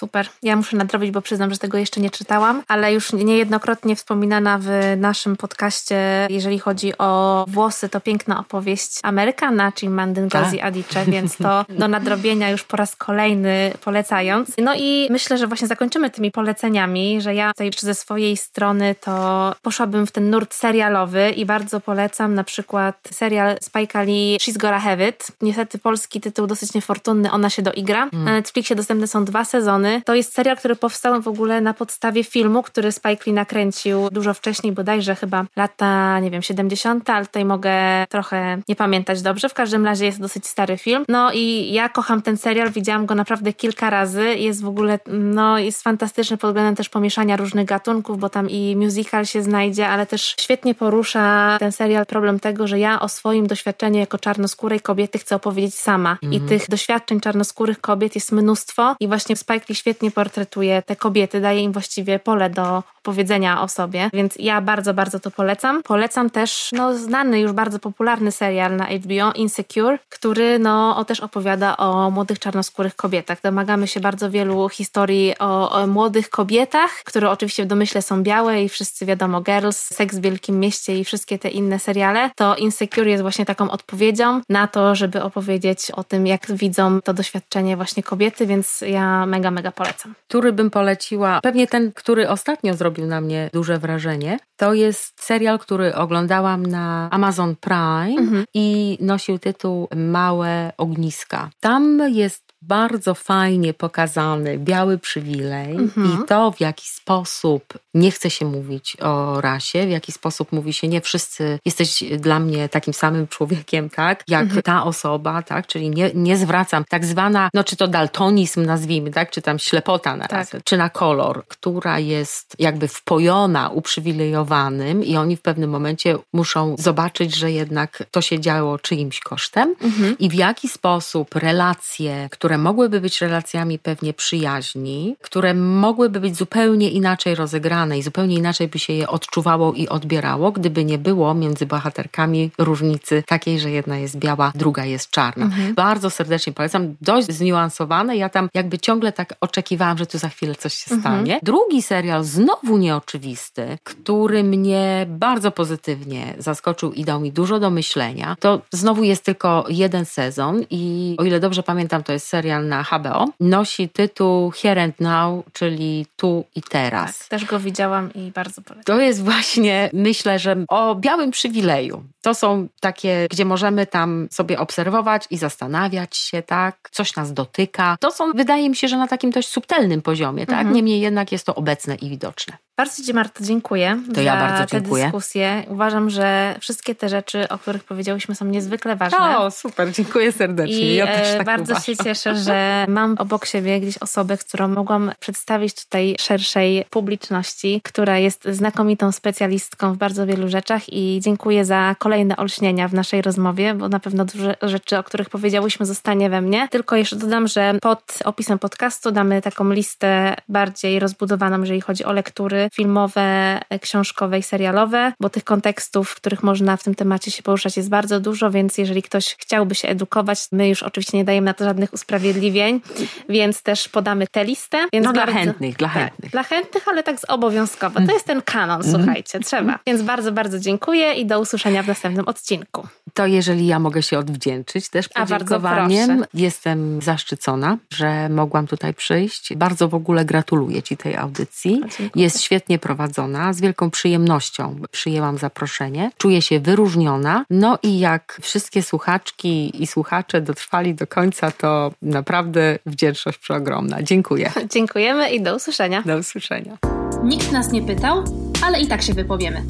Super. 0.00 0.28
Ja 0.42 0.56
muszę 0.56 0.76
nadrobić, 0.76 1.10
bo 1.10 1.22
przyznam, 1.22 1.50
że 1.50 1.58
tego 1.58 1.78
jeszcze 1.78 2.00
nie 2.00 2.10
czytałam, 2.10 2.62
ale 2.68 2.92
już 2.92 3.12
niejednokrotnie 3.12 3.96
wspominana 3.96 4.58
w 4.62 4.68
naszym 4.96 5.36
podcaście, 5.36 6.26
jeżeli 6.30 6.58
chodzi 6.58 6.98
o 6.98 7.44
włosy, 7.48 7.88
to 7.88 8.00
piękna 8.00 8.40
opowieść 8.40 8.98
Amerykana, 9.02 9.72
czyli 9.72 9.90
Mandyn 9.90 10.28
Gozi 10.28 10.56
tak. 10.56 10.66
Adicze, 10.66 11.04
więc 11.04 11.36
to 11.36 11.64
do 11.78 11.88
nadrobienia 11.88 12.50
już 12.50 12.62
po 12.62 12.76
raz 12.76 12.96
kolejny 12.96 13.72
polecając. 13.84 14.48
No 14.58 14.74
i 14.76 15.08
myślę, 15.10 15.38
że 15.38 15.46
właśnie 15.46 15.68
zakończymy 15.68 16.10
tymi 16.10 16.30
poleceniami, 16.30 17.20
że 17.20 17.34
ja 17.34 17.52
tutaj 17.52 17.70
ze 17.78 17.94
swojej 17.94 18.36
strony 18.36 18.94
to 19.00 19.54
poszłabym 19.62 20.06
w 20.06 20.12
ten 20.12 20.30
nurt 20.30 20.54
serialowy 20.54 21.30
i 21.30 21.46
bardzo 21.46 21.80
polecam 21.80 22.34
na 22.34 22.44
przykład 22.44 23.08
serial 23.12 23.56
Spike 23.62 24.04
Lee 24.04 24.38
She's 24.40 24.58
Gotta 24.58 24.80
Have 24.80 25.08
It. 25.08 25.26
Niestety 25.42 25.78
polski 25.78 26.20
tytuł 26.20 26.46
dosyć 26.46 26.74
niefortunny, 26.74 27.30
ona 27.30 27.50
się 27.50 27.62
doigra. 27.62 28.08
Mm. 28.12 28.24
Na 28.24 28.32
Netflixie 28.32 28.76
dostępne 28.76 29.06
są 29.06 29.24
dwa 29.24 29.44
sezony. 29.44 29.89
To 30.04 30.14
jest 30.14 30.34
serial, 30.34 30.56
który 30.56 30.76
powstał 30.76 31.22
w 31.22 31.28
ogóle 31.28 31.60
na 31.60 31.74
podstawie 31.74 32.24
filmu, 32.24 32.62
który 32.62 32.92
Spike 32.92 33.24
Lee 33.26 33.32
nakręcił 33.32 34.10
dużo 34.10 34.34
wcześniej, 34.34 34.72
bodajże 34.72 35.14
chyba 35.14 35.44
lata, 35.56 36.20
nie 36.20 36.30
wiem, 36.30 36.42
70., 36.42 37.10
ale 37.10 37.26
tutaj 37.26 37.44
mogę 37.44 37.72
trochę 38.08 38.58
nie 38.68 38.76
pamiętać 38.76 39.22
dobrze. 39.22 39.48
W 39.48 39.54
każdym 39.54 39.84
razie 39.84 40.06
jest 40.06 40.20
dosyć 40.20 40.46
stary 40.46 40.78
film. 40.78 41.04
No 41.08 41.32
i 41.32 41.72
ja 41.72 41.88
kocham 41.88 42.22
ten 42.22 42.36
serial, 42.36 42.70
widziałam 42.70 43.06
go 43.06 43.14
naprawdę 43.14 43.52
kilka 43.52 43.90
razy. 43.90 44.24
Jest 44.24 44.62
w 44.62 44.68
ogóle, 44.68 44.98
no 45.06 45.58
jest 45.58 45.82
fantastyczny 45.82 46.36
pod 46.36 46.50
względem 46.50 46.76
też 46.76 46.88
pomieszania 46.88 47.36
różnych 47.36 47.66
gatunków, 47.66 48.18
bo 48.18 48.28
tam 48.28 48.50
i 48.50 48.76
musical 48.76 49.26
się 49.26 49.42
znajdzie, 49.42 49.88
ale 49.88 50.06
też 50.06 50.34
świetnie 50.40 50.74
porusza 50.74 51.56
ten 51.58 51.72
serial 51.72 52.06
problem 52.06 52.40
tego, 52.40 52.66
że 52.66 52.78
ja 52.78 53.00
o 53.00 53.08
swoim 53.08 53.46
doświadczeniu 53.46 53.98
jako 53.98 54.18
czarnoskórej 54.18 54.80
kobiety 54.80 55.18
chcę 55.18 55.36
opowiedzieć 55.36 55.74
sama. 55.74 56.18
I 56.22 56.26
mhm. 56.26 56.48
tych 56.48 56.68
doświadczeń 56.68 57.20
czarnoskórych 57.20 57.80
kobiet 57.80 58.14
jest 58.14 58.32
mnóstwo 58.32 58.96
i 59.00 59.08
właśnie 59.08 59.36
Spike 59.36 59.64
Lee 59.70 59.74
świetnie 59.74 60.10
portretuje 60.10 60.82
te 60.82 60.96
kobiety, 60.96 61.40
daje 61.40 61.60
im 61.60 61.72
właściwie 61.72 62.18
pole 62.18 62.50
do 62.50 62.82
powiedzenia 63.02 63.62
o 63.62 63.68
sobie, 63.68 64.10
więc 64.12 64.34
ja 64.38 64.60
bardzo, 64.60 64.94
bardzo 64.94 65.20
to 65.20 65.30
polecam. 65.30 65.82
Polecam 65.82 66.30
też 66.30 66.70
no, 66.72 66.94
znany, 66.94 67.40
już 67.40 67.52
bardzo 67.52 67.78
popularny 67.78 68.32
serial 68.32 68.76
na 68.76 68.86
HBO 68.86 69.32
Insecure, 69.34 69.98
który 70.08 70.58
no, 70.58 71.04
też 71.04 71.20
opowiada 71.20 71.76
o 71.76 72.10
młodych 72.10 72.38
czarnoskórych 72.38 72.96
kobietach. 72.96 73.40
Domagamy 73.42 73.86
się 73.86 74.00
bardzo 74.00 74.30
wielu 74.30 74.68
historii 74.68 75.34
o, 75.38 75.70
o 75.70 75.86
młodych 75.86 76.30
kobietach, 76.30 76.90
które 77.04 77.30
oczywiście 77.30 77.64
w 77.64 77.66
domyśle 77.66 78.02
są 78.02 78.22
białe 78.22 78.62
i 78.62 78.68
wszyscy 78.68 79.06
wiadomo, 79.06 79.40
Girls, 79.40 79.78
Seks 79.78 80.16
w 80.16 80.20
Wielkim 80.20 80.60
Mieście 80.60 80.98
i 80.98 81.04
wszystkie 81.04 81.38
te 81.38 81.48
inne 81.48 81.78
seriale, 81.78 82.30
to 82.36 82.56
Insecure 82.56 83.08
jest 83.08 83.22
właśnie 83.22 83.46
taką 83.46 83.70
odpowiedzią 83.70 84.40
na 84.48 84.66
to, 84.66 84.94
żeby 84.94 85.22
opowiedzieć 85.22 85.90
o 85.90 86.04
tym, 86.04 86.26
jak 86.26 86.52
widzą 86.52 87.00
to 87.00 87.14
doświadczenie 87.14 87.76
właśnie 87.76 88.02
kobiety, 88.02 88.46
więc 88.46 88.80
ja 88.80 89.26
mega, 89.26 89.50
mega 89.50 89.59
polecam. 89.72 90.14
Który 90.28 90.52
bym 90.52 90.70
poleciła? 90.70 91.40
Pewnie 91.40 91.66
ten, 91.66 91.92
który 91.92 92.28
ostatnio 92.28 92.74
zrobił 92.74 92.90
zrobił 92.90 93.06
na 93.06 93.20
mnie 93.20 93.50
duże 93.52 93.78
wrażenie. 93.78 94.38
To 94.56 94.74
jest 94.74 95.22
serial, 95.24 95.58
który 95.58 95.94
oglądałam 95.94 96.66
na 96.66 97.08
Amazon 97.10 97.56
Prime 97.56 98.20
mhm. 98.20 98.44
i 98.54 98.98
nosił 99.00 99.38
tytuł 99.38 99.88
Małe 99.96 100.72
ogniska. 100.76 101.50
Tam 101.60 102.02
jest 102.08 102.49
bardzo 102.62 103.14
fajnie 103.14 103.74
pokazany 103.74 104.58
biały 104.58 104.98
przywilej 104.98 105.76
mhm. 105.76 106.06
i 106.24 106.26
to, 106.26 106.50
w 106.50 106.60
jaki 106.60 106.88
sposób 106.88 107.78
nie 107.94 108.10
chce 108.10 108.30
się 108.30 108.44
mówić 108.46 108.96
o 109.00 109.40
rasie, 109.40 109.86
w 109.86 109.90
jaki 109.90 110.12
sposób 110.12 110.52
mówi 110.52 110.72
się, 110.72 110.88
nie 110.88 111.00
wszyscy 111.00 111.58
jesteś 111.64 112.04
dla 112.18 112.40
mnie 112.40 112.68
takim 112.68 112.94
samym 112.94 113.28
człowiekiem, 113.28 113.90
tak, 113.90 114.24
jak 114.28 114.42
mhm. 114.42 114.62
ta 114.62 114.84
osoba, 114.84 115.42
tak, 115.42 115.66
czyli 115.66 115.90
nie, 115.90 116.10
nie 116.14 116.36
zwracam, 116.36 116.84
tak 116.88 117.04
zwana, 117.04 117.50
no 117.54 117.64
czy 117.64 117.76
to 117.76 117.88
daltonizm 117.88 118.64
nazwijmy, 118.64 119.10
tak, 119.10 119.30
czy 119.30 119.42
tam 119.42 119.58
ślepota 119.58 120.16
na 120.16 120.26
raz, 120.26 120.50
tak. 120.50 120.64
czy 120.64 120.76
na 120.76 120.90
kolor, 120.90 121.46
która 121.48 121.98
jest 121.98 122.56
jakby 122.58 122.88
wpojona 122.88 123.68
uprzywilejowanym 123.68 125.04
i 125.04 125.16
oni 125.16 125.36
w 125.36 125.42
pewnym 125.42 125.70
momencie 125.70 126.18
muszą 126.32 126.76
zobaczyć, 126.78 127.36
że 127.36 127.52
jednak 127.52 128.02
to 128.10 128.20
się 128.20 128.40
działo 128.40 128.78
czyimś 128.78 129.20
kosztem 129.20 129.74
mhm. 129.82 130.18
i 130.18 130.28
w 130.28 130.34
jaki 130.34 130.68
sposób 130.68 131.34
relacje, 131.34 132.28
które 132.32 132.49
które 132.50 132.58
mogłyby 132.58 133.00
być 133.00 133.20
relacjami 133.20 133.78
pewnie 133.78 134.14
przyjaźni, 134.14 135.16
które 135.20 135.54
mogłyby 135.54 136.20
być 136.20 136.36
zupełnie 136.36 136.90
inaczej 136.90 137.34
rozegrane 137.34 137.98
i 137.98 138.02
zupełnie 138.02 138.36
inaczej 138.36 138.68
by 138.68 138.78
się 138.78 138.92
je 138.92 139.08
odczuwało 139.08 139.72
i 139.72 139.88
odbierało, 139.88 140.52
gdyby 140.52 140.84
nie 140.84 140.98
było 140.98 141.34
między 141.34 141.66
bohaterkami 141.66 142.50
różnicy 142.58 143.22
takiej, 143.26 143.60
że 143.60 143.70
jedna 143.70 143.98
jest 143.98 144.18
biała, 144.18 144.52
druga 144.54 144.84
jest 144.84 145.10
czarna. 145.10 145.44
Mhm. 145.44 145.74
Bardzo 145.74 146.10
serdecznie 146.10 146.52
polecam, 146.52 146.96
dość 147.00 147.32
zniuansowane. 147.32 148.16
Ja 148.16 148.28
tam 148.28 148.48
jakby 148.54 148.78
ciągle 148.78 149.12
tak 149.12 149.34
oczekiwałam, 149.40 149.98
że 149.98 150.06
tu 150.06 150.18
za 150.18 150.28
chwilę 150.28 150.54
coś 150.54 150.74
się 150.74 150.94
mhm. 150.94 151.00
stanie. 151.00 151.40
Drugi 151.42 151.82
serial, 151.82 152.24
znowu 152.24 152.78
nieoczywisty, 152.78 153.78
który 153.84 154.44
mnie 154.44 155.06
bardzo 155.08 155.50
pozytywnie 155.50 156.34
zaskoczył 156.38 156.92
i 156.92 157.04
dał 157.04 157.20
mi 157.20 157.32
dużo 157.32 157.60
do 157.60 157.70
myślenia, 157.70 158.36
to 158.40 158.60
znowu 158.72 159.04
jest 159.04 159.24
tylko 159.24 159.64
jeden 159.68 160.04
sezon 160.04 160.64
i 160.70 161.14
o 161.18 161.24
ile 161.24 161.40
dobrze 161.40 161.62
pamiętam, 161.62 162.02
to 162.02 162.12
jest 162.12 162.26
serial 162.26 162.39
serial 162.40 162.68
na 162.68 162.82
HBO. 162.82 163.28
Nosi 163.40 163.88
tytuł 163.88 164.50
Here 164.50 164.82
and 164.82 165.00
Now, 165.00 165.44
czyli 165.52 166.06
tu 166.16 166.44
i 166.54 166.62
teraz. 166.62 167.18
Tak, 167.18 167.28
też 167.28 167.44
go 167.44 167.60
widziałam 167.60 168.12
i 168.14 168.30
bardzo 168.30 168.62
polecam. 168.62 168.84
To 168.84 169.00
jest 169.00 169.24
właśnie, 169.24 169.90
myślę, 169.92 170.38
że 170.38 170.56
o 170.68 170.94
białym 170.94 171.30
przywileju. 171.30 172.04
To 172.22 172.34
są 172.34 172.68
takie, 172.80 173.26
gdzie 173.30 173.44
możemy 173.44 173.86
tam 173.86 174.28
sobie 174.30 174.58
obserwować 174.58 175.26
i 175.30 175.36
zastanawiać 175.36 176.16
się, 176.16 176.42
tak? 176.42 176.88
Coś 176.92 177.16
nas 177.16 177.32
dotyka. 177.32 177.96
To 178.00 178.10
są, 178.10 178.32
wydaje 178.32 178.68
mi 178.68 178.76
się, 178.76 178.88
że 178.88 178.96
na 178.96 179.08
takim 179.08 179.30
dość 179.30 179.48
subtelnym 179.48 180.02
poziomie, 180.02 180.46
tak? 180.46 180.58
Mhm. 180.58 180.74
Niemniej 180.74 181.00
jednak 181.00 181.32
jest 181.32 181.46
to 181.46 181.54
obecne 181.54 181.94
i 181.94 182.10
widoczne. 182.10 182.56
Bardzo 182.80 183.02
Ci 183.02 183.14
Marta 183.14 183.44
dziękuję 183.44 184.02
to 184.14 184.20
ja 184.20 184.36
bardzo 184.36 184.66
dziękuję. 184.66 185.02
tę 185.02 185.08
dyskusję. 185.08 185.64
Uważam, 185.68 186.10
że 186.10 186.56
wszystkie 186.60 186.94
te 186.94 187.08
rzeczy, 187.08 187.48
o 187.48 187.58
których 187.58 187.84
powiedziałyśmy 187.84 188.34
są 188.34 188.44
niezwykle 188.44 188.96
ważne. 188.96 189.38
O, 189.38 189.50
super, 189.50 189.92
dziękuję 189.92 190.32
serdecznie. 190.32 190.80
I 190.80 190.94
ja 190.94 191.06
też 191.06 191.36
tak 191.36 191.46
bardzo 191.46 191.72
uważam. 191.72 191.82
się 191.82 191.96
cieszę, 192.04 192.36
że 192.36 192.86
mam 192.88 193.16
obok 193.18 193.46
siebie 193.46 193.80
gdzieś 193.80 193.98
osobę, 193.98 194.36
którą 194.36 194.68
mogłam 194.68 195.12
przedstawić 195.20 195.84
tutaj 195.84 196.16
szerszej 196.20 196.84
publiczności, 196.90 197.80
która 197.84 198.18
jest 198.18 198.44
znakomitą 198.44 199.12
specjalistką 199.12 199.92
w 199.92 199.96
bardzo 199.96 200.26
wielu 200.26 200.48
rzeczach 200.48 200.92
i 200.92 201.20
dziękuję 201.22 201.64
za 201.64 201.94
kolejne 201.98 202.36
olśnienia 202.36 202.88
w 202.88 202.94
naszej 202.94 203.22
rozmowie, 203.22 203.74
bo 203.74 203.88
na 203.88 204.00
pewno 204.00 204.24
dużo 204.24 204.50
rzeczy, 204.62 204.98
o 204.98 205.02
których 205.02 205.30
powiedziałyśmy, 205.30 205.86
zostanie 205.86 206.30
we 206.30 206.40
mnie. 206.40 206.68
Tylko 206.70 206.96
jeszcze 206.96 207.16
dodam, 207.16 207.48
że 207.48 207.74
pod 207.82 208.18
opisem 208.24 208.58
podcastu 208.58 209.10
damy 209.10 209.42
taką 209.42 209.70
listę 209.70 210.36
bardziej 210.48 210.98
rozbudowaną, 210.98 211.60
jeżeli 211.60 211.80
chodzi 211.80 212.04
o 212.04 212.12
lektury, 212.12 212.69
filmowe, 212.72 213.58
książkowe 213.80 214.38
i 214.38 214.42
serialowe, 214.42 215.12
bo 215.20 215.30
tych 215.30 215.44
kontekstów, 215.44 216.10
w 216.10 216.14
których 216.14 216.42
można 216.42 216.76
w 216.76 216.82
tym 216.82 216.94
temacie 216.94 217.30
się 217.30 217.42
poruszać 217.42 217.76
jest 217.76 217.88
bardzo 217.88 218.20
dużo, 218.20 218.50
więc 218.50 218.78
jeżeli 218.78 219.02
ktoś 219.02 219.36
chciałby 219.38 219.74
się 219.74 219.88
edukować, 219.88 220.46
my 220.52 220.68
już 220.68 220.82
oczywiście 220.82 221.18
nie 221.18 221.24
dajemy 221.24 221.44
na 221.44 221.54
to 221.54 221.64
żadnych 221.64 221.92
usprawiedliwień, 221.92 222.80
więc 223.28 223.62
też 223.62 223.88
podamy 223.88 224.26
tę 224.26 224.44
listę. 224.44 224.86
Więc 224.92 225.06
no 225.06 225.12
bardzo, 225.12 225.32
dla 225.32 225.42
chętnych, 225.42 225.76
dla 225.76 225.88
tak, 225.88 225.96
chętnych. 225.96 226.22
Tak, 226.22 226.30
dla 226.30 226.42
chętnych, 226.42 226.88
ale 226.88 227.02
tak 227.02 227.20
z 227.20 227.24
obowiązkowo. 227.24 228.00
To 228.06 228.12
jest 228.12 228.26
ten 228.26 228.42
kanon, 228.42 228.82
mhm. 228.82 228.94
słuchajcie, 228.94 229.40
trzeba. 229.40 229.78
Więc 229.86 230.02
bardzo, 230.02 230.32
bardzo 230.32 230.58
dziękuję 230.58 231.14
i 231.14 231.26
do 231.26 231.40
usłyszenia 231.40 231.82
w 231.82 231.86
następnym 231.86 232.28
odcinku. 232.28 232.86
To 233.14 233.26
jeżeli 233.26 233.66
ja 233.66 233.78
mogę 233.78 234.02
się 234.02 234.18
odwdzięczyć 234.18 234.88
też 234.88 235.08
podziękowaniem. 235.08 236.24
Jestem 236.34 237.02
zaszczycona, 237.02 237.76
że 237.90 238.28
mogłam 238.28 238.66
tutaj 238.66 238.94
przyjść. 238.94 239.54
Bardzo 239.56 239.88
w 239.88 239.94
ogóle 239.94 240.24
gratuluję 240.24 240.82
Ci 240.82 240.96
tej 240.96 241.16
audycji. 241.16 241.80
Jest 242.14 242.42
świetnie 242.42 242.59
świetnie 242.60 242.78
prowadzona, 242.78 243.52
z 243.52 243.60
wielką 243.60 243.90
przyjemnością 243.90 244.80
przyjęłam 244.90 245.38
zaproszenie. 245.38 246.10
Czuję 246.18 246.42
się 246.42 246.60
wyróżniona. 246.60 247.44
No 247.50 247.78
i 247.82 247.98
jak 247.98 248.38
wszystkie 248.42 248.82
słuchaczki 248.82 249.82
i 249.82 249.86
słuchacze 249.86 250.40
dotrwali 250.40 250.94
do 250.94 251.06
końca, 251.06 251.50
to 251.50 251.92
naprawdę 252.02 252.78
wdzięczność 252.86 253.38
przeogromna. 253.38 254.02
Dziękuję. 254.02 254.52
Dziękujemy 254.74 255.30
i 255.30 255.42
do 255.42 255.56
usłyszenia. 255.56 256.02
Do 256.02 256.16
usłyszenia. 256.16 256.78
Nikt 257.24 257.52
nas 257.52 257.72
nie 257.72 257.82
pytał, 257.82 258.24
ale 258.64 258.80
i 258.80 258.86
tak 258.86 259.02
się 259.02 259.14
wypowiemy. 259.14 259.64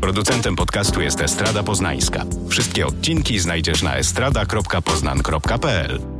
Producentem 0.00 0.56
podcastu 0.56 1.00
jest 1.00 1.20
Estrada 1.20 1.62
Poznańska. 1.62 2.24
Wszystkie 2.48 2.86
odcinki 2.86 3.38
znajdziesz 3.38 3.82
na 3.82 3.96
estrada.poznan.pl. 3.96 6.17